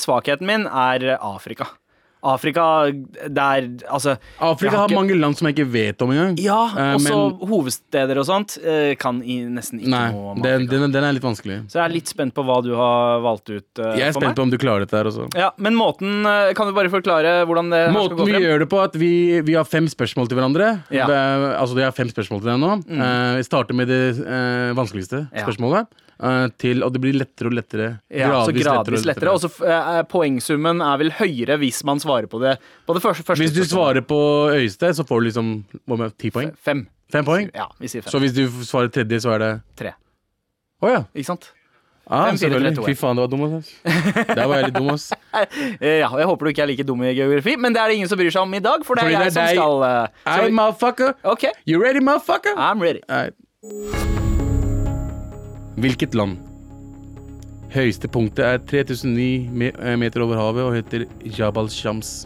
svakheten 0.00 0.46
min 0.46 0.66
er 0.66 1.18
Afrika. 1.20 1.64
Afrika, 2.22 2.90
der 3.28 3.68
Altså 3.88 4.16
Afrika 4.40 4.70
har 4.72 4.78
har 4.78 4.88
ikke- 4.88 4.94
mange 4.98 5.14
land 5.20 5.36
som 5.38 5.46
jeg 5.46 5.54
ikke 5.56 5.70
vet 5.72 6.02
om 6.02 6.10
engang. 6.10 6.38
Ja, 6.40 6.66
Eh, 6.78 6.94
også 6.96 7.38
hovedsteder 7.46 8.18
og 8.18 8.26
sånt 8.26 8.58
eh, 8.64 8.94
kan 8.96 9.22
i 9.22 9.44
nesten 9.46 9.78
ikke 9.80 9.88
Nei, 9.90 10.10
noe 10.12 10.30
om 10.32 10.42
den, 10.42 10.62
Afrika. 10.66 10.70
den, 10.80 10.90
den 10.92 11.04
er 11.04 11.12
litt 11.12 11.22
vanskelig. 11.22 11.58
Så 11.70 11.78
jeg 11.78 11.84
er 11.84 11.94
litt 11.94 12.06
spent 12.08 12.34
på 12.34 12.44
hva 12.44 12.62
du 12.62 12.74
har 12.74 13.20
valgt 13.20 13.48
ut 13.50 13.64
Uh, 13.78 13.94
Jeg 13.96 14.08
er 14.08 14.12
spent 14.12 14.34
på 14.34 14.42
om 14.42 14.50
du 14.50 14.58
klarer 14.58 14.80
dette 14.80 14.96
her 14.96 15.04
også. 15.04 15.28
Ja, 15.36 15.50
Men 15.58 15.74
måten 15.74 16.24
Kan 16.56 16.66
du 16.66 16.72
bare 16.72 16.88
forklare 16.90 17.46
hvordan 17.46 17.70
det 17.70 17.92
måten 17.94 18.16
skal 18.16 18.26
Måten 18.26 18.34
vi 18.40 18.44
gjør 18.46 18.58
det 18.58 18.68
på, 18.68 18.82
at 18.82 18.92
vi, 18.98 19.40
vi 19.42 19.52
har 19.54 19.64
fem 19.64 19.86
spørsmål 19.86 20.28
til 20.28 20.36
hverandre. 20.38 20.82
Ja. 20.90 21.06
Mm. 21.06 21.08
Det- 21.08 21.58
Altså, 21.58 21.76
jeg 21.76 21.84
har 21.84 21.92
fem 21.92 22.08
spørsmål 22.08 22.40
til 22.42 22.50
deg 22.50 22.58
nå. 22.58 22.72
Eh, 22.90 23.36
vi 23.36 23.42
starter 23.42 23.74
med 23.74 23.88
det 23.88 24.74
vanskeligste 24.74 25.28
Ja. 25.32 25.44
spørsmålet. 25.46 25.86
Eh, 26.22 26.48
til, 26.58 26.82
og 26.86 26.92
det 26.94 27.00
blir 27.02 27.16
lettere 27.18 27.50
og 27.50 27.56
lettere. 27.58 27.88
Ja, 28.10 28.30
så 28.44 28.54
gradvis 28.56 29.04
lettere. 29.08 29.32
Og 29.34 29.40
så 29.44 29.50
eh, 29.66 30.02
poengsummen 30.10 30.80
er 30.84 30.96
vel 31.02 31.10
høyere 31.18 31.58
hvis 31.62 31.82
man 31.88 32.00
svarer 32.02 32.26
på 32.30 32.40
det 32.42 32.56
på 32.86 32.94
det 32.96 33.02
første, 33.04 33.24
første 33.26 33.42
Hvis 33.44 33.54
du 33.56 33.62
svarer 33.68 34.02
på 34.06 34.18
Øystein, 34.54 34.94
så 34.98 35.04
får 35.08 35.20
du 35.20 35.28
liksom 35.30 35.52
hva 35.86 35.98
med, 36.04 36.16
ti 36.18 36.30
poeng. 36.34 36.52
Fem. 36.62 36.86
Fem 37.12 37.24
poeng. 37.24 37.50
Ja, 37.56 37.68
vi 37.80 37.88
sier 37.88 38.02
fem. 38.04 38.10
Så 38.12 38.18
hvis 38.20 38.34
du 38.36 38.44
svarer 38.64 38.90
tredje, 38.92 39.20
så 39.24 39.36
er 39.36 39.38
det 39.44 39.52
Tre. 39.78 39.94
Å 40.84 40.90
ja. 40.92 41.04
Ikke 41.14 41.32
sant? 41.34 41.52
Ah, 42.08 42.30
selvfølgelig. 42.32 42.78
Fy 42.86 42.94
faen, 42.96 43.18
det 43.18 43.24
var 43.26 43.28
dumt. 43.28 43.58
ass. 43.58 43.72
Der 44.30 44.46
var 44.48 44.54
jeg 44.62 44.68
litt 44.70 44.78
dum, 44.78 44.88
ass. 44.94 45.10
Eh, 45.36 45.98
Ja, 46.00 46.08
Jeg 46.16 46.24
håper 46.30 46.46
du 46.48 46.50
ikke 46.54 46.62
er 46.64 46.70
like 46.70 46.86
dum 46.88 47.02
i 47.04 47.10
geografi, 47.12 47.56
men 47.60 47.74
det 47.76 47.82
er 47.82 47.88
det 47.92 47.98
ingen 47.98 48.08
som 48.08 48.16
bryr 48.16 48.32
seg 48.32 48.46
om 48.48 48.54
i 48.56 48.62
dag, 48.64 48.80
for 48.86 48.96
det 48.96 49.04
er 49.04 49.10
Fordi 49.10 49.18
jeg 49.18 49.20
det 49.20 49.28
er 49.28 49.34
som 49.34 49.44
deg. 49.44 49.58
skal 49.58 49.84
uh, 49.84 50.38
Hey, 50.38 50.48
motherfucker. 50.60 51.12
Okay. 51.36 51.52
You 51.68 51.82
ready, 51.84 52.00
motherfucker? 52.00 52.56
I'm 52.56 52.80
ready. 52.80 53.04
Alright. 53.10 54.27
Hvilket 55.78 56.14
land? 56.18 56.38
Høyeste 57.70 58.08
punktet 58.08 58.46
er 58.46 58.62
3009 58.64 59.68
eh, 59.68 59.96
meter 60.00 60.24
over 60.24 60.40
havet 60.40 60.64
og 60.64 60.76
heter 60.78 61.04
Jabal 61.36 61.68
Shams. 61.70 62.22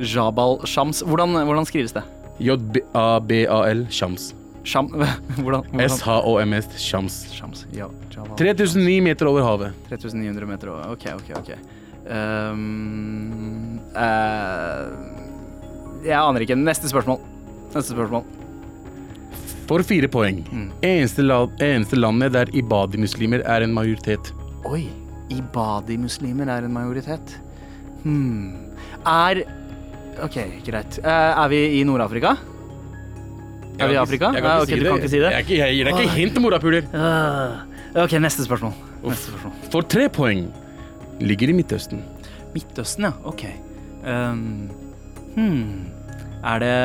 Jabal 0.00 0.62
Shams. 0.66 1.02
Hvordan, 1.04 1.36
hvordan 1.44 1.68
skrives 1.68 1.92
det? 1.94 2.02
J-A-B-A-L 2.42 3.84
Shams. 3.92 4.32
Sham... 4.64 4.88
Hvordan? 5.42 5.66
hvordan? 5.68 5.90
S-H-O-M-S 5.90 6.68
Shams. 6.80 7.20
Shams. 7.34 7.66
Ja, 7.74 7.90
Jabal. 8.14 8.36
3009 8.38 9.00
meter 9.04 9.30
over 9.30 9.42
havet. 9.46 9.78
3900 9.90 10.48
meter 10.48 10.72
over. 10.72 10.92
OK, 10.96 11.06
OK. 11.18 11.32
ok 11.42 11.54
Um, 12.02 13.78
uh, 13.94 14.90
Jeg 16.02 16.18
aner 16.18 16.42
ikke. 16.42 16.56
Neste 16.58 16.90
spørsmål. 16.90 17.20
Neste 17.74 17.92
spørsmål. 17.94 18.26
For 19.72 19.80
fire 19.88 20.08
poeng. 20.12 20.42
Mm. 20.52 20.66
Eneste, 20.84 21.22
la 21.24 21.46
eneste 21.64 21.96
landet 21.96 22.34
der 22.34 22.50
ibadi-muslimer 22.60 23.40
er 23.48 23.64
en 23.64 23.72
majoritet. 23.72 24.28
Oi. 24.68 24.82
Ibadi-muslimer 25.32 26.50
er 26.52 26.66
en 26.66 26.74
majoritet. 26.74 27.32
Hmm. 28.02 28.68
Er 29.08 29.40
OK, 30.20 30.36
greit. 30.66 30.98
Eh, 31.00 31.40
er 31.40 31.48
vi 31.48 31.60
i 31.78 31.84
Nord-Afrika? 31.88 32.34
Er 33.78 33.88
vi 33.88 33.96
i 33.96 34.00
Afrika? 34.02 34.34
Jeg 34.36 34.44
kan 34.44 34.60
ok, 34.60 34.68
ikke 34.68 34.76
si 34.76 34.78
det. 34.82 34.88
kan 34.90 35.00
ikke 35.00 35.08
si 35.08 35.20
det? 35.22 35.30
Jeg, 35.32 35.46
ikke- 35.46 35.56
jeg 35.56 35.74
gir 35.74 35.84
deg 35.88 36.00
ikke 36.02 36.16
hint, 36.18 36.40
morapuler. 36.44 36.82
Uh, 36.92 38.02
OK, 38.04 38.12
neste 38.20 38.44
spørsmål. 38.44 38.74
Neste 39.02 39.32
spørsmål. 39.32 39.52
For 39.72 39.80
tre 39.80 40.08
poeng 40.12 40.50
ligger 41.20 41.48
i 41.48 41.52
Midtøsten. 41.56 42.04
Midtøsten, 42.52 43.08
ja. 43.08 43.12
OK. 43.24 43.46
Um, 44.04 44.68
hmm. 45.34 45.86
Er 46.44 46.58
det 46.58 46.76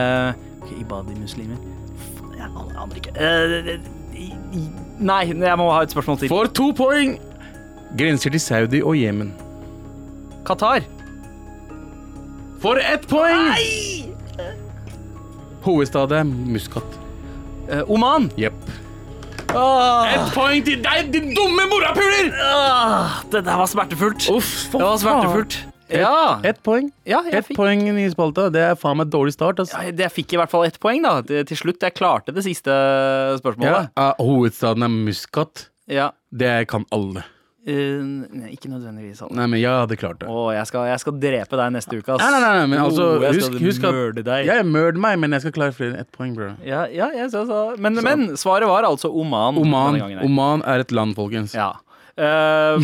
okay, 0.61 0.79
Ibadi-muslimer 0.85 1.57
Jeg 1.57 1.76
aner 2.55 2.81
aner 2.83 2.95
ikke. 2.95 3.13
Eh, 3.15 3.79
i- 4.17 4.69
nei, 4.99 5.23
jeg 5.27 5.57
må 5.59 5.71
ha 5.71 5.81
et 5.83 5.91
spørsmål 5.93 6.19
til. 6.19 6.29
For 6.29 6.45
to 6.47 6.71
poeng 6.73 7.17
grenser 7.97 8.29
til 8.33 8.39
Saudi 8.39 8.81
og 8.81 8.95
Jemen. 8.99 9.33
Qatar. 10.45 10.81
For 12.61 12.79
ett 12.81 13.07
poeng! 13.07 14.13
Hovedstaden 15.61 16.17
er 16.17 16.23
Muskat. 16.53 16.99
Uh, 17.67 17.83
Oman. 17.91 18.29
Jepp. 18.39 18.53
Ah, 19.55 20.07
Ett 20.11 20.33
poeng 20.35 20.63
til 20.65 20.81
deg, 20.83 21.07
din 21.13 21.33
dumme 21.35 21.63
morapuler! 21.71 22.31
ah, 22.43 23.21
det 23.31 23.43
der 23.45 23.55
var 23.59 23.65
smertefullt. 23.71 24.27
Uff, 24.31 24.71
Det 24.71 24.81
var 24.81 24.97
smertefullt. 24.99 25.57
Ja. 25.89 26.39
Ett 26.43 26.59
poeng. 26.63 26.91
ja, 27.07 27.21
Ett 27.31 27.47
poeng 27.55 27.85
i 27.97 28.09
spalta. 28.11 28.49
Det 28.51 28.61
er 28.71 28.75
faen 28.75 28.97
meg 28.97 29.07
dårlig 29.13 29.33
start. 29.33 29.59
Altså. 29.63 29.79
ja, 29.83 29.91
Jeg 29.91 30.11
fikk 30.11 30.33
i 30.33 30.41
hvert 30.41 30.51
fall 30.51 30.65
ett 30.67 30.79
poeng, 30.83 31.01
da. 31.03 31.21
Til 31.21 31.57
slutt. 31.57 31.79
Jeg 31.81 31.95
klarte 31.95 32.33
det 32.35 32.43
siste 32.43 32.67
Ja. 32.71 33.37
spørsmålet. 33.39 33.89
ah, 33.95 34.13
hovedstaden 34.19 34.83
er 34.83 34.89
Muscat. 34.89 35.69
Ja. 35.87 36.11
Det 36.31 36.67
kan 36.67 36.85
alle. 36.91 37.23
Uh, 37.67 37.99
nei, 38.31 38.53
ikke 38.55 38.69
nødvendigvis 38.71 39.19
alle. 39.25 39.35
Nei, 39.35 39.45
men 39.51 39.59
jeg 39.59 39.67
hadde 39.75 39.95
klart 39.99 40.21
det. 40.21 40.27
Å, 40.31 40.53
jeg 40.55 40.67
skal, 40.69 40.85
jeg 40.87 40.99
skal 41.03 41.15
drepe 41.19 41.57
deg 41.59 41.73
neste 41.75 41.97
uke, 41.99 42.13
ass. 42.15 42.21
Nei, 42.23 42.29
nei, 42.39 42.51
nei, 42.55 42.67
men 42.71 42.79
altså, 42.79 43.07
oh, 43.17 43.25
jeg 43.25 43.41
skal 43.43 43.59
husk 43.59 43.81
mørde 43.83 44.23
deg. 44.23 44.45
Jeg 44.47 44.67
mørder 44.69 45.01
meg, 45.03 45.17
men 45.19 45.35
jeg 45.35 45.43
skal 45.43 45.51
klare 45.57 45.75
flere 45.75 45.91
enn 45.91 45.99
ett 45.99 46.11
poeng, 46.15 46.31
bro. 46.37 46.53
Ja, 46.63 46.85
ja, 46.87 47.09
jeg 47.11 47.27
så, 47.33 47.43
så. 47.49 47.75
Men, 47.83 47.99
men 48.05 48.37
svaret 48.39 48.71
var 48.71 48.87
altså 48.87 49.11
Oman. 49.11 49.59
Oman. 49.59 49.99
Oman 50.23 50.63
er 50.63 50.85
et 50.85 50.95
land, 50.95 51.17
folkens. 51.19 51.57
Ja. 51.59 51.73
Ehm, 52.17 52.83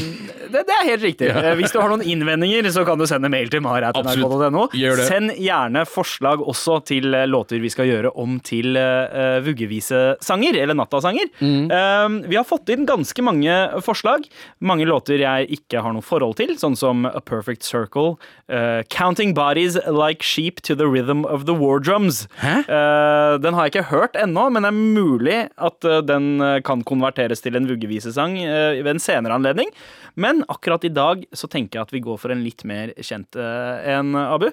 det, 0.53 0.63
det 0.67 0.75
er 0.79 0.89
helt 0.91 1.05
riktig. 1.07 1.31
Eh, 1.43 1.55
Hvis 1.59 1.73
du 1.73 1.79
har 1.81 1.89
noen 1.91 2.03
innvendinger, 2.07 2.67
så 2.71 2.85
kan 2.87 2.99
du 2.99 3.03
sende 3.09 3.27
mail 3.31 3.49
til 3.51 3.59
mar.nrk.no. 3.65 4.67
Send 5.03 5.33
gjerne 5.41 5.81
forslag 5.89 6.43
også 6.43 6.77
til 6.87 7.09
eh, 7.17 7.25
låter 7.27 7.59
vi 7.59 7.71
skal 7.73 7.89
gjøre 7.89 8.13
om 8.21 8.37
til 8.45 8.77
uh, 8.77 9.41
vuggevisesanger, 9.43 10.55
eller 10.61 10.77
nattasanger. 10.77 11.31
Mm. 11.41 11.67
Ehm, 11.73 12.17
vi 12.29 12.37
har 12.39 12.47
fått 12.47 12.71
inn 12.71 12.87
ganske 12.87 13.25
mange 13.25 13.57
forslag. 13.83 14.27
Mange 14.63 14.87
låter 14.87 15.19
jeg 15.23 15.49
ikke 15.57 15.83
har 15.83 15.95
noe 15.95 16.05
forhold 16.05 16.37
til, 16.39 16.55
sånn 16.61 16.77
som 16.79 17.03
A 17.09 17.19
Perfect 17.19 17.65
Circle, 17.67 18.15
uh, 18.53 18.81
Counting 18.93 19.33
Bodies 19.35 19.75
Like 19.89 20.23
Sheep 20.23 20.61
to 20.63 20.75
the 20.75 20.87
Rhythm 20.87 21.25
of 21.25 21.45
the 21.49 21.57
War 21.57 21.79
Drums. 21.83 22.27
Eh, 22.43 23.33
den 23.43 23.55
har 23.55 23.67
jeg 23.67 23.73
ikke 23.73 23.89
hørt 23.91 24.17
ennå, 24.19 24.47
men 24.53 24.65
det 24.65 24.71
er 24.71 24.77
mulig 24.77 25.37
at 25.57 25.87
eh, 25.87 26.01
den 26.05 26.41
eh, 26.43 26.59
kan 26.65 26.83
konverteres 26.87 27.43
til 27.43 27.57
en 27.57 27.67
vuggevisesang 27.69 28.35
uh, 28.43 28.79
ved 28.83 28.91
en 28.93 29.01
senere 29.01 29.22
anledning. 29.31 29.71
Men 30.15 30.43
akkurat 30.51 30.83
i 30.83 30.91
dag 30.91 31.23
så 31.31 31.47
tenker 31.47 31.79
jeg 31.79 31.87
at 31.87 31.93
vi 31.93 32.03
går 32.03 32.19
for 32.19 32.33
en 32.33 32.43
litt 32.43 32.65
mer 32.67 32.91
kjent 32.99 33.39
uh, 33.39 33.79
en, 33.87 34.15
Abu. 34.19 34.49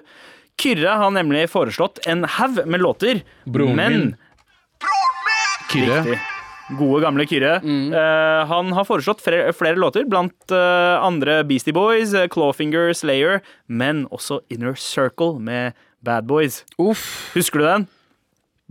Kyrre 0.61 0.95
har 1.01 1.11
nemlig 1.11 1.47
foreslått 1.51 1.99
en 2.07 2.23
haug 2.37 2.63
med 2.69 2.83
låter, 2.83 3.23
Broren 3.43 3.75
men 3.75 3.97
min. 3.97 4.13
Kyrre. 5.71 6.03
Riktig. 6.03 6.19
Gode, 6.79 7.01
gamle 7.03 7.25
Kyrre. 7.27 7.57
Eh, 7.59 8.41
han 8.47 8.71
har 8.75 8.87
foreslått 8.87 9.23
flere, 9.23 9.51
flere 9.55 9.79
låter, 9.79 10.05
blant 10.07 10.53
uh, 10.53 11.01
andre 11.03 11.41
Beastie 11.47 11.75
Boys, 11.75 12.13
eh, 12.15 12.29
Clawfinger, 12.31 12.93
Slayer, 12.95 13.41
men 13.67 14.05
også 14.13 14.39
Inner 14.53 14.77
Circle 14.79 15.39
med 15.39 15.75
Bad 16.05 16.29
Boys. 16.29 16.61
Uff. 16.79 17.33
Husker 17.35 17.59
du 17.59 17.67
den? 17.67 17.87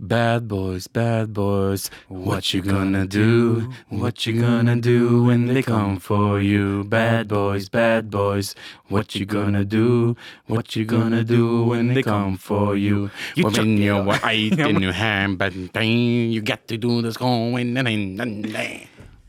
Bad 0.05 0.47
boys, 0.47 0.87
bad 0.87 1.31
boys, 1.31 1.91
what 2.07 2.55
you 2.55 2.63
gonna 2.63 3.05
do? 3.05 3.69
What 3.89 4.25
you 4.25 4.41
gonna 4.41 4.75
do 4.75 5.23
when 5.23 5.45
they 5.45 5.61
come 5.61 5.99
for 5.99 6.41
you? 6.41 6.83
Bad 6.85 7.27
boys, 7.27 7.69
bad 7.69 8.09
boys, 8.09 8.55
what 8.87 9.13
you 9.13 9.27
gonna 9.27 9.63
do? 9.63 10.17
What 10.47 10.75
you 10.75 10.85
gonna 10.85 11.23
do 11.23 11.63
when 11.65 11.93
they 11.93 12.01
come 12.01 12.35
for 12.37 12.75
you? 12.75 13.11
You 13.35 13.43
when 13.43 13.53
chuck- 13.53 13.67
you're 13.67 14.01
white 14.03 14.57
in 14.71 14.81
your 14.81 14.91
hand, 14.91 15.37
but 15.37 15.53
you 15.53 16.41
got 16.41 16.67
to 16.69 16.77
do 16.77 17.03
this 17.03 17.15
going 17.15 17.77
and 17.77 17.87
and 18.19 18.57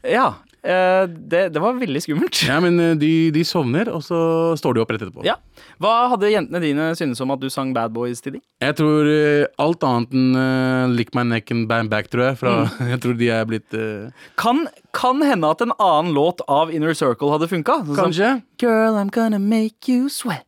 Ja. 0.02 0.36
Eh, 0.64 1.04
det, 1.10 1.42
det 1.54 1.62
var 1.62 1.78
veldig 1.78 2.02
skummelt. 2.04 2.42
Ja, 2.46 2.58
men 2.62 2.78
eh, 2.80 2.94
de, 2.98 3.10
de 3.34 3.44
sovner, 3.46 3.90
og 3.92 4.04
så 4.06 4.18
står 4.58 4.76
de 4.76 4.82
opp 4.82 4.92
rett 4.94 5.04
etterpå. 5.04 5.24
Ja. 5.26 5.36
Hva 5.82 5.94
hadde 6.12 6.30
jentene 6.32 6.62
dine 6.62 6.90
syntes 6.98 7.22
om 7.24 7.34
at 7.34 7.42
du 7.42 7.48
sang 7.52 7.74
Bad 7.76 7.94
Boys 7.96 8.22
til 8.24 8.38
dem? 8.38 8.44
Jeg 8.62 8.78
tror 8.78 9.10
eh, 9.10 9.48
alt 9.62 9.86
annet 9.86 10.14
enn 10.14 10.38
uh, 10.38 10.92
Lick 10.92 11.12
My 11.18 11.26
Neck 11.28 11.50
and 11.54 11.66
Bang 11.70 11.90
Back, 11.92 12.12
tror 12.12 12.30
jeg. 12.30 12.38
Fra, 12.42 12.54
Jeg 12.92 13.02
tror 13.02 13.18
de 13.18 13.32
er 13.34 13.48
blitt 13.48 13.78
uh... 13.78 14.12
Kan, 14.40 14.66
kan 14.96 15.22
hende 15.26 15.50
at 15.50 15.64
en 15.64 15.74
annen 15.78 16.14
låt 16.16 16.44
av 16.50 16.72
Inner 16.74 16.94
Circle 16.98 17.34
hadde 17.34 17.50
funka. 17.50 17.82
Sånn 17.82 17.94
som, 17.94 18.06
Kanskje? 18.06 18.32
Girl, 18.62 18.98
I'm 19.00 19.12
gonna 19.12 19.42
make 19.42 19.90
you 19.90 20.08
sweat. 20.12 20.46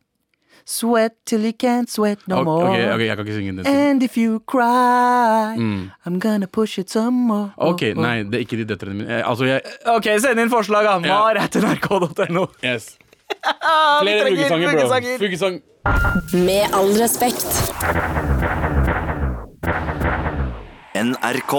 Sweat 0.67 1.11
till 1.25 1.43
you 1.45 1.53
can't 1.53 1.89
sweat 1.91 2.17
no 2.27 2.35
okay, 2.37 2.43
more. 2.45 2.69
ok, 2.69 2.93
ok, 2.95 3.01
jeg 3.05 3.17
kan 3.17 3.25
ikke 3.27 3.35
synge 3.37 3.51
den. 3.63 3.67
And 3.67 4.03
if 4.03 4.17
you 4.17 4.39
cry, 4.49 5.53
I'm 6.05 6.17
gonna 6.19 6.47
push 6.47 6.79
it 6.79 6.89
some 6.89 7.27
more. 7.27 7.51
Ok, 7.57 7.81
nei, 7.95 8.23
det 8.23 8.33
er 8.39 8.45
ikke 8.47 8.57
de 8.57 8.65
døtrene 8.73 8.95
mine. 8.97 9.19
Eh, 9.19 9.29
Altså, 9.29 9.45
jeg 9.45 9.61
Ok, 9.85 10.09
send 10.19 10.39
inn 10.41 10.49
forslag, 10.49 10.83
da. 10.89 10.97
Mar 11.05 11.37
etter 11.37 11.61
nrk.no. 11.61 12.47
Yes. 12.63 12.97
Flere 14.01 14.25
trenger 14.25 14.73
bro. 14.73 14.99
fugesanger. 15.21 15.61
Med 16.33 16.73
all 16.73 16.91
respekt. 16.97 17.45
NRK. 20.95 21.53